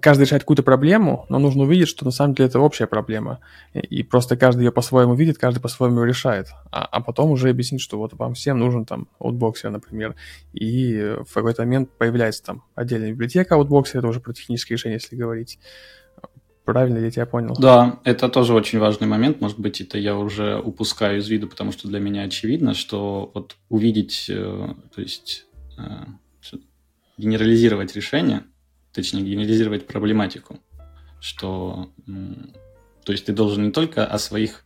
[0.00, 3.40] каждый решает какую-то проблему, но нужно увидеть, что на самом деле это общая проблема.
[3.72, 6.48] И, просто каждый ее по-своему видит, каждый по-своему решает.
[6.70, 10.14] А, а потом уже объяснить, что вот вам всем нужен там аутбоксер, например.
[10.52, 15.16] И в какой-то момент появляется там отдельная библиотека аутбоксера, это уже про технические решения, если
[15.16, 15.58] говорить.
[16.64, 17.54] Правильно я тебя понял?
[17.58, 19.40] Да, это тоже очень важный момент.
[19.40, 23.56] Может быть, это я уже упускаю из виду, потому что для меня очевидно, что вот
[23.68, 25.46] увидеть, э, то есть
[25.78, 25.82] э,
[27.16, 28.42] генерализировать решение–
[28.96, 30.58] точнее, генерализировать проблематику,
[31.20, 31.90] что,
[33.04, 34.64] то есть ты должен не только о своих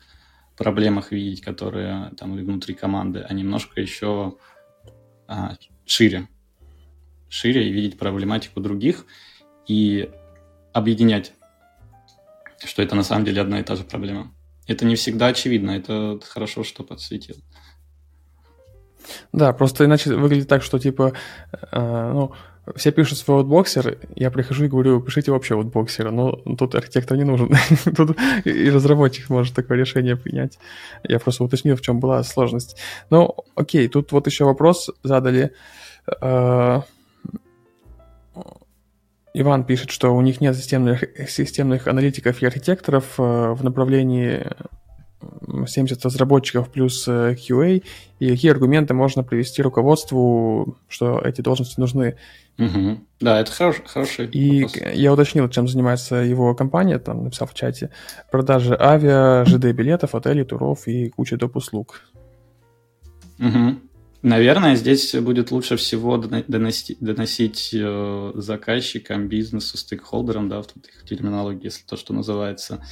[0.57, 4.37] проблемах видеть, которые там внутри команды, а немножко еще
[5.27, 6.29] а, шире,
[7.29, 9.05] шире и видеть проблематику других
[9.67, 10.11] и
[10.73, 11.33] объединять,
[12.65, 14.33] что это на самом деле одна и та же проблема.
[14.69, 17.37] Это не всегда очевидно, это хорошо, что подсветил.
[19.33, 21.15] Да, просто иначе выглядит так, что типа,
[21.73, 22.33] э, ну,
[22.77, 27.25] все пишут свой outboxer, я прихожу и говорю, пишите вообще outboxer, но тут архитектор не
[27.25, 27.55] нужен.
[27.97, 30.59] тут и разработчик может такое решение принять.
[31.03, 32.77] Я просто уточнил, в чем была сложность.
[33.11, 35.53] Ну, окей, тут вот еще вопрос задали.
[36.21, 36.85] А,
[39.33, 43.23] Иван пишет, что у них нет системных, системных аналитиков и архитекторов э,
[43.53, 44.47] в направлении
[45.67, 47.83] 70 разработчиков плюс э, QA,
[48.19, 52.17] и какие аргументы можно привести руководству, что эти должности нужны.
[52.59, 53.01] Угу.
[53.21, 54.83] Да, это хорош, хороший И вопрос.
[54.95, 57.91] я уточнил, чем занимается его компания, там написал в чате.
[58.31, 61.57] Продажи авиа, ЖД-билетов, отелей, туров и куча доп.
[61.57, 62.03] услуг.
[63.39, 63.81] Угу.
[64.23, 71.65] Наверное, здесь будет лучше всего доносить, доносить э, заказчикам, бизнесу, стейкхолдерам, да, в их терминологии,
[71.65, 72.85] если то, что называется,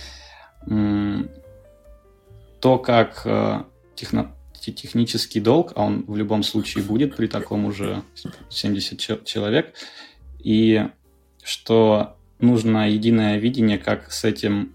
[2.60, 3.64] то, как э,
[3.94, 8.02] техно, технический долг, а он в любом случае будет при таком уже
[8.50, 9.74] 70 человек,
[10.38, 10.88] и
[11.42, 14.74] что нужно единое видение, как с этим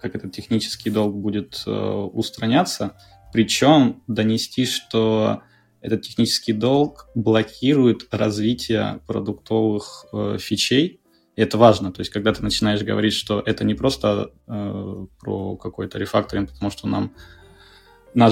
[0.00, 2.96] как этот технический долг будет устраняться,
[3.32, 5.42] причем донести, что
[5.80, 10.06] этот технический долг блокирует развитие продуктовых
[10.38, 11.00] фичей,
[11.38, 11.92] и это важно.
[11.92, 16.72] То есть, когда ты начинаешь говорить, что это не просто э, про какой-то рефакторинг, потому
[16.72, 17.12] что нам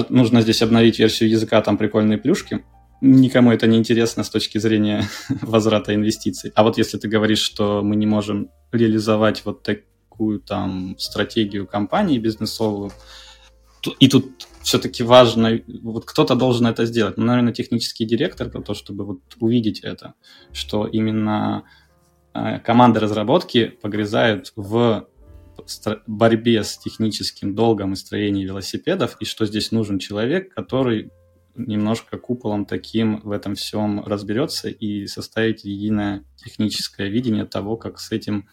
[0.09, 2.65] нужно здесь обновить версию языка, там прикольные плюшки,
[2.99, 5.05] никому это не интересно с точки зрения
[5.41, 6.51] возврата инвестиций.
[6.53, 12.19] А вот если ты говоришь, что мы не можем реализовать вот такую там стратегию компании
[12.19, 12.91] бизнесовую,
[14.01, 17.15] и тут все-таки важно, вот кто-то должен это сделать.
[17.15, 20.15] Ну, наверное, технический директор про то, чтобы вот увидеть это,
[20.51, 21.63] что именно
[22.63, 25.07] команды разработки погрязают в
[26.05, 31.11] борьбе с техническим долгом и строением велосипедов, и что здесь нужен человек, который
[31.55, 38.11] немножко куполом таким в этом всем разберется и составить единое техническое видение того, как с
[38.11, 38.47] этим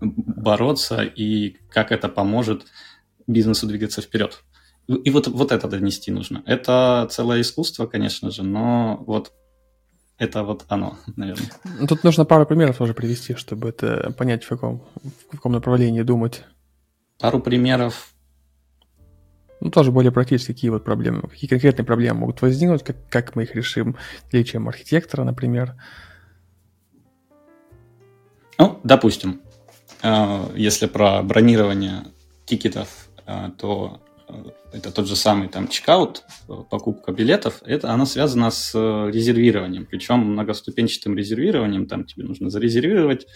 [0.00, 2.66] бороться и как это поможет
[3.26, 4.42] бизнесу двигаться вперед.
[4.88, 6.42] И вот, вот это донести нужно.
[6.46, 9.32] Это целое искусство, конечно же, но вот
[10.20, 11.50] это вот оно, наверное.
[11.88, 16.44] Тут нужно пару примеров тоже привести, чтобы это понять, в каком, в каком направлении думать.
[17.18, 18.12] Пару примеров.
[19.60, 23.44] Ну, тоже более практически, какие вот проблемы, какие конкретные проблемы могут возникнуть, как, как мы
[23.44, 23.96] их решим,
[24.30, 25.74] наличием архитектора, например.
[28.58, 29.40] Ну, допустим,
[30.02, 32.04] э, если про бронирование
[32.44, 34.02] тикетов, э, то
[34.72, 39.86] это тот же самый там чекаут, э, покупка билетов, это она связана с э, резервированием,
[39.86, 43.26] причем многоступенчатым резервированием, там тебе нужно зарезервировать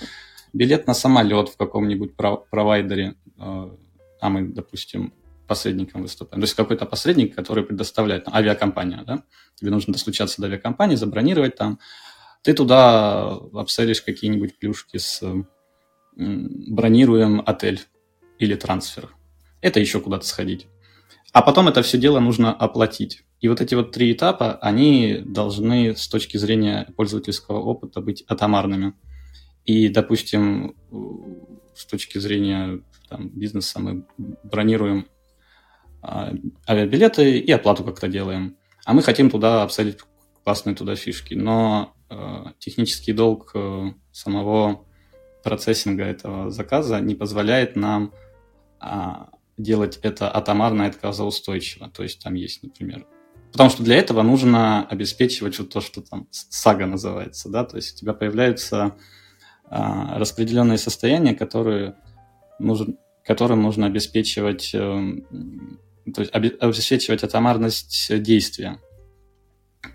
[0.53, 5.13] билет на самолет в каком-нибудь провайдере, а мы, допустим,
[5.47, 6.41] посредником выступаем.
[6.41, 9.25] То есть какой-то посредник, который предоставляет, ну, авиакомпания, да,
[9.57, 11.79] тебе нужно достучаться до авиакомпании, забронировать там,
[12.43, 15.23] ты туда обселишь какие-нибудь плюшки с
[16.17, 17.81] бронируем отель
[18.39, 19.09] или трансфер.
[19.61, 20.69] Это еще куда-то сходить.
[21.35, 23.25] А потом это все дело нужно оплатить.
[23.41, 28.95] И вот эти вот три этапа, они должны с точки зрения пользовательского опыта быть атомарными.
[29.65, 30.77] И, допустим,
[31.75, 34.07] с точки зрения там, бизнеса мы
[34.45, 35.09] бронируем
[36.03, 36.33] а,
[36.69, 38.57] авиабилеты и оплату как-то делаем.
[38.85, 39.99] А мы хотим туда обсадить
[40.45, 41.35] классные туда фишки.
[41.35, 44.87] Но э, технический долг э, самого
[45.43, 48.13] процессинга этого заказа не позволяет нам
[48.79, 51.91] а, делать это атомарно и отказоустойчиво.
[51.91, 53.07] То есть там есть, например...
[53.53, 57.95] Потому что для этого нужно обеспечивать вот то, что там сага называется, да, то есть
[57.95, 58.97] у тебя появляются
[59.67, 61.95] а, распределенные состояния, которые
[62.59, 64.79] нужен, которым нужно обеспечивать, э,
[66.15, 68.81] то есть обеспечивать атомарность действия.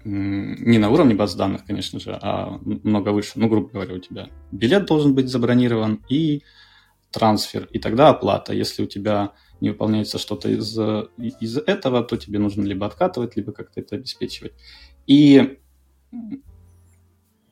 [0.03, 3.33] Не на уровне баз данных, конечно же, а много выше.
[3.35, 6.43] Ну, грубо говоря, у тебя билет должен быть забронирован и
[7.11, 8.53] трансфер, и тогда оплата.
[8.53, 10.77] Если у тебя не выполняется что-то из,
[11.17, 14.53] из этого, то тебе нужно либо откатывать, либо как-то это обеспечивать.
[15.07, 15.59] И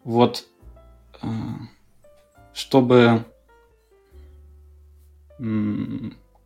[0.04, 0.46] вот
[1.22, 1.28] э,
[2.54, 3.26] чтобы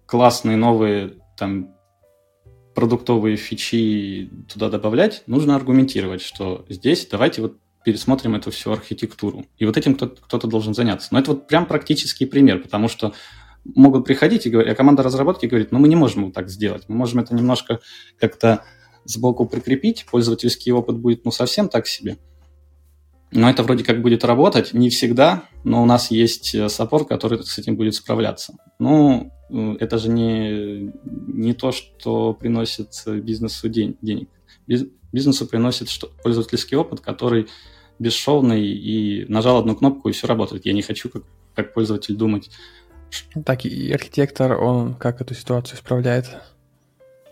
[0.05, 1.73] классные новые там
[2.75, 9.45] продуктовые фичи туда добавлять, нужно аргументировать, что здесь давайте вот пересмотрим эту всю архитектуру.
[9.57, 11.09] И вот этим кто-то, кто должен заняться.
[11.11, 13.13] Но это вот прям практический пример, потому что
[13.63, 16.95] могут приходить и говорить, а команда разработки говорит, ну мы не можем так сделать, мы
[16.95, 17.79] можем это немножко
[18.19, 18.63] как-то
[19.05, 22.17] сбоку прикрепить, пользовательский опыт будет ну совсем так себе.
[23.33, 27.41] Но это вроде как будет работать, не всегда, но у нас есть э, саппорт, который
[27.41, 28.55] с этим будет справляться.
[28.77, 30.91] Ну, э, это же не,
[31.27, 34.27] не то, что приносит бизнесу день, денег.
[35.13, 37.47] Бизнесу приносит что, пользовательский опыт, который
[37.99, 40.65] бесшовный, и нажал одну кнопку, и все работает.
[40.65, 41.23] Я не хочу как,
[41.55, 42.49] как пользователь думать,
[43.45, 46.29] так, и архитектор, он как эту ситуацию исправляет?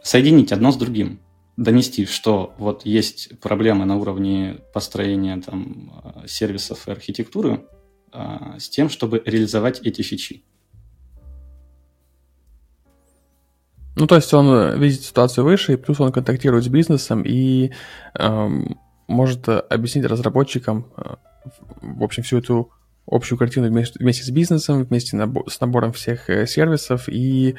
[0.01, 1.19] Соединить одно с другим.
[1.57, 5.91] Донести, что вот есть проблемы на уровне построения там,
[6.23, 7.65] э, сервисов и архитектуры
[8.11, 10.43] а, с тем, чтобы реализовать эти фичи.
[13.95, 17.71] Ну, то есть он видит ситуацию выше, и плюс он контактирует с бизнесом и
[18.17, 21.15] эм, может объяснить разработчикам, э,
[21.81, 22.71] в общем, всю эту
[23.09, 25.17] общую картину вместе, вместе с бизнесом, вместе
[25.47, 27.55] с набором всех э, сервисов и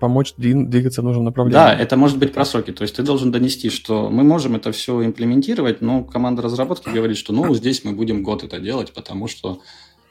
[0.00, 1.54] помочь двигаться в нужном направлении.
[1.54, 2.70] Да, это может быть про сроки.
[2.70, 7.16] То есть ты должен донести, что мы можем это все имплементировать, но команда разработки говорит,
[7.16, 9.60] что ну здесь мы будем год это делать, потому что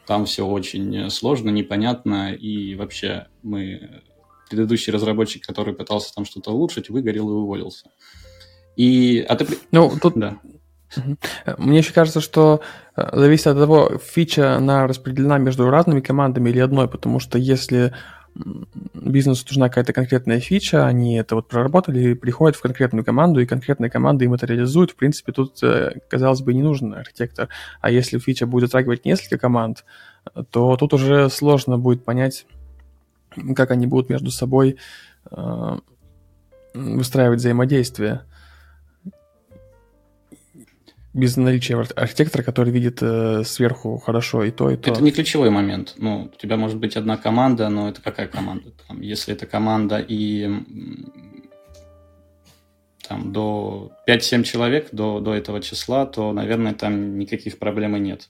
[0.05, 4.01] там все очень сложно, непонятно, и вообще мы
[4.49, 7.89] предыдущий разработчик, который пытался там что-то улучшить, выгорел и уволился.
[8.75, 9.47] И, а ты...
[9.71, 10.39] Ну, тут, да.
[11.57, 12.61] Мне еще кажется, что
[12.95, 17.93] э, зависит от того, фича она распределена между разными командами или одной, потому что если
[18.93, 23.89] бизнесу нужна какая-то конкретная фича, они это вот проработали, приходят в конкретную команду, и конкретная
[23.89, 24.91] команда им это реализует.
[24.91, 27.49] В принципе, тут, э, казалось бы, не нужен архитектор.
[27.81, 29.85] А если фича будет затрагивать несколько команд,
[30.49, 32.47] то тут уже сложно будет понять,
[33.55, 34.77] как они будут между собой
[35.31, 35.77] э,
[36.73, 38.21] выстраивать взаимодействие
[41.13, 44.91] без наличия архитектора, который видит э, сверху хорошо и то, и то.
[44.91, 45.93] Это не ключевой момент.
[45.97, 48.71] Ну, у тебя может быть одна команда, но это какая команда?
[48.87, 50.49] Там, если это команда и
[53.07, 58.29] там, до 5-7 человек до, до этого числа, то, наверное, там никаких проблем и нет.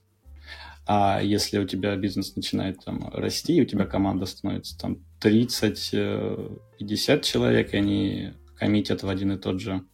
[0.85, 7.19] А если у тебя бизнес начинает там расти, у тебя команда становится там 30-50 э,
[7.21, 9.85] человек, и они коммитят в один и тот же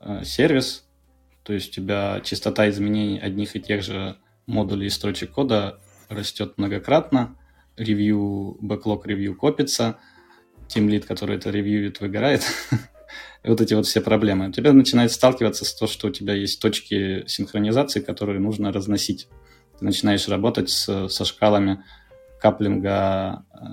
[0.00, 0.86] э, сервис,
[1.44, 4.16] то есть у тебя частота изменений одних и тех же
[4.46, 7.36] модулей и строчек кода растет многократно,
[7.76, 9.98] ревью, бэклог ревью копится,
[10.68, 12.42] тимлит, который это ревьюет, выгорает.
[13.44, 14.48] вот эти вот все проблемы.
[14.48, 19.28] У тебя начинает сталкиваться с то, что у тебя есть точки синхронизации, которые нужно разносить.
[19.78, 21.82] Ты начинаешь работать с, со шкалами
[22.40, 23.64] каплинга э,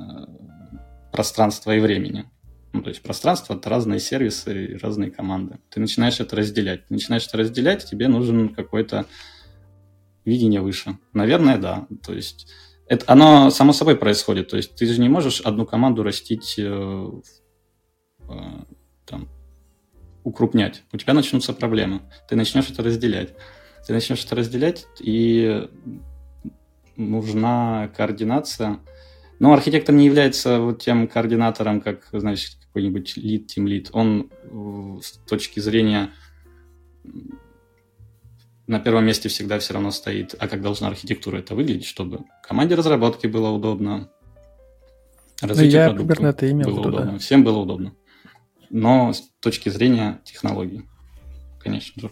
[1.12, 2.30] пространства и времени.
[2.72, 5.60] Ну, то есть пространство— это разные сервисы разные команды.
[5.70, 6.88] Ты начинаешь это разделять.
[6.88, 9.06] Ты начинаешь это разделять, тебе нужен какой-то
[10.26, 10.98] видение выше.
[11.14, 11.88] Наверное, да.
[12.04, 12.48] То есть
[12.86, 14.50] это, оно само собой происходит.
[14.50, 17.12] То есть ты же не можешь одну команду растить, э,
[18.28, 18.34] э,
[19.06, 19.30] там,
[20.24, 20.84] укрупнять.
[20.92, 22.02] У тебя начнутся проблемы.
[22.28, 23.34] Ты начнешь это разделять.
[23.88, 25.68] Ты начнешь это разделять, и
[26.96, 28.80] нужна координация.
[29.40, 35.12] Но архитектор не является вот тем координатором, как, знаешь, какой-нибудь лид, тимлид, он э, с
[35.28, 36.12] точки зрения
[38.68, 42.76] на первом месте всегда все равно стоит, а как должна архитектура это выглядеть, чтобы команде
[42.76, 44.12] разработки было удобно,
[45.42, 47.18] развитие ну, я примерно это имел было удобно, да.
[47.18, 47.96] всем было удобно.
[48.70, 50.86] Но с точки зрения технологий,
[51.60, 52.12] конечно же.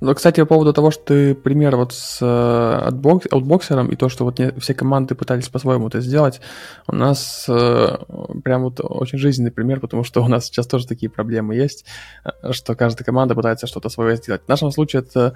[0.00, 3.96] Ну, кстати, по поводу того, что ты пример вот с э, outbox, outboxer ом и
[3.96, 6.40] то, что вот не, все команды пытались по-своему это сделать,
[6.86, 7.96] у нас э,
[8.44, 11.84] прям вот очень жизненный пример, потому что у нас сейчас тоже такие проблемы есть,
[12.24, 14.42] э, что каждая команда пытается что-то свое сделать.
[14.44, 15.34] В нашем случае это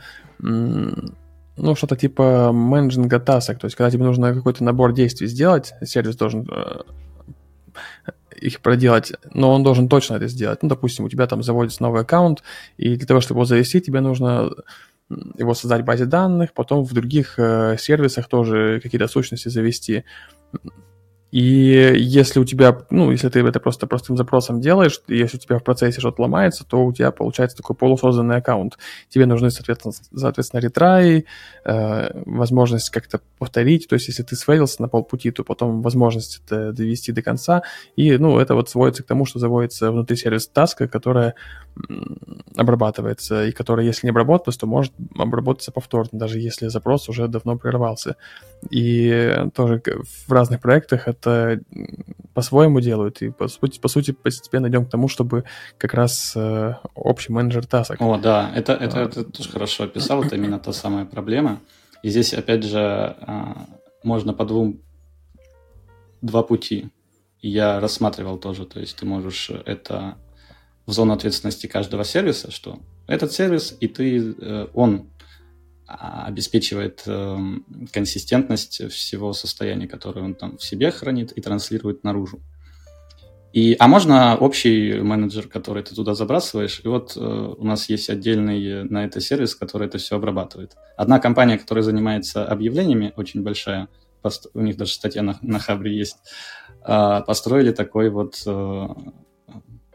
[1.57, 6.17] ну, что-то типа менеджинга тасок, то есть когда тебе нужно какой-то набор действий сделать, сервис
[6.17, 6.81] должен э,
[8.41, 10.63] их проделать, но он должен точно это сделать.
[10.63, 12.43] Ну, допустим, у тебя там заводится новый аккаунт,
[12.77, 14.51] и для того, чтобы его завести, тебе нужно
[15.39, 20.05] его создать в базе данных, потом в других э, сервисах тоже какие-то сущности завести.
[21.35, 25.59] И если у тебя, ну, если ты это просто простым запросом делаешь, если у тебя
[25.59, 28.79] в процессе что-то ломается, то у тебя получается такой полусозданный аккаунт.
[29.09, 31.25] Тебе нужны, соответственно, соответственно ретраи,
[31.65, 33.89] э, возможность как-то повторить.
[33.89, 37.65] То есть, если ты сфейлился на полпути, то потом возможность это довести до конца.
[37.97, 41.35] И, ну, это вот сводится к тому, что заводится внутри сервис таска, которая
[42.57, 47.59] обрабатывается, и которая, если не обработалась, то может обработаться повторно, даже если запрос уже давно
[47.59, 48.15] прервался.
[48.71, 49.83] И тоже
[50.29, 51.24] в разных проектах это
[52.35, 55.45] по-своему делают, и по сути, по сути постепенно идем к тому, чтобы
[55.79, 58.01] как раз э, общий менеджер тасок.
[58.01, 61.61] О, да, это, это, это тоже хорошо описал, это именно та самая проблема.
[62.03, 63.67] И здесь, опять же, а,
[64.03, 64.81] можно по двум
[66.21, 66.89] два пути.
[67.41, 70.17] Я рассматривал тоже, то есть ты можешь это
[70.87, 75.14] в зону ответственности каждого сервиса, что этот сервис, и ты, э, он а,
[75.87, 77.37] обеспечивает э,
[77.93, 82.41] консистентность всего состояния, которое он там в себе хранит и транслирует наружу.
[83.53, 88.11] И, а можно общий менеджер, который ты туда забрасываешь, и вот э, у нас есть
[88.11, 90.77] отдельный на это сервис, который это все обрабатывает.
[90.97, 93.89] Одна компания, которая занимается объявлениями, очень большая,
[94.23, 96.17] пост- у них даже статья на, на Хабре есть,
[96.85, 98.51] э, построили такой вот э,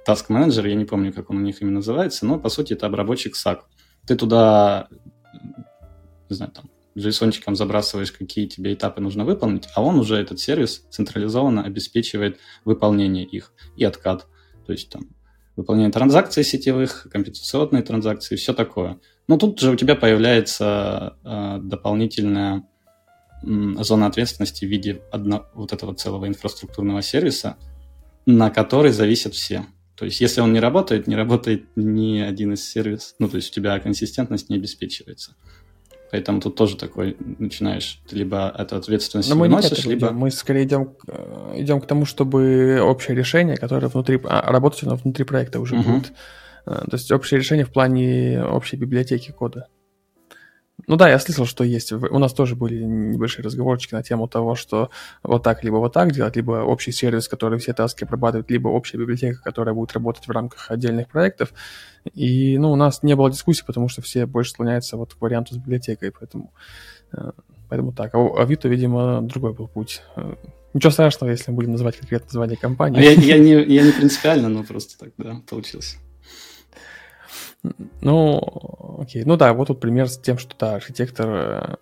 [0.08, 2.86] Task Manager, я не помню, как он у них именно называется, но по сути это
[2.86, 3.60] обработчик SAC.
[4.08, 4.88] Ты туда,
[6.30, 10.86] не знаю, там, JSON забрасываешь, какие тебе этапы нужно выполнить, а он уже, этот сервис,
[10.90, 14.28] централизованно обеспечивает выполнение их и откат.
[14.66, 15.10] То есть там
[15.56, 19.00] выполнение транзакций сетевых, компенсационные транзакции, все такое.
[19.28, 22.68] Но тут же у тебя появляется э, дополнительная
[23.44, 27.58] э, зона ответственности в виде одно, вот этого целого инфраструктурного сервиса,
[28.26, 29.66] на который зависят все.
[29.96, 33.16] То есть, если он не работает, не работает ни один из сервисов.
[33.20, 35.36] Ну, то есть, у тебя консистентность не обеспечивается.
[36.12, 40.08] Поэтому тут тоже такой начинаешь, ты либо эту ответственность Но мы выносишь, либо...
[40.08, 40.16] Идем.
[40.18, 40.96] Мы скорее идем,
[41.56, 44.20] идем к тому, чтобы общее решение, которое внутри...
[44.24, 45.84] А, работать оно внутри проекта уже uh-huh.
[45.84, 46.14] будет.
[46.66, 49.68] А, то есть общее решение в плане общей библиотеки кода.
[50.88, 51.92] Ну да, я слышал, что есть.
[51.92, 54.90] У нас тоже были небольшие разговорчики на тему того, что
[55.24, 58.98] вот так либо вот так делать, либо общий сервис, который все таски обрабатывает, либо общая
[58.98, 61.54] библиотека, которая будет работать в рамках отдельных проектов.
[62.14, 65.54] И, ну, у нас не было дискуссий, потому что все больше склоняются вот к варианту
[65.54, 66.54] с библиотекой, поэтому,
[67.12, 67.32] э,
[67.68, 68.16] поэтому так.
[68.16, 70.02] А у Авито, видимо, другой был путь.
[70.16, 70.36] Э,
[70.74, 73.04] ничего страшного, если мы будем называть конкретное название компании.
[73.04, 75.98] Я, я, не, я не принципиально, но просто так, да, получилось.
[78.02, 79.24] Ну, окей.
[79.26, 81.76] Ну да, вот тут пример с тем, что да, архитектор, э,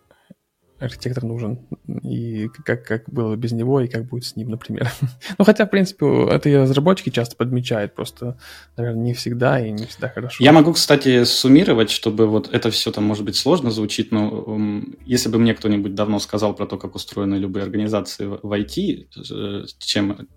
[0.80, 1.68] архитектор нужен.
[2.04, 4.92] И как, как было без него, и как будет с ним, например.
[5.38, 8.40] ну, хотя, в принципе, это и разработчики часто подмечают, просто,
[8.76, 10.44] наверное, не всегда и не всегда хорошо.
[10.44, 14.58] Я могу, кстати, суммировать, чтобы вот это все там, может быть, сложно звучит, но
[15.06, 19.66] если бы мне кто-нибудь давно сказал про то, как устроены любые организации в IT, э,
[19.78, 20.28] чем,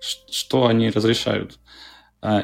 [0.00, 1.58] что они разрешают,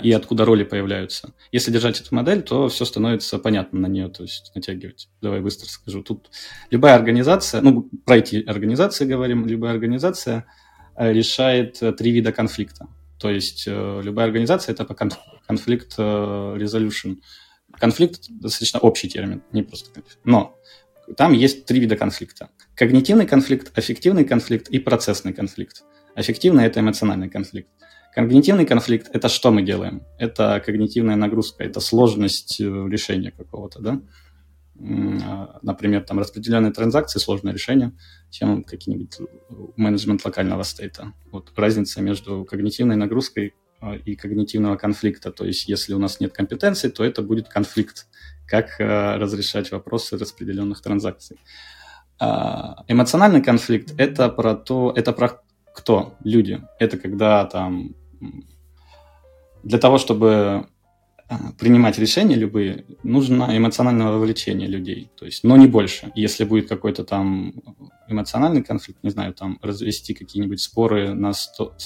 [0.02, 1.32] и откуда роли появляются.
[1.52, 5.08] Если держать эту модель, то все становится понятно на нее, то есть натягивать.
[5.22, 6.02] Давай быстро скажу.
[6.02, 6.30] Тут
[6.70, 10.44] любая организация, ну, про эти организации говорим, любая организация
[10.96, 12.88] э, решает э, три вида конфликта.
[13.18, 14.84] То есть э, любая организация– это
[15.46, 17.18] конфликт resolution.
[17.72, 20.18] Конфликт– достаточно общий термин, не просто конфликт.
[20.24, 20.58] Но
[21.16, 22.50] там есть три вида конфликта.
[22.74, 25.84] Когнитивный конфликт, аффективный конфликт и процессный конфликт.
[26.14, 27.70] Аффективный– это эмоциональный конфликт.
[28.14, 30.02] Когнитивный конфликт– это что мы делаем?
[30.18, 34.00] Это когнитивная нагрузка, это сложность э, решения какого-то, да?
[34.82, 37.92] А, например, там распределенные транзакции, сложное решение,
[38.30, 39.24] чем какие-нибудь э,
[39.76, 41.12] менеджмент локального стейта.
[41.30, 45.30] Вот разница между когнитивной нагрузкой а, и когнитивного конфликта.
[45.30, 48.06] То есть, если у нас нет компетенции, то это будет конфликт,
[48.46, 51.38] как э, разрешать вопросы распределенных транзакций.
[52.18, 55.42] А, эмоциональный конфликт– это про то, это про
[55.74, 56.14] кто?
[56.24, 56.60] Люди.
[56.78, 57.94] Это когда там
[59.62, 60.68] для того, чтобы
[61.28, 66.10] а, принимать решения любые, нужно эмоциональное вовлечение людей, то есть, но не больше.
[66.16, 67.54] Если будет какой-то там
[68.08, 71.76] эмоциональный конфликт, не знаю, там развести какие-нибудь споры на 100,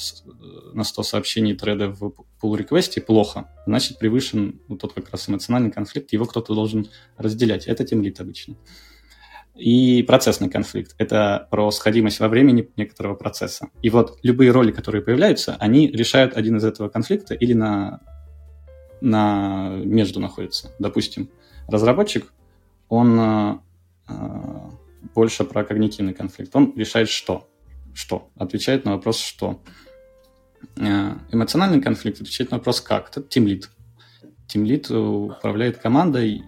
[0.73, 5.71] на 100 сообщений треда в pull реквесте плохо, значит превышен вот тот как раз эмоциональный
[5.71, 6.89] конфликт, его кто-то должен
[7.19, 7.67] разделять.
[7.67, 8.57] Это темлит обычно.
[9.55, 13.69] И процессный конфликт– это про сходимость во времени некоторого процесса.
[13.83, 18.01] И вот любые роли, которые появляются, они решают один из этого конфликта или на,
[19.01, 20.73] на между находятся.
[20.81, 21.31] Допустим,
[21.69, 22.33] разработчик,
[22.89, 23.59] он э,
[25.15, 26.55] больше про когнитивный конфликт.
[26.57, 27.49] Он решает что?
[27.95, 28.31] Что?
[28.37, 29.63] Отвечает на вопрос «что?».
[30.77, 33.11] Э, эмоциональный конфликт отвечает на вопрос «как?».
[33.11, 33.71] Это тимлит.
[34.49, 36.43] Тимлит управляет командой,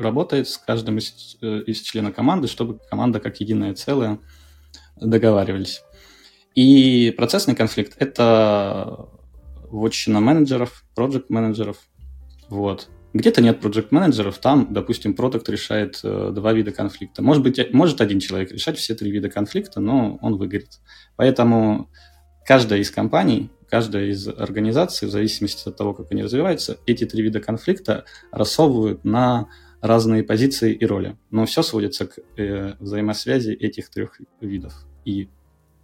[0.00, 4.18] работает с каждым из, э, из членов команды, чтобы команда как единое целое
[4.96, 5.82] договаривались.
[6.54, 9.08] И процессный конфликт– это
[9.70, 11.78] вотчина менеджеров, проект менеджеров.
[12.48, 12.88] Вот.
[13.12, 17.22] Где-то нет проект менеджеров, там, допустим, продукт решает э, два вида конфликта.
[17.22, 20.80] Может быть, может один человек решать все три вида конфликта, но он выгорит.
[21.16, 21.90] Поэтому
[22.44, 27.22] каждая из компаний, каждая из организаций, в зависимости от того, как они развиваются, эти три
[27.22, 29.48] вида конфликта рассовывают на
[29.80, 31.16] разные позиции и роли.
[31.30, 34.74] Но все сводится к э, взаимосвязи этих трех видов.
[35.04, 35.28] И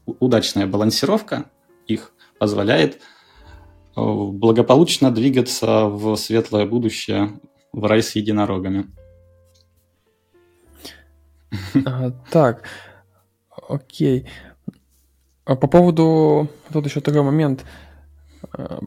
[0.07, 1.51] удачная балансировка
[1.87, 2.99] их позволяет э,
[3.97, 7.41] благополучно двигаться в светлое будущее
[7.73, 8.87] в рай с единорогами.
[11.85, 12.65] А, так,
[13.69, 14.29] окей.
[15.45, 16.49] А по поводу...
[16.73, 17.65] Тут еще такой момент.
[18.57, 18.79] Э,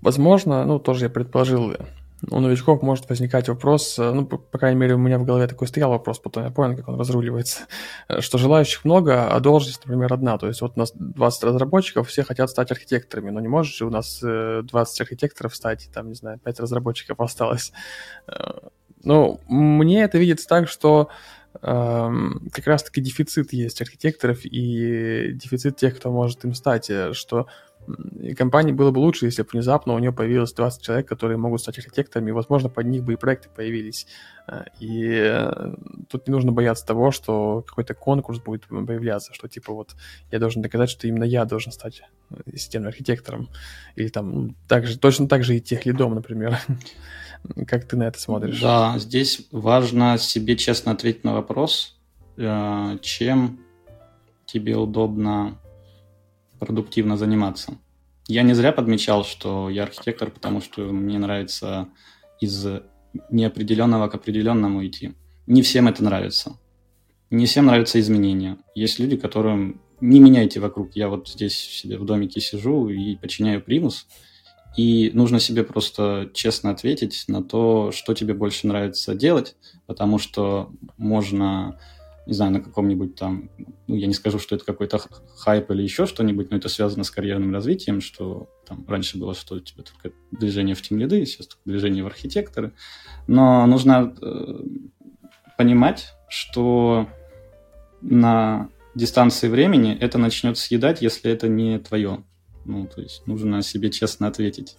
[0.00, 1.74] возможно, ну, тоже я предположил,
[2.30, 5.46] у новичков может возникать вопрос, э, ну, по, по крайней мере, у меня в голове
[5.46, 7.66] такой стоял вопрос, потом я понял, как он разруливается,
[8.20, 10.38] что желающих много, а должность, например, одна.
[10.38, 13.86] То есть вот у нас 20 разработчиков, все хотят стать архитекторами, но не может же
[13.86, 17.72] у нас 20 э, архитекторов стать, там, не знаю, 5 разработчиков осталось.
[18.26, 18.60] Э,
[19.04, 21.10] ну, мне это видится так, что
[21.62, 27.46] эм, как раз-таки дефицит есть архитекторов и дефицит тех, кто может им стать, что
[28.20, 31.60] и компании было бы лучше, если бы внезапно у нее появилось 20 человек, которые могут
[31.60, 34.06] стать архитекторами, и, возможно, под них бы и проекты появились.
[34.48, 35.74] Э, и э,
[36.08, 39.94] тут не нужно бояться того, что какой-то конкурс будет появляться, что типа вот
[40.30, 43.48] я должен доказать, что именно я должен стать э, системным архитектором.
[43.94, 46.58] Или там ну, также, точно так же и тех лидом, например.
[47.66, 48.60] Как ты на это смотришь?
[48.60, 51.96] Да, здесь важно себе честно ответить на вопрос,
[52.36, 53.60] чем
[54.46, 55.58] тебе удобно
[56.58, 57.78] продуктивно заниматься.
[58.28, 61.88] Я не зря подмечал, что я архитектор, потому что мне нравится
[62.40, 62.66] из
[63.30, 65.14] неопределенного к определенному идти.
[65.46, 66.58] Не всем это нравится.
[67.30, 68.58] Не всем нравятся изменения.
[68.74, 70.94] Есть люди, которым не меняйте вокруг.
[70.94, 74.06] Я вот здесь себе в домике сижу и подчиняю примус,
[74.76, 79.56] и нужно себе просто честно ответить на то, что тебе больше нравится делать,
[79.86, 81.80] потому что можно,
[82.26, 83.50] не знаю, на каком-нибудь там,
[83.86, 85.00] ну, я не скажу, что это какой-то
[85.38, 89.54] хайп или еще что-нибудь, но это связано с карьерным развитием, что там раньше было, что
[89.54, 92.72] у тебя только движение в тим лиды, сейчас только движение в архитекторы.
[93.28, 94.58] Но нужно э,
[95.56, 97.08] понимать, что
[98.00, 102.24] на дистанции времени это начнет съедать, если это не твое.
[102.64, 104.76] Ну, то есть нужно себе честно ответить.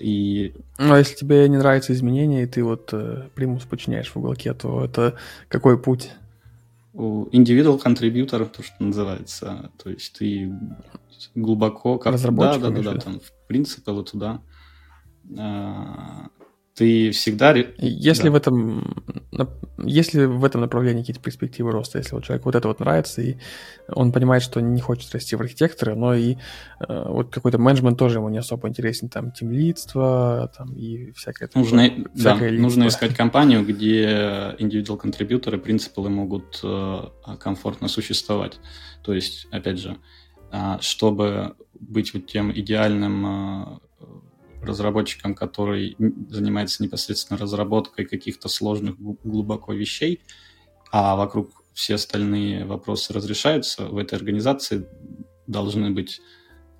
[0.00, 0.54] И...
[0.78, 4.54] Ну, а если тебе не нравятся изменения, и ты вот э, примус подчиняешь в уголке,
[4.54, 5.16] то это
[5.48, 6.10] какой путь?
[6.92, 9.70] Individual contributor, то, что называется.
[9.82, 10.52] То есть ты
[11.34, 11.98] глубоко...
[11.98, 12.14] Как...
[12.14, 12.62] Разработчик?
[12.62, 14.42] Да, да, да, да, там в принципе вот туда
[15.38, 16.28] а,
[16.80, 17.54] ты всегда...
[17.76, 18.30] Если, да.
[18.30, 19.04] в этом,
[19.84, 23.36] если в этом направлении какие-то перспективы роста, если вот человеку вот это вот нравится, и
[23.88, 26.36] он понимает, что не хочет расти в архитекторы, но и
[26.88, 31.50] э, вот какой-то менеджмент тоже ему не особо интересен, там, тимлидство, там, и всякое...
[31.54, 37.02] Нужно, такое, да, нужно искать компанию, где индивидуал контрибьюторы, принципы могут э,
[37.38, 38.58] комфортно существовать.
[39.02, 39.98] То есть, опять же,
[40.50, 43.80] э, чтобы быть вот тем идеальным
[44.62, 45.96] разработчиком, который
[46.28, 50.20] занимается непосредственно разработкой каких-то сложных глубоко вещей,
[50.92, 54.86] а вокруг все остальные вопросы разрешаются, в этой организации
[55.46, 56.20] должны быть,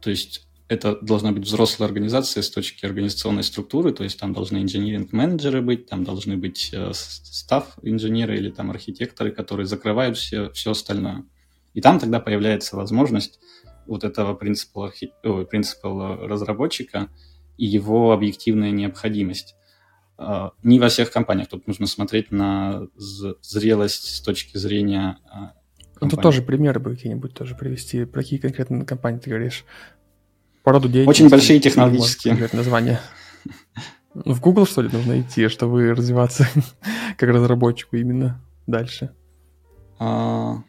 [0.01, 4.59] то есть это должна быть взрослая организация с точки организационной структуры, то есть там должны
[4.59, 11.25] инженеринг-менеджеры быть, там должны быть э, став-инженеры или там архитекторы, которые закрывают все, все остальное.
[11.75, 13.41] И там тогда появляется возможность
[13.87, 14.93] вот этого принципа.
[15.25, 17.09] Ой, принципа разработчика–
[17.61, 19.55] и его объективная необходимость.
[20.17, 21.49] А, не во всех компаниях.
[21.49, 25.53] Тут нужно смотреть на зрелость с точки зрения компании.
[25.95, 28.07] А, ну, тут тоже примеры бы какие-нибудь тоже привести.
[28.07, 29.67] Про какие конкретные компании ты говоришь?
[30.63, 31.23] По роду деятельности?
[31.23, 32.33] Очень большие технологические.
[32.33, 33.01] Может, название.
[34.15, 36.49] Ну, в Google, что ли, нужно идти, чтобы развиваться
[37.19, 39.15] как разработчику именно дальше?
[39.99, 40.63] А,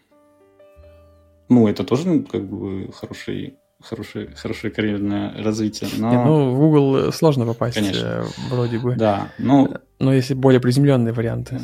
[1.48, 5.90] ну, это тоже ну, как бы хороший хорошее, хорошее карьерное развитие.
[5.98, 6.10] Но...
[6.10, 8.00] Не, ну, в Google сложно попасть, Конечно.
[8.00, 8.96] Э, вроде бы.
[8.96, 9.74] Да, ну...
[10.00, 11.60] Но если более приземленные варианты.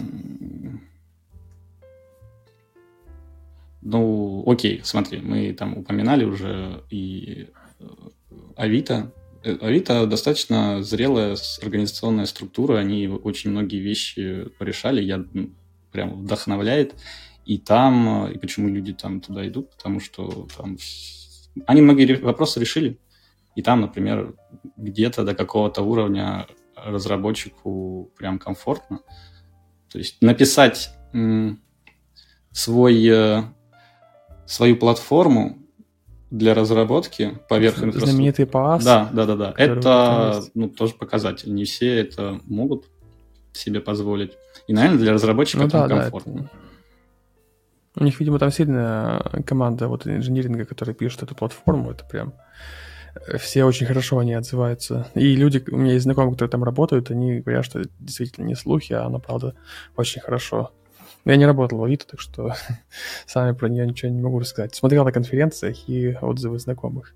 [3.82, 7.48] Ну, окей, смотри, мы там упоминали уже и
[7.80, 7.86] э,
[8.56, 9.12] Авито.
[9.44, 15.24] Э, Авито достаточно зрелая организационная структура, они очень многие вещи порешали, я
[15.92, 16.96] прям вдохновляет.
[17.46, 20.78] И там, и почему люди там туда идут, потому что там
[21.66, 23.00] они многие вопросы решили.
[23.56, 24.36] И там, например,
[24.76, 29.00] где-то до какого-то уровня разработчику прям комфортно.
[29.92, 30.92] То есть написать
[32.52, 33.44] свой, э,
[34.46, 35.58] свою платформу
[36.30, 38.12] для разработки поверх инфраструктуры.
[38.12, 38.84] Знаменитый PaaS.
[38.84, 39.54] Да, да, да, да.
[39.58, 41.54] Это ну, тоже показатель.
[41.54, 42.86] Не все это могут
[43.54, 44.34] себе позволить.
[44.68, 46.34] И, наверное, для разработчика ну, там да, комфортно.
[46.34, 46.50] Да, это...
[48.00, 51.92] У них, видимо, там сильная команда вот инжиниринга, которая пишет эту платформу.
[51.92, 52.34] Это прям
[53.28, 55.08] э, все очень хорошо они отзываются.
[55.16, 58.56] И люди, у меня есть знакомые, которые там работают, они говорят, что это действительно не
[58.56, 59.56] слухи, а она, правда,
[59.96, 60.72] очень хорошо.
[61.26, 62.54] Я не работал в Авито, так что
[63.26, 64.76] сами про нее ничего не могу рассказать.
[64.76, 67.16] Смотрел на конференциях и отзывы знакомых.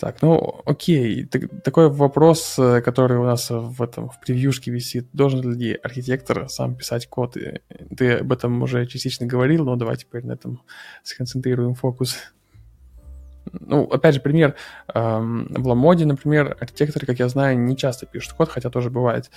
[0.00, 1.26] Так, ну окей.
[1.26, 5.06] Так, такой вопрос, э, который у нас в этом в превьюшке висит.
[5.12, 7.36] Должен ли архитектор сам писать код?
[7.96, 10.62] Ты об этом уже частично говорил, но давай теперь на этом
[11.02, 12.16] сконцентрируем фокус.
[13.52, 14.54] Ну, опять же, пример.
[14.94, 19.30] Эм, в Ламоде, например, архитекторы, как я знаю, не часто пишут код, хотя тоже бывает.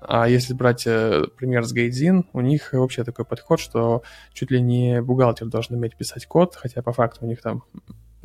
[0.00, 4.60] А если брать э, пример с Гайдзин, у них вообще такой подход, что чуть ли
[4.60, 7.62] не бухгалтер должен уметь писать код, хотя по факту у них там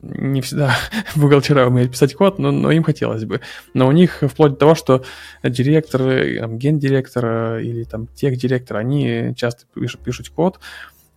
[0.06, 0.76] не всегда
[1.16, 3.42] бухгалтера умеют писать код, но, но им хотелось бы.
[3.74, 5.04] Но у них вплоть до того, что
[5.44, 6.02] директор,
[6.40, 10.60] там, гендиректор или там техдиректор, они часто пишут, пишут код,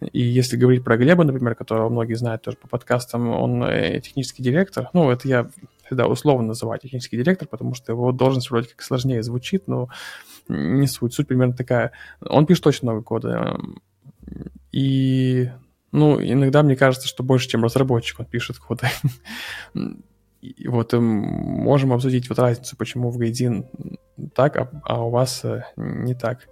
[0.00, 4.42] и если говорить про Глеба, например, которого многие знают тоже по подкастам, он э, технический
[4.42, 4.90] директор.
[4.92, 5.48] Ну, это я
[5.84, 9.88] всегда условно называю технический директор, потому что его должность вроде как сложнее звучит, но
[10.48, 11.14] не суть.
[11.14, 11.92] Суть примерно такая.
[12.20, 13.58] Он пишет очень много кода.
[14.70, 15.50] И
[15.92, 18.82] ну, иногда мне кажется, что больше, чем разработчик, он пишет код.
[20.40, 23.66] И вот э, можем обсудить вот разницу, почему в Гайдин
[24.34, 26.48] так, а, а у вас э, не так.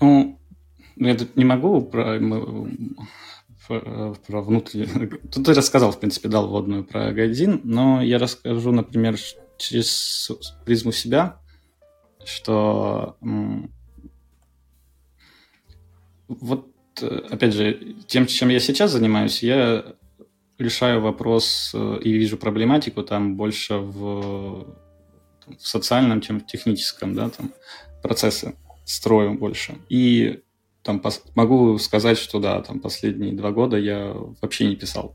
[0.00, 0.38] Ну,
[0.96, 2.20] я тут не могу про,
[3.66, 5.18] про внутреннюю...
[5.32, 9.16] Тут ты рассказал, в принципе, дал вводную про Гайдин, но я расскажу, например,
[9.56, 10.30] через
[10.64, 11.40] призму себя,
[12.24, 13.16] что
[16.28, 19.84] вот Э, опять же, тем, чем я сейчас занимаюсь, я
[20.58, 24.66] решаю вопрос э, и вижу проблематику там больше в,
[25.46, 27.52] в социальном, чем в техническом, да, там
[28.02, 28.54] процессы
[28.84, 29.76] строю больше.
[29.88, 30.40] И
[30.82, 35.14] там пос- могу сказать, что да, там последние два года я вообще не писал.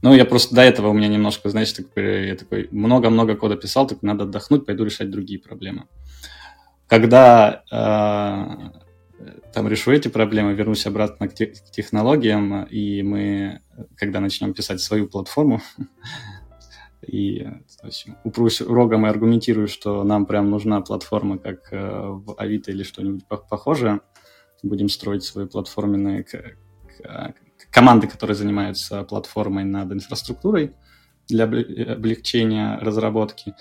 [0.00, 3.86] Ну, я просто до этого у меня немножко, знаешь, такой, я такой много-много кода писал,
[3.86, 5.84] так надо отдохнуть, пойду решать другие проблемы.
[6.88, 8.81] Когда э,
[9.52, 13.60] там решу эти проблемы, вернусь обратно к, те, к технологиям, и мы,
[13.96, 15.60] когда начнем писать свою платформу,
[17.06, 17.48] и
[18.24, 23.26] упрусь рогом и аргументирую, что нам прям нужна платформа, как э, в Авито или что-нибудь
[23.26, 24.00] похожее,
[24.62, 26.24] будем строить свои платформенные
[27.70, 30.72] команды, которые занимаются платформой над инфраструктурой
[31.28, 33.54] для облегчения разработки.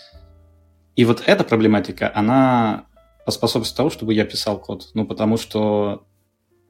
[0.95, 2.85] И вот эта проблематика, она
[3.25, 4.89] поспособствует тому, чтобы я писал код.
[4.93, 6.05] Ну, потому что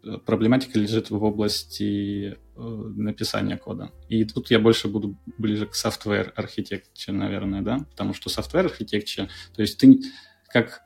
[0.04, 3.92] э, проблематика лежит в области э, написания кода.
[4.10, 9.30] И тут я больше буду ближе к software architecture, наверное, да, потому что software architecture,
[9.56, 10.02] то есть ты
[10.48, 10.82] как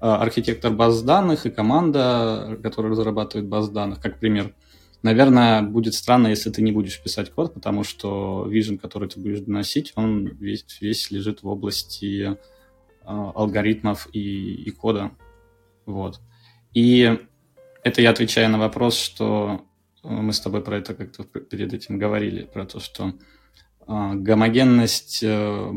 [0.00, 4.54] э, архитектор баз данных и команда, которая разрабатывает баз данных, как пример,
[5.02, 9.40] Наверное, будет странно, если ты не будешь писать код, потому что vision, который ты будешь
[9.40, 12.36] доносить, он весь, весь лежит в области
[13.08, 15.12] алгоритмов и, и кода.
[15.86, 16.20] Вот.
[16.74, 17.18] И
[17.82, 19.64] это я отвечаю на вопрос, что
[20.04, 23.14] э, мы с тобой про это как-то перед этим говорили, про то, что
[23.90, 25.70] а, гомогенность э,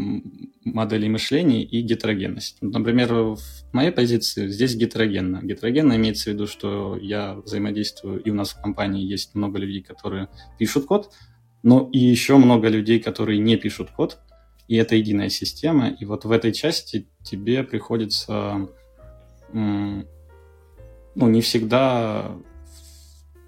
[0.66, 2.58] моделей мышления и гетерогенность.
[2.60, 3.40] Например, в
[3.72, 5.40] моей позиции здесь гетерогенно.
[5.42, 9.82] Гетерогенно имеется в виду, что я взаимодействую, и у нас в компании есть много людей,
[9.82, 10.28] которые
[10.60, 11.14] пишут код,
[11.64, 14.20] но и еще много людей, которые не пишут код,
[14.72, 15.90] и это единая система.
[15.90, 18.70] И вот в этой части тебе приходится,
[19.52, 20.08] ну,
[21.14, 22.38] не всегда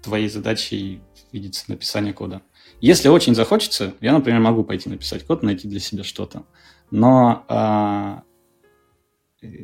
[0.02, 1.00] твоей задачей
[1.32, 2.42] видится написание кода.
[2.82, 6.44] Если очень захочется, я, например, могу пойти написать код, найти для себя что-то.
[6.90, 8.22] Но а,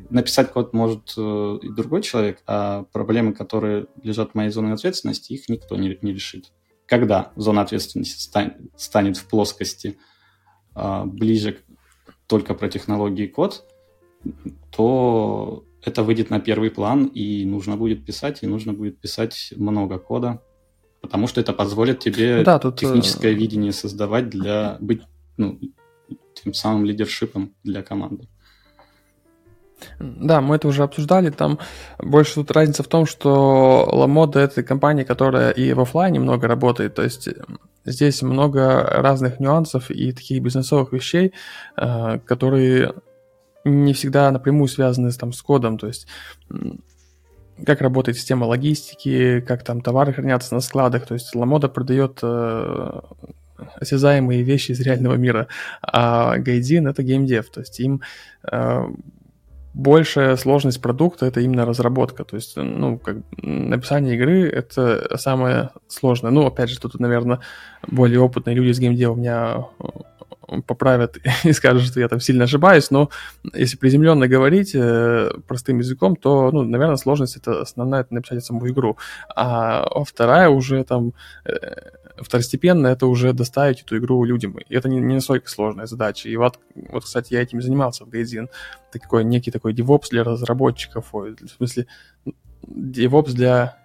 [0.08, 5.34] написать код может э, и другой человек, а проблемы, которые лежат в моей зоне ответственности,
[5.34, 6.52] их никто не, не решит.
[6.86, 9.98] Когда зона ответственности стань, станет в плоскости
[10.74, 11.58] ближе к,
[12.26, 13.64] только про технологии код,
[14.70, 19.98] то это выйдет на первый план, и нужно будет писать, и нужно будет писать много
[19.98, 20.42] кода,
[21.00, 22.78] потому что это позволит тебе да, тут...
[22.78, 25.02] техническое э, видение создавать для быть
[25.36, 25.58] ну,
[26.34, 28.28] тем самым лидершипом для команды.
[29.98, 31.30] Да, мы это уже обсуждали.
[31.30, 31.58] Там
[31.98, 36.94] больше тут разница в том, что LaModa это компания, которая и в офлайне много работает.
[36.94, 37.30] То есть
[37.84, 41.32] здесь много разных нюансов и таких бизнесовых вещей,
[41.76, 42.94] э, которые
[43.64, 45.78] не всегда напрямую связаны там, с кодом.
[45.78, 46.06] То есть
[47.64, 51.06] как работает система логистики, как там товары хранятся на складах.
[51.06, 53.00] То есть Ламода продает э,
[53.76, 55.48] осязаемые вещи из реального мира,
[55.82, 57.50] а Гайдин— это геймдев.
[57.50, 58.02] То есть им
[58.50, 58.84] э,
[59.74, 62.24] большая сложность продукта— это именно разработка.
[62.24, 66.30] То есть, ну, как написание игры— это самое сложное.
[66.30, 67.40] Ну, опять же, тут, наверное,
[67.86, 69.66] более опытные люди с геймдева меня
[70.66, 73.10] поправят и скажут, что я там сильно ошибаюсь, но
[73.54, 78.68] если приземленно говорить э, простым языком, то, ну, наверное, сложность это основная, это написать саму
[78.68, 78.98] игру.
[79.34, 81.12] А вторая уже там
[81.44, 81.52] э,
[82.20, 84.56] второстепенно это уже доставить эту игру людям.
[84.58, 86.28] И это не, не настолько сложная задача.
[86.28, 88.48] И вот, вот, кстати, я этим занимался в Гайдзин.
[88.92, 91.86] Такой некий такой DevOps для разработчиков, в смысле,
[92.66, 93.76] DevOps для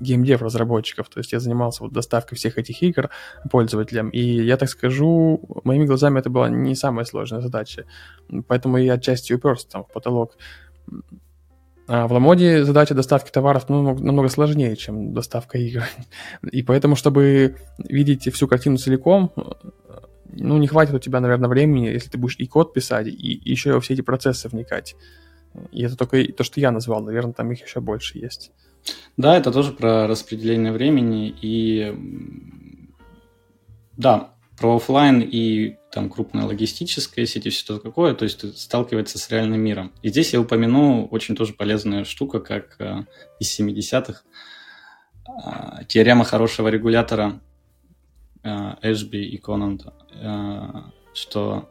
[0.00, 1.08] геймдев разработчиков.
[1.08, 3.10] То есть я занимался вот доставкой всех этих игр
[3.50, 4.10] пользователям.
[4.10, 7.84] И я так скажу, моими глазами это была не самая сложная задача.
[8.46, 10.36] Поэтому я отчасти уперся там в потолок.
[11.88, 15.84] А в Ламоде задача доставки товаров ну, намного сложнее, чем доставка игр.
[16.52, 19.32] И поэтому, чтобы видеть всю картину целиком,
[20.26, 23.72] ну, не хватит у тебя, наверное, времени, если ты будешь и код писать, и еще
[23.72, 24.96] во все эти процессы вникать.
[25.72, 27.02] И это только то, что я назвал.
[27.02, 28.52] Наверное, там их еще больше есть.
[29.16, 31.94] Да, это тоже про распределение времени и
[33.96, 39.30] да, про офлайн и там крупная логистическая сеть и все такое, то есть сталкивается с
[39.30, 39.92] реальным миром.
[40.02, 43.04] И здесь я упомяну очень тоже полезная штука, как э,
[43.40, 44.22] из 70-х,
[45.26, 47.40] э, теорема хорошего регулятора
[48.42, 50.66] э, Эшби и Конанта, э,
[51.14, 51.68] что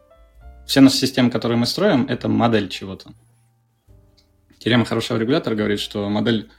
[0.65, 3.11] все наши системы, которые мы строим, это модель чего-то.
[4.59, 6.49] Теорема хорошего регулятора говорит, что модель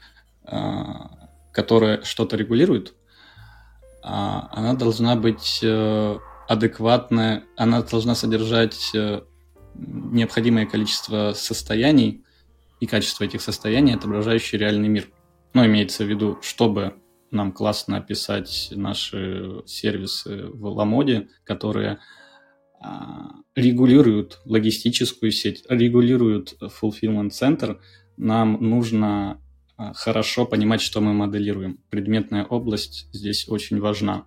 [0.51, 1.11] а,
[1.51, 2.93] которая что-то регулирует,
[4.01, 6.17] она должна быть э,
[6.47, 9.21] адекватная, она должна содержать э,
[9.75, 12.23] необходимое количество состояний
[12.79, 15.09] и качество этих состояний, отображающие реальный мир.
[15.53, 16.95] Ну, имеется в виду, чтобы
[17.31, 21.99] нам классно описать наши сервисы в Ламоде, которые
[22.81, 27.79] а, регулируют логистическую сеть, регулируют fulfillment центр,
[28.17, 29.39] нам нужно а,
[29.95, 31.79] хорошо понимать, что мы моделируем.
[31.89, 34.25] Предметная область здесь очень важна.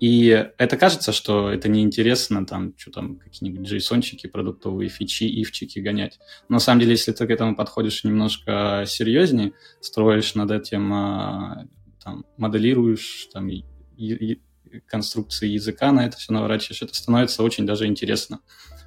[0.00, 6.20] И это кажется, что это неинтересно, там, что там, какие-нибудь джейсончики, продуктовые фичи, ивчики гонять.
[6.48, 11.66] Но на самом деле, если ты к этому подходишь немножко серьезнее, строишь над этим, а,
[12.02, 13.64] там, моделируешь, там, и,
[13.96, 14.40] и,
[14.86, 18.40] конструкции языка на это все наворачиваешь, это становится очень даже интересно.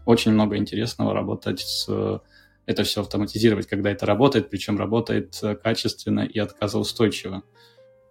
[0.06, 2.22] Очень много интересного работать с
[2.72, 7.44] это все автоматизировать, когда это работает, причем работает э, качественно и отказоустойчиво.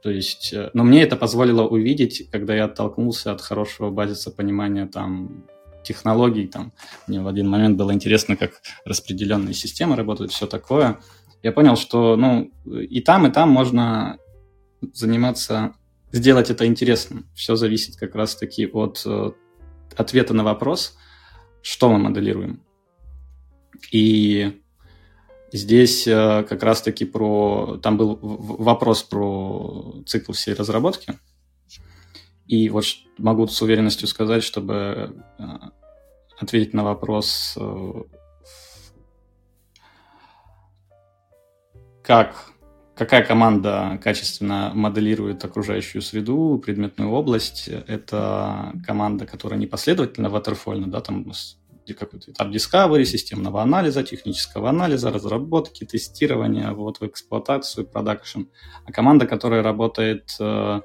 [0.02, 4.86] То есть, э, но мне это позволило увидеть, когда я оттолкнулся от хорошего базиса понимания
[4.86, 5.44] там
[5.82, 6.72] технологий, там
[7.06, 8.52] мне в один момент было интересно, как
[8.84, 11.00] распределенные системы работают, все такое.
[11.42, 14.18] Я понял, что ну и там, и там можно
[14.92, 15.74] заниматься,
[16.12, 17.26] сделать это интересным.
[17.34, 19.30] Все зависит как раз-таки от э,
[19.96, 20.96] ответа на вопрос,
[21.62, 22.62] что мы моделируем.
[23.92, 24.60] И
[25.52, 27.78] Здесь э, как раз-таки про...
[27.82, 31.18] Там был вопрос про цикл всей разработки.
[32.46, 32.84] И вот
[33.18, 35.44] могу с уверенностью сказать, чтобы э,
[36.38, 37.92] ответить на вопрос, э,
[42.04, 42.52] как,
[42.94, 47.66] какая команда качественно моделирует окружающую среду, предметную область.
[47.66, 51.32] Это команда, которая непоследовательно ватерфольна, да, там
[51.94, 58.42] какой-то этап discovery, системного анализа, технического анализа, разработки, тестирования, вот в эксплуатацию, продакшн.
[58.86, 60.80] А команда, которая работает э,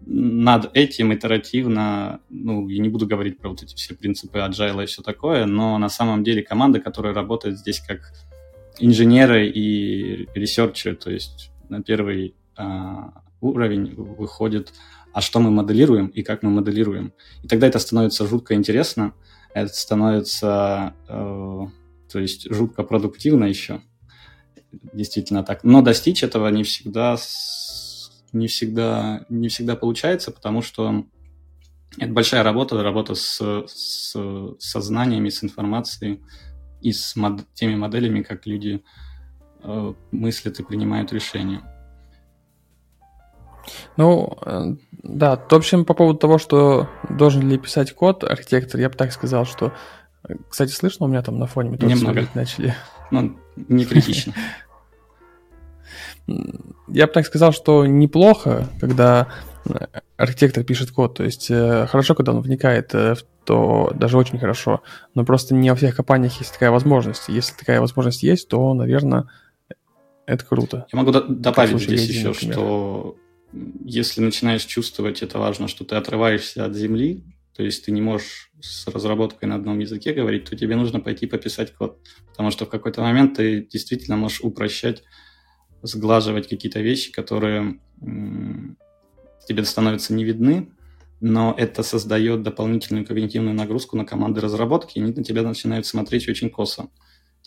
[0.00, 4.86] над этим итеративно, ну, я не буду говорить про вот эти все принципы agile и
[4.86, 8.12] все такое, но на самом деле команда, которая работает здесь как
[8.78, 12.62] инженеры и ресерчеры, то есть на первый э,
[13.40, 14.72] уровень выходит,
[15.12, 17.12] а что мы моделируем и как мы моделируем.
[17.42, 19.14] И тогда это становится жутко интересно,
[19.62, 21.66] это становится, э,
[22.10, 23.80] то есть, жутко продуктивно еще.
[24.92, 25.64] Действительно так.
[25.64, 27.16] Но достичь этого не всегда,
[28.32, 31.04] не всегда, не всегда получается, потому что
[31.98, 34.16] это большая работа, работа с, с,
[34.58, 36.22] со знаниями, с информацией
[36.80, 38.82] и с мод, теми моделями, как люди
[39.62, 41.62] э, мыслят и принимают решения.
[43.96, 48.88] Ну, э, да, в общем, по поводу того, что должен ли писать код архитектор, я
[48.88, 49.72] бы так сказал, что...
[50.28, 51.70] Э, кстати, слышно у меня там на фоне?
[51.70, 52.26] Мы Немного.
[52.34, 52.74] начали.
[53.10, 54.34] Ну, не критично.
[56.88, 59.28] Я бы так сказал, что неплохо, когда
[59.64, 59.86] э,
[60.16, 61.16] архитектор пишет код.
[61.16, 64.82] То есть хорошо, когда он вникает в то, даже очень хорошо.
[65.14, 67.28] Но просто не во всех компаниях есть такая возможность.
[67.28, 69.28] Если такая возможность есть, то, наверное,
[70.28, 70.86] это круто.
[70.92, 72.52] Я могу добавить здесь еще, например.
[72.52, 73.16] что
[73.52, 77.24] если начинаешь чувствовать, это важно, что ты отрываешься от земли,
[77.56, 81.26] то есть ты не можешь с разработкой на одном языке говорить, то тебе нужно пойти
[81.26, 81.98] пописать код.
[82.30, 85.02] Потому что в какой-то момент ты действительно можешь упрощать,
[85.82, 87.80] сглаживать какие-то вещи, которые
[89.48, 90.70] тебе становятся не видны,
[91.20, 96.28] но это создает дополнительную когнитивную нагрузку на команды разработки, и они на тебя начинают смотреть
[96.28, 96.90] очень косо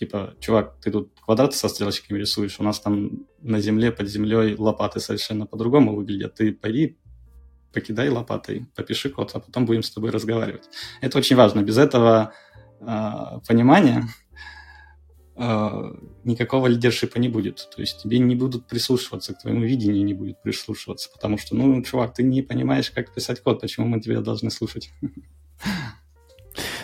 [0.01, 4.55] типа, чувак, ты тут квадраты со стрелочками рисуешь, у нас там на земле, под землей
[4.55, 6.33] лопаты совершенно по-другому выглядят.
[6.33, 6.97] Ты пойди,
[7.71, 10.63] покидай лопатой, попиши код, а потом будем с тобой разговаривать.
[11.01, 11.61] Это очень важно.
[11.61, 12.33] Без этого
[12.79, 14.07] э, понимания
[15.35, 17.69] э, никакого лидершипа не будет.
[17.75, 21.79] То есть тебе не будут прислушиваться, к твоему видению не будет прислушиваться, потому что, ну,
[21.83, 24.91] чувак, ты не понимаешь, как писать код, почему мы тебя должны слушать?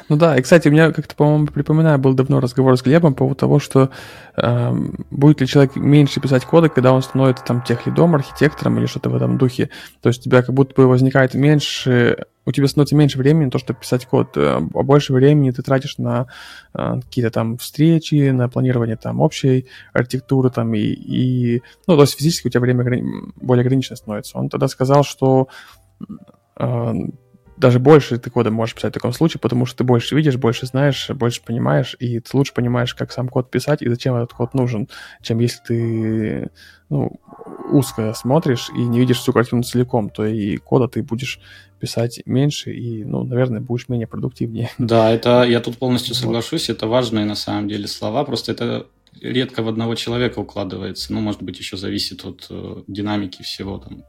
[0.09, 3.19] Ну да, и, кстати, у меня как-то, по-моему, припоминаю, был давно разговор с Глебом по
[3.19, 3.89] поводу того, что
[4.38, 4.71] э,
[5.11, 9.15] будет ли человек меньше писать коды, когда он становится там техлидом, архитектором или что-то в
[9.15, 9.69] этом духе.
[10.01, 13.51] То есть у тебя как будто бы возникает меньше, у тебя становится меньше времени на
[13.51, 16.27] то, чтобы писать код, э, а больше времени ты тратишь на
[16.73, 22.17] э, какие-то там встречи, на планирование там общей архитектуры там и, и ну, то есть
[22.17, 24.38] физически у тебя время более ограничено становится.
[24.38, 25.49] Он тогда сказал, что
[26.57, 26.93] э,
[27.57, 30.67] даже больше ты кода можешь писать в таком случае, потому что ты больше видишь, больше
[30.67, 34.53] знаешь, больше понимаешь, и ты лучше понимаешь, как сам код писать и зачем этот код
[34.53, 34.88] нужен,
[35.21, 36.51] чем если ты
[36.89, 37.19] ну,
[37.71, 41.39] узко смотришь и не видишь всю картину целиком, то и кода ты будешь
[41.79, 44.71] писать меньше и, ну, наверное, будешь менее продуктивнее.
[44.77, 48.88] Да, это я тут полностью соглашусь, это важные на самом деле слова, просто это
[49.19, 54.03] редко в одного человека укладывается, ну, может быть, еще зависит от э, динамики всего там,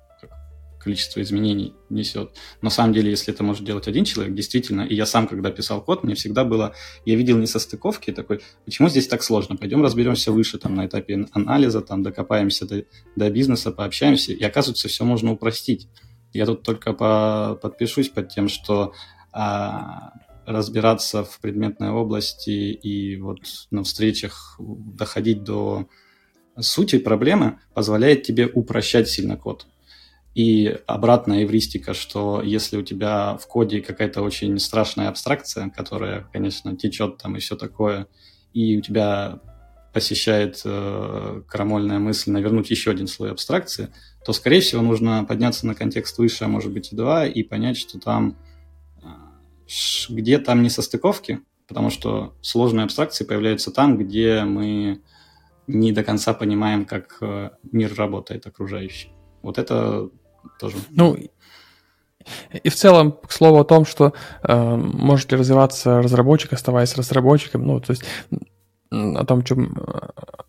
[0.78, 2.36] количество изменений несет.
[2.62, 5.82] На самом деле, если это может делать один человек, действительно, и я сам, когда писал
[5.82, 6.74] код, мне всегда было,
[7.04, 9.56] я видел несостыковки, такой, почему здесь так сложно?
[9.56, 12.84] Пойдем разберемся выше, там, на этапе анализа, там, докопаемся до,
[13.16, 15.88] до бизнеса, пообщаемся, и оказывается, все можно упростить.
[16.32, 18.92] Я тут только по, подпишусь под тем, что
[19.32, 20.12] а,
[20.46, 23.40] разбираться в предметной области и вот
[23.70, 25.88] на встречах доходить до
[26.58, 29.66] сути проблемы позволяет тебе упрощать сильно код.
[30.34, 36.76] И обратная эвристика, что если у тебя в коде какая-то очень страшная абстракция, которая, конечно,
[36.76, 38.06] течет там и все такое,
[38.52, 39.40] и у тебя
[39.92, 43.88] посещает э, крамольная мысль навернуть еще один слой абстракции,
[44.24, 47.78] то, скорее всего, нужно подняться на контекст выше, а может быть и два, и понять,
[47.78, 48.36] что там
[49.02, 49.08] э,
[50.10, 55.02] где там не состыковки, потому что сложные абстракции появляются там, где мы
[55.66, 59.10] не до конца понимаем, как э, мир работает окружающий.
[59.48, 60.10] Вот это
[60.60, 60.76] тоже.
[60.90, 61.16] Ну,
[62.52, 64.12] и в целом, к слову о том, что
[64.42, 68.04] э, может ли развиваться разработчик, оставаясь разработчиком, ну, то есть
[68.90, 69.74] о том, чем,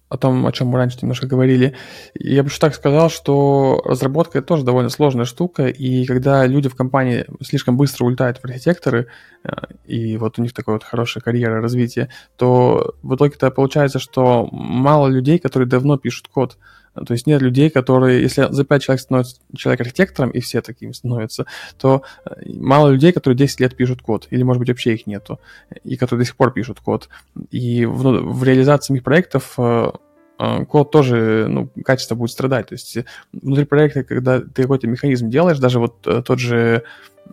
[0.09, 1.75] о том, о чем мы раньше немножко говорили.
[2.13, 6.67] Я бы еще так сказал, что разработка это тоже довольно сложная штука, и когда люди
[6.67, 9.07] в компании слишком быстро улетают в архитекторы,
[9.45, 9.51] э,
[9.85, 15.07] и вот у них такая вот хорошая карьера развития, то в итоге-то получается, что мало
[15.07, 16.57] людей, которые давно пишут код.
[17.05, 20.91] То есть нет людей, которые, если за 5 человек становится человек архитектором, и все такими
[20.91, 21.45] становятся,
[21.77, 25.39] то э, мало людей, которые 10 лет пишут код, или, может быть, вообще их нету,
[25.83, 27.09] и которые до сих пор пишут код.
[27.51, 29.91] И в, ну, в реализации их проектов э,
[30.39, 32.67] э, код тоже, ну, качество будет страдать.
[32.67, 32.97] То есть
[33.31, 36.83] внутри проекта, когда ты какой-то механизм делаешь, даже вот тот же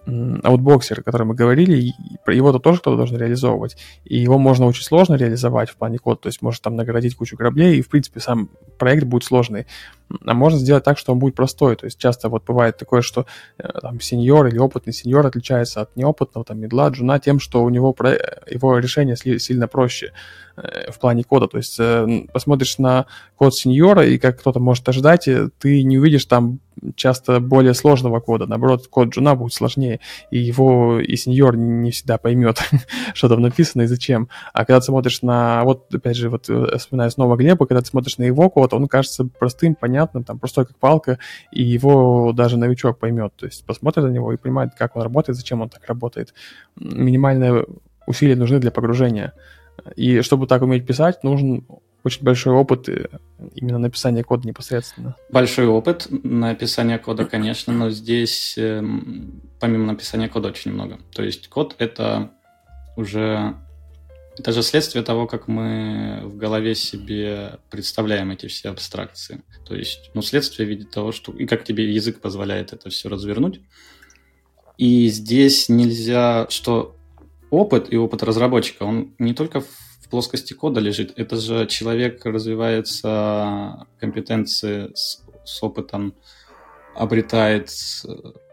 [0.06, 1.92] аутбоксер, о котором мы говорили,
[2.26, 3.76] его-то тоже кто-то должен реализовывать.
[4.04, 7.36] И его можно очень сложно реализовать в плане кода, то есть может там наградить кучу
[7.36, 8.48] граблей, и в принципе сам
[8.78, 9.66] проект будет сложный.
[10.24, 11.74] А можно сделать так, что он будет простой.
[11.74, 13.26] То есть часто вот бывает такое, что
[13.58, 17.68] э, там сеньор или опытный сеньор отличается от неопытного, там, медла, джуна тем, что у
[17.70, 18.12] него про...
[18.48, 20.12] его решение сильно проще
[20.56, 21.48] э, в плане кода.
[21.48, 26.26] То есть э, посмотришь на код сеньора, и как кто-то может ожидать, ты не увидишь
[26.26, 26.60] там
[26.94, 28.46] часто более сложного кода.
[28.46, 30.00] Наоборот, код джуна будет сложнее,
[30.30, 32.58] и его и сеньор не всегда поймет,
[33.14, 34.28] что там написано и зачем.
[34.52, 36.48] А когда ты смотришь на, вот опять же, вот
[36.78, 40.66] вспоминаю снова Глеба, когда ты смотришь на его код, он кажется простым, понятным, там, простой
[40.66, 41.18] как палка,
[41.50, 43.32] и его даже новичок поймет.
[43.36, 46.34] То есть посмотрит на него и понимает, как он работает, зачем он так работает.
[46.76, 47.66] Минимальные
[48.06, 49.32] усилия нужны для погружения.
[49.94, 51.66] И чтобы так уметь писать, нужен
[52.06, 53.08] очень большой опыт э,
[53.54, 55.16] именно написания кода непосредственно.
[55.28, 60.98] Большой опыт написания кода, конечно, но здесь эм, помимо написания кода очень много.
[61.12, 62.30] То есть код— это
[62.96, 63.56] уже
[64.38, 69.42] это же следствие того, как мы в голове себе представляем эти все абстракции.
[69.66, 71.32] То есть, ну, следствие в виде того, что...
[71.32, 73.60] И как тебе язык позволяет это все развернуть.
[74.76, 76.46] И здесь нельзя...
[76.50, 76.96] Что
[77.50, 81.12] опыт и опыт разработчика, он не только в плоскости кода лежит.
[81.16, 86.14] Это же человек развивается, компетенции с, с опытом
[86.94, 87.70] обретает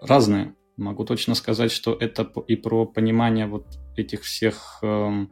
[0.02, 0.56] разные.
[0.78, 3.66] Могу точно сказать, что это и про понимание вот
[3.96, 4.80] этих всех...
[4.82, 5.26] Э,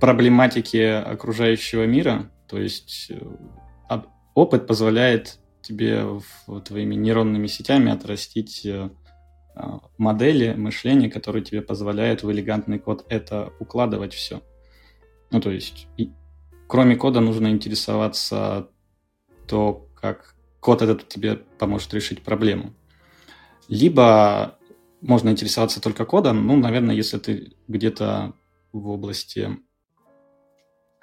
[0.00, 2.30] проблематики окружающего мира.
[2.48, 4.00] То есть э,
[4.34, 8.90] опыт позволяет тебе в, твоими нейронными сетями отрастить э,
[9.98, 14.42] модели мышления, которые тебе позволяют в элегантный код это укладывать все.
[15.30, 16.12] Ну, то есть, и,
[16.66, 18.68] кроме кода нужно интересоваться
[19.46, 22.74] то, как код этот тебе поможет решить проблему.
[23.68, 24.58] Либо
[25.00, 28.34] можно интересоваться только кодом, ну, наверное, если ты где-то
[28.72, 29.58] в области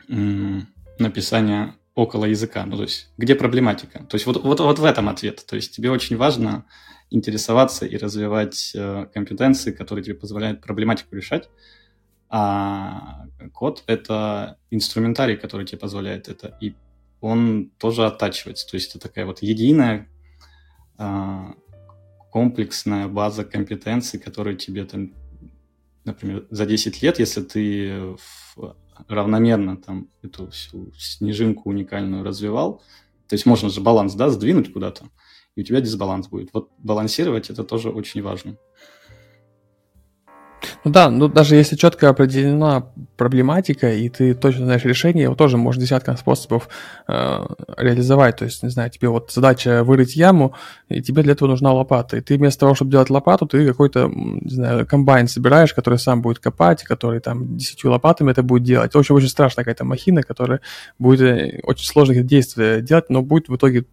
[0.07, 4.03] написания около языка, ну, то есть где проблематика.
[4.03, 5.45] То есть вот, вот, вот в этом ответ.
[5.47, 6.65] То есть тебе очень важно
[7.09, 11.49] интересоваться и развивать э, компетенции, которые тебе позволяют проблематику решать.
[12.29, 16.57] А код— это инструментарий, который тебе позволяет это.
[16.59, 16.75] И
[17.21, 18.67] он тоже оттачивается.
[18.67, 20.09] То есть это такая вот единая
[20.97, 21.43] э,
[22.31, 25.13] комплексная база компетенций, которые тебе там
[26.05, 28.15] например, за 10 лет, если ты
[29.07, 32.81] равномерно там эту всю снежинку уникальную развивал,
[33.27, 35.05] то есть можно же баланс, да, сдвинуть куда-то,
[35.55, 36.53] и у тебя дисбаланс будет.
[36.53, 38.57] Вот балансировать это тоже очень важно.
[40.85, 42.83] Ну да, ну даже если четко определена
[43.17, 46.69] проблематика, и ты точно знаешь решение, его тоже можно десятком способов
[47.07, 47.45] э,
[47.77, 48.37] реализовать.
[48.37, 50.53] То есть, не знаю, тебе вот задача вырыть яму,
[50.87, 52.17] и тебе для этого нужна лопата.
[52.17, 56.21] И ты вместо того, чтобы делать лопату, ты какой-то, не знаю, комбайн собираешь, который сам
[56.21, 58.95] будет копать, который там десятью лопатами это будет делать.
[58.95, 60.59] Очень-очень страшная какая-то махина, которая
[60.99, 63.85] будет э, очень сложных действий делать, но будет в итоге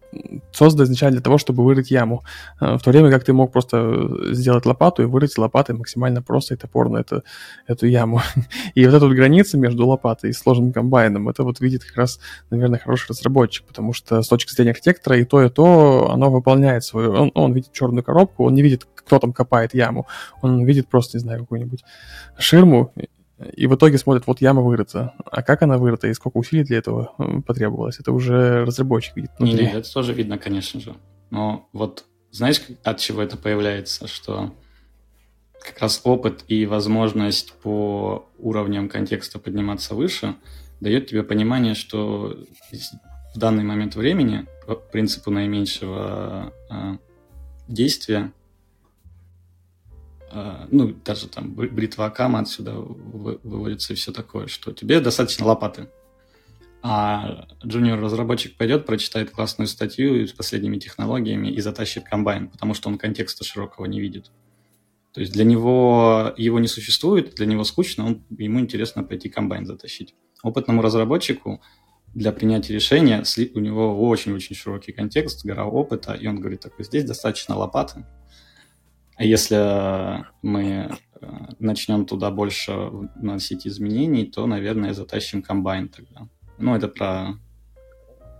[0.51, 2.23] создана изначально для того, чтобы вырыть яму.
[2.61, 6.53] Э, в то время как ты мог просто сделать лопату и вырыть лопатой максимально просто
[6.53, 7.23] и топор упор это,
[7.67, 8.21] эту яму.
[8.75, 12.19] И вот эта вот граница между лопатой и сложным комбайном, это вот видит как раз,
[12.49, 16.83] наверное, хороший разработчик, потому что с точки зрения архитектора и то, и то, оно выполняет
[16.83, 17.11] свою...
[17.11, 20.07] Он, он видит черную коробку, он не видит, кто там копает яму,
[20.41, 21.83] он видит просто, не знаю, какую-нибудь
[22.37, 22.93] ширму,
[23.57, 25.13] и в итоге смотрит, вот яма вырыта.
[25.25, 27.13] А как она вырыта и сколько усилий для этого
[27.45, 29.31] потребовалось, это уже разработчик видит.
[29.39, 30.95] Нет, это тоже видно, конечно же.
[31.29, 34.07] Но вот знаешь, от чего это появляется?
[34.07, 34.53] Что
[35.63, 40.35] как раз опыт и возможность по уровням контекста подниматься выше
[40.79, 42.37] дает тебе понимание, что
[43.33, 46.97] в данный момент времени по принципу наименьшего э,
[47.67, 48.31] действия,
[50.31, 55.87] э, ну, даже там бритва Акама отсюда выводится и все такое, что тебе достаточно лопаты.
[56.85, 62.97] А джуниор-разработчик пойдет, прочитает классную статью с последними технологиями и затащит комбайн, потому что он
[62.97, 64.31] контекста широкого не видит.
[65.13, 69.65] То есть для него его не существует, для него скучно, он, ему интересно пойти комбайн
[69.65, 70.15] затащить.
[70.41, 71.61] Опытному разработчику
[72.13, 73.23] для принятия решения
[73.53, 78.05] у него очень-очень широкий контекст, гора опыта, и он говорит, так, здесь достаточно лопаты.
[79.15, 81.27] А если мы э,
[81.59, 86.27] начнем туда больше вносить изменений, то, наверное, затащим комбайн тогда.
[86.57, 87.39] Ну, это про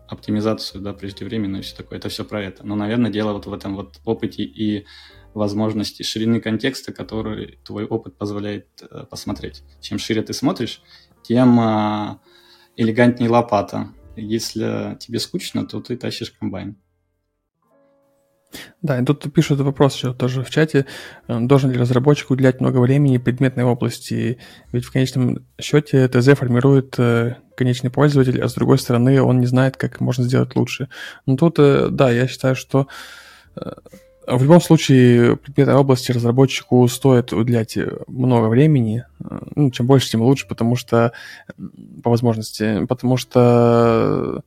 [0.07, 1.99] оптимизацию, да, преждевременную и все такое.
[1.99, 2.65] Это все про это.
[2.65, 4.85] Но, наверное, дело вот в этом вот опыте и
[5.33, 9.63] возможности ширины контекста, который твой опыт позволяет э, посмотреть.
[9.81, 10.81] Чем шире ты смотришь,
[11.23, 12.17] тем э,
[12.77, 13.89] элегантнее лопата.
[14.15, 16.77] Если тебе скучно, то ты тащишь комбайн.
[18.81, 20.85] Да, и тут пишут вопрос еще тоже в чате.
[21.27, 24.37] Э, должен ли разработчик уделять много времени предметной области?
[24.71, 29.47] Ведь в конечном счете ТЗ формирует э, конечный пользователь, а с другой стороны он не
[29.47, 30.89] знает, как можно сделать лучше.
[31.25, 32.87] Но тут, да, я считаю, что
[34.27, 37.77] в любом случае, предметной области разработчику стоит уделять
[38.07, 39.05] много времени.
[39.55, 41.11] Ну, чем больше, тем лучше, потому что
[42.03, 44.41] по возможности, потому что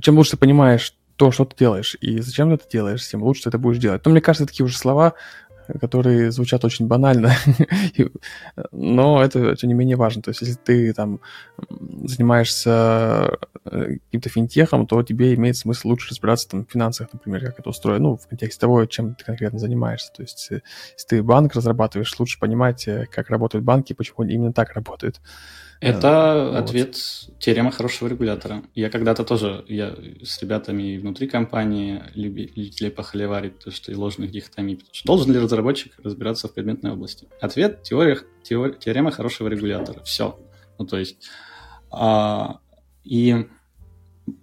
[0.00, 3.44] чем лучше ты понимаешь то, что ты делаешь, и зачем ты это делаешь, тем лучше
[3.44, 4.04] ты это будешь делать.
[4.04, 5.14] Но мне кажется, такие уже слова
[5.80, 7.32] которые звучат очень банально,
[8.72, 10.22] но это, тем не менее, важно.
[10.22, 11.20] То есть, если ты там
[12.04, 17.60] занимаешься э, каким-то финтехом, то тебе имеет смысл лучше разбираться там, в финансах, например, как
[17.60, 20.12] это устроено, ну, в контексте того, чем ты конкретно занимаешься.
[20.12, 20.62] То есть, э,
[20.94, 25.20] если ты банк разрабатываешь, лучше понимать, э, как работают банки, почему они именно так работают.
[25.82, 26.58] Это вот.
[26.58, 26.96] ответ
[27.40, 28.62] теорема хорошего регулятора.
[28.72, 34.80] Я когда-то тоже я с ребятами внутри компании любителей похоливарить, то, что и ложных дихотомий.
[35.04, 37.26] Должен ли разработчик разбираться в предметной области?
[37.40, 40.02] Ответ теория, теория, теорема хорошего регулятора.
[40.04, 40.38] Все.
[40.78, 41.28] Ну, то есть...
[41.90, 42.60] А,
[43.02, 43.48] и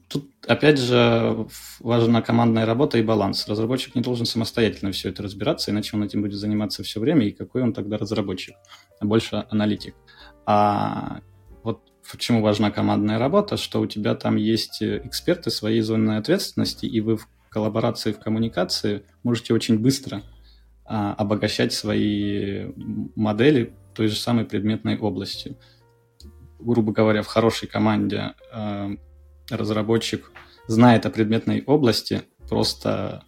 [0.10, 1.48] тут, опять же,
[1.80, 3.48] важна командная работа и баланс.
[3.48, 7.32] Разработчик не должен самостоятельно все это разбираться, иначе он этим будет заниматься все время, и
[7.32, 8.56] какой он тогда разработчик,
[9.00, 9.96] а больше аналитик.
[10.46, 11.22] А
[12.12, 17.00] почему важна командная работа, что у тебя там есть э, эксперты своей зоны ответственности, и
[17.02, 20.24] вы в коллаборации, в коммуникации можете очень быстро
[20.86, 22.72] а, обогащать свои
[23.16, 25.58] модели той же самой предметной областью.
[26.60, 28.92] Грубо говоря, в хорошей команде а,
[29.50, 30.32] разработчик
[30.68, 33.24] знает о предметной области, просто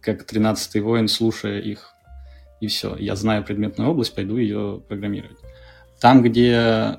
[0.00, 1.94] как 13-й воин, слушая их,
[2.60, 2.96] и все.
[2.96, 5.38] Я знаю предметную область, пойду ее программировать.
[6.00, 6.98] Там, где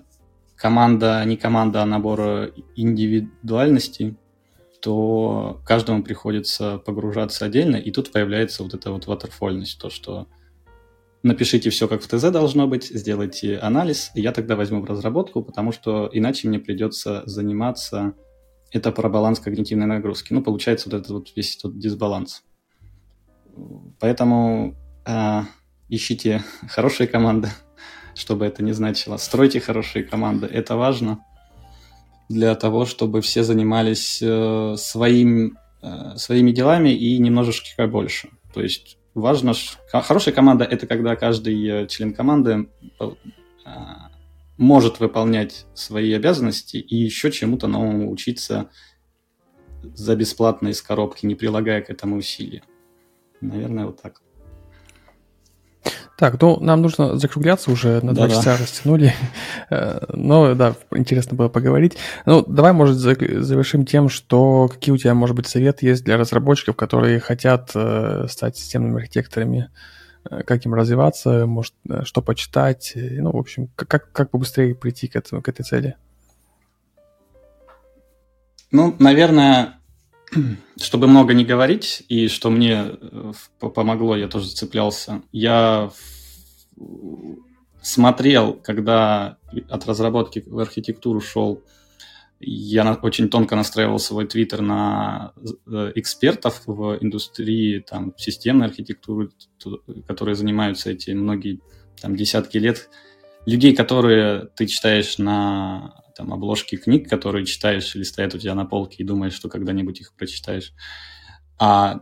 [0.66, 4.18] команда не команда, а набор индивидуальностей,
[4.82, 10.28] то каждому приходится погружаться отдельно, и тут появляется вот эта вот ватерфольность, то, что
[11.22, 15.44] напишите все, как в ТЗ должно быть, сделайте анализ, и я тогда возьму в разработку,
[15.44, 18.16] потому что иначе мне придется заниматься
[18.72, 20.34] это про баланс когнитивной нагрузки.
[20.34, 22.44] Ну, получается вот этот вот весь тот дисбаланс.
[24.00, 24.76] Поэтому
[25.06, 25.42] э,
[25.90, 27.50] ищите хорошие команды,
[28.16, 29.18] что бы это ни значило.
[29.18, 31.24] Стройте хорошие команды, это важно
[32.30, 38.30] для того, чтобы все занимались э, своим, э, своими делами и немножечко больше.
[38.54, 39.54] То есть важно,
[39.92, 42.70] хорошая команда– это когда каждый э, член команды
[43.00, 43.10] э,
[44.58, 48.70] может выполнять свои обязанности и еще чему-то новому учиться
[49.84, 52.64] за бесплатно из коробки, не прилагая к этому усилия.
[53.42, 54.22] Наверное, вот так.
[56.18, 59.14] Так, ну, нам нужно закругляться уже, на два часа растянули.
[59.70, 61.98] Э, но, да, интересно было поговорить.
[62.26, 66.76] Ну, давай, может, завершим тем, что какие у тебя, может быть, советы есть для разработчиков,
[66.76, 69.70] которые хотят э, стать системными архитекторами,
[70.30, 71.74] э, как им развиваться, может,
[72.04, 75.96] что почитать, ну, в общем, как, как побыстрее прийти к, этому, к этой цели?
[78.72, 79.80] Ну, наверное,
[80.82, 85.92] чтобы много не говорить, и что мне э, помогло, я тоже зацеплялся, я
[87.82, 89.38] смотрел, когда
[89.70, 91.64] от разработки в архитектуру шел,
[92.40, 95.34] я очень тонко настраивал свой твиттер на
[95.68, 99.30] э, экспертов в индустрии там, системной архитектуры,
[100.08, 101.62] которые занимаются этим многие
[102.02, 102.90] там, десятки лет.
[103.46, 108.66] Людей, которые ты читаешь на там обложки книг, которые читаешь или стоят у тебя на
[108.66, 110.74] полке и думаешь, что когда-нибудь их прочитаешь.
[111.60, 112.00] А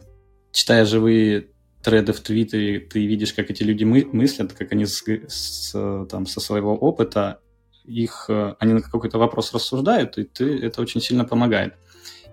[0.52, 1.49] читая живые
[1.81, 6.26] треды в Твиттере, ты видишь, как эти люди мы мыслят, как они с, с, там,
[6.26, 7.41] со своего опыта
[7.84, 8.30] их,
[8.60, 11.73] они на какой-то вопрос рассуждают, и ты, это очень сильно помогает.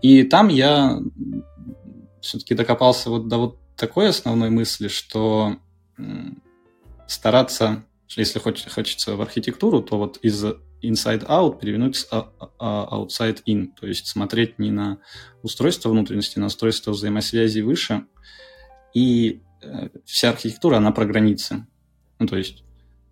[0.02, 1.00] И там я
[2.20, 5.56] все-таки докопался вот до вот такой основной мысли, что
[7.08, 10.44] стараться, если хочется в архитектуру, то вот из
[10.82, 14.98] inside out перевернуть а, а, outside in, то есть смотреть не на
[15.42, 18.06] устройство внутренности, на устройство взаимосвязи выше.
[18.94, 21.66] И э, вся архитектура, она про границы.
[22.18, 22.64] Ну, то есть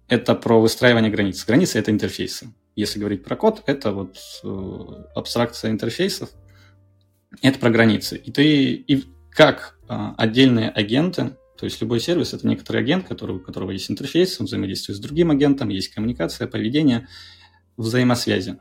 [0.08, 1.44] это про выстраивание границ.
[1.44, 2.52] Границы— это интерфейсы.
[2.74, 6.30] Если говорить про код, это вот э, абстракция интерфейсов.
[7.42, 8.16] Это про границы.
[8.16, 13.40] И ты, и как отдельные агенты, то есть любой сервис— это некоторый агент, который, у
[13.40, 17.06] которого есть интерфейс, он взаимодействует с другим агентом, есть коммуникация, поведение—
[17.78, 18.58] взаимосвязи,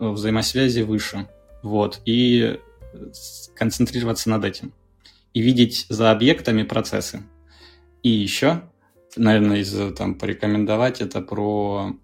[0.00, 1.28] э, взаимосвязи выше.
[1.62, 2.00] Вот.
[2.06, 2.58] И
[3.54, 4.72] концентрироваться над этим.
[5.34, 7.22] И видеть за объектами процессы.
[8.02, 8.62] И еще,
[9.16, 11.94] наверное, из там порекомендовать это про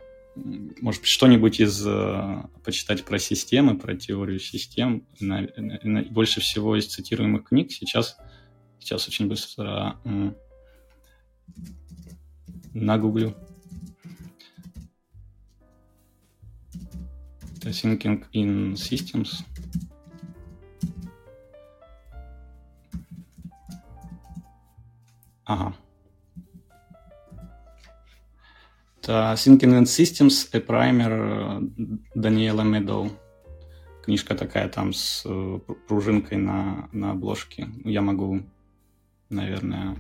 [0.81, 5.07] может быть, что-нибудь из э, почитать про системы, про теорию систем.
[5.21, 8.17] На, на, на, больше всего из цитируемых книг сейчас,
[8.79, 10.33] сейчас очень быстро э,
[12.73, 13.35] нагуглю.
[17.71, 19.45] Thinking in Systems.
[25.45, 25.75] Ага.
[29.01, 31.61] Это Thinking in Systems, A Primer
[32.15, 33.11] Даниэла Медоу.
[34.03, 37.69] Книжка такая там с э, пружинкой на, на обложке.
[37.85, 38.43] Я могу,
[39.29, 39.97] наверное,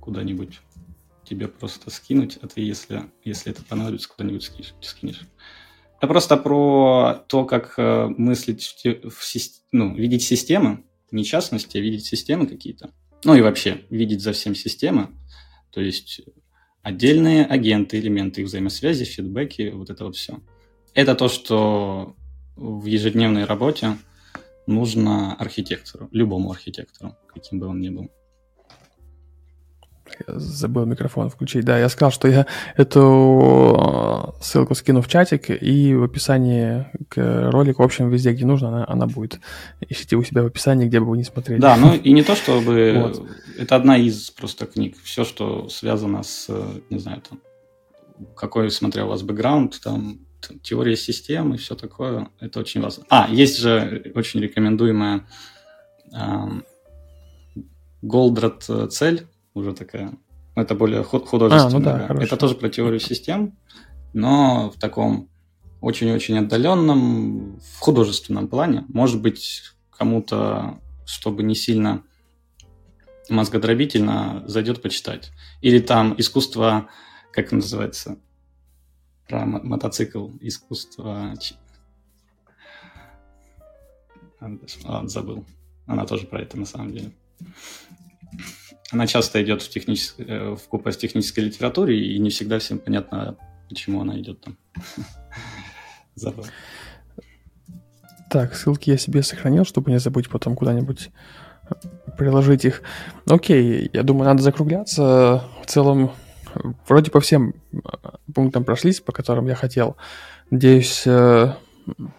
[0.00, 0.60] куда-нибудь
[1.28, 4.50] тебе просто скинуть, а ты, если, если это понадобится, куда-нибудь
[4.80, 5.22] скинешь.
[5.98, 9.22] Это просто про то, как э, мыслить, в,
[9.72, 12.92] ну, видеть системы, не частности, а видеть системы какие-то.
[13.24, 15.08] Ну и вообще, видеть за всем системы.
[15.72, 16.20] То есть
[16.82, 20.40] отдельные агенты, элементы их взаимосвязи, фидбэки, вот это вот все.
[20.94, 22.16] Это то, что
[22.56, 23.98] в ежедневной работе
[24.66, 28.10] нужно архитектору, любому архитектору, каким бы он ни был.
[30.26, 31.64] Забыл микрофон включить.
[31.64, 32.46] Да, я сказал, что я
[32.76, 38.46] эту э, ссылку скину в чатик, и в описании к ролику, в общем, везде, где
[38.46, 39.40] нужно, она, она будет.
[39.88, 41.60] Ищите у себя в описании, где бы вы не смотрели.
[41.60, 42.94] Да, ну и не то, чтобы...
[43.02, 43.26] Вот.
[43.58, 44.96] Это одна из просто книг.
[45.02, 46.48] Все, что связано с,
[46.90, 47.40] не знаю, там,
[48.36, 50.20] какой, смотрел у вас бэкграунд, там,
[50.62, 53.04] теория систем и все такое, это очень важно.
[53.08, 55.26] А, есть же очень рекомендуемая
[56.12, 56.18] э,
[58.02, 59.26] Голдрат цель,
[59.58, 60.12] уже такая.
[60.54, 62.06] Это более художественная.
[62.06, 63.56] А, ну да, это тоже про теорию систем,
[64.12, 65.28] но в таком
[65.80, 68.84] очень-очень отдаленном, в художественном плане.
[68.88, 72.02] Может быть, кому-то, чтобы не сильно
[73.28, 75.30] мозгодробительно, зайдет почитать.
[75.60, 76.88] Или там искусство,
[77.30, 78.18] как называется,
[79.28, 81.34] про мотоцикл, искусство...
[84.84, 85.44] А, забыл.
[85.86, 87.12] Она тоже про это на самом деле.
[88.90, 90.14] Она часто идет в, техничес...
[90.18, 93.36] Э, в купе с технической литературой, и не всегда всем понятно,
[93.68, 94.56] почему она идет там.
[96.14, 96.46] Забыл.
[98.30, 101.10] Так, ссылки я себе сохранил, чтобы не забыть потом куда-нибудь
[101.68, 101.74] э,
[102.16, 102.82] приложить их.
[103.26, 105.44] Окей, я думаю, надо закругляться.
[105.62, 106.12] В целом,
[106.86, 107.78] вроде по всем э,
[108.34, 109.96] пунктам прошлись, по которым я хотел.
[110.50, 111.06] Надеюсь,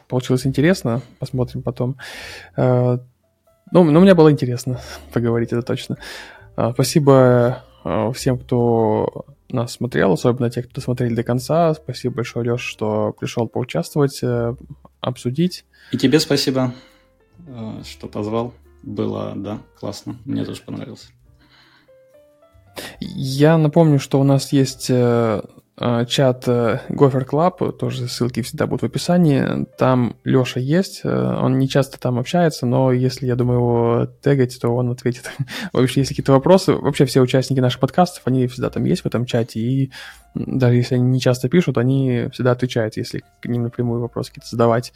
[0.08, 1.02] получилось интересно.
[1.18, 1.98] Посмотрим потом.
[3.72, 4.80] Ну, ну, мне было интересно
[5.14, 5.98] поговорить, это точно.
[6.60, 11.74] А, спасибо а, всем, кто нас смотрел, особенно те, кто смотрели до конца.
[11.74, 14.56] Спасибо большое, Леш, что пришел поучаствовать, э,
[15.00, 15.64] обсудить.
[15.94, 16.74] И тебе спасибо,
[17.48, 18.54] э, что позвал.
[18.84, 20.18] Было, да, классно.
[20.26, 21.10] Мне тоже понравилось.
[23.00, 25.42] Я напомню, что у нас есть э,
[26.08, 29.66] чат э, Gopher Club, тоже ссылки всегда будут в описании.
[29.78, 34.70] Там Леша есть, он не часто там общается, но если, я думаю, его тегать, то
[34.70, 35.32] он ответит.
[35.74, 39.26] Вообще, если какие-то вопросы, вообще все участники наших подкастов, они всегда там есть в этом
[39.26, 39.92] чате, и
[40.36, 44.50] даже если они не часто пишут, они всегда отвечают, если к ним напрямую вопросы какие-то
[44.50, 44.94] задавать.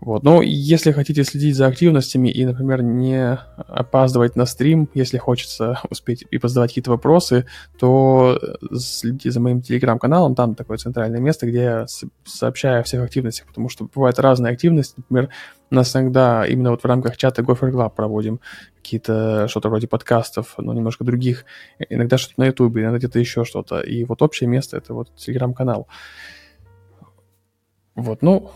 [0.00, 0.22] Вот.
[0.22, 6.24] Но если хотите следить за активностями и, например, не опаздывать на стрим, если хочется успеть
[6.30, 7.46] и позадавать какие-то вопросы,
[7.78, 8.38] то
[8.74, 11.86] следите за моим телеграм-каналом, там такое центральное место, где я
[12.24, 15.28] сообщаю о всех активностях, потому что бывают разные активности, например,
[15.70, 18.40] у нас иногда именно вот в рамках чата Gopher Club проводим
[18.76, 21.44] какие-то что-то вроде подкастов, но немножко других,
[21.90, 25.86] иногда что-то на ютубе, иногда где-то еще что-то, и вот общее место— это вот телеграм-канал.
[27.94, 28.50] Вот, ну,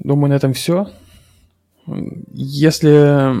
[0.00, 0.88] Думаю, на этом все.
[2.32, 3.32] Если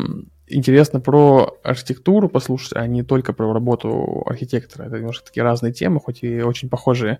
[0.50, 6.00] интересно про архитектуру послушать, а не только про работу архитектора, это немножко такие разные темы,
[6.00, 7.18] хоть и очень похожие,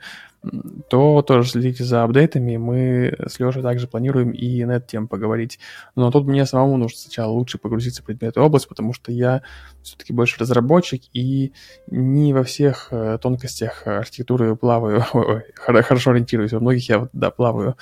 [0.89, 2.57] то тоже следите за апдейтами.
[2.57, 5.59] Мы с Лешей также планируем и на эту тему поговорить.
[5.95, 9.43] Но тут мне самому нужно сначала лучше погрузиться в предметную область, потому что я
[9.83, 11.53] все-таки больше разработчик и
[11.89, 15.05] не во всех э, тонкостях архитектуры плаваю,
[15.55, 17.77] хорошо ориентируюсь, во многих я, да, плаваю.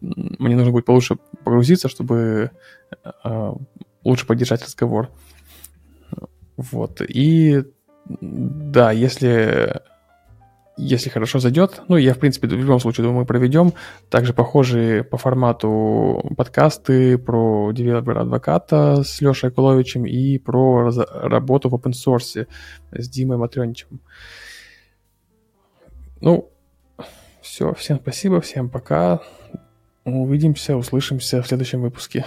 [0.00, 2.50] Мне нужно будет получше погрузиться, чтобы
[3.24, 3.52] э,
[4.04, 5.10] лучше поддержать разговор.
[6.56, 7.00] Вот.
[7.02, 7.64] И
[8.20, 9.80] да, если,
[10.76, 13.74] если хорошо зайдет, ну, я, в принципе, в любом случае, думаю, мы проведем
[14.10, 21.92] также похожие по формату подкасты про девелопера-адвоката с Лешей Акуловичем и про работу в open
[21.92, 22.46] source
[22.92, 24.00] с Димой Матреничем.
[26.20, 26.50] Ну,
[27.40, 29.20] все, всем спасибо, всем пока.
[30.04, 32.24] Увидимся, услышимся в следующем выпуске.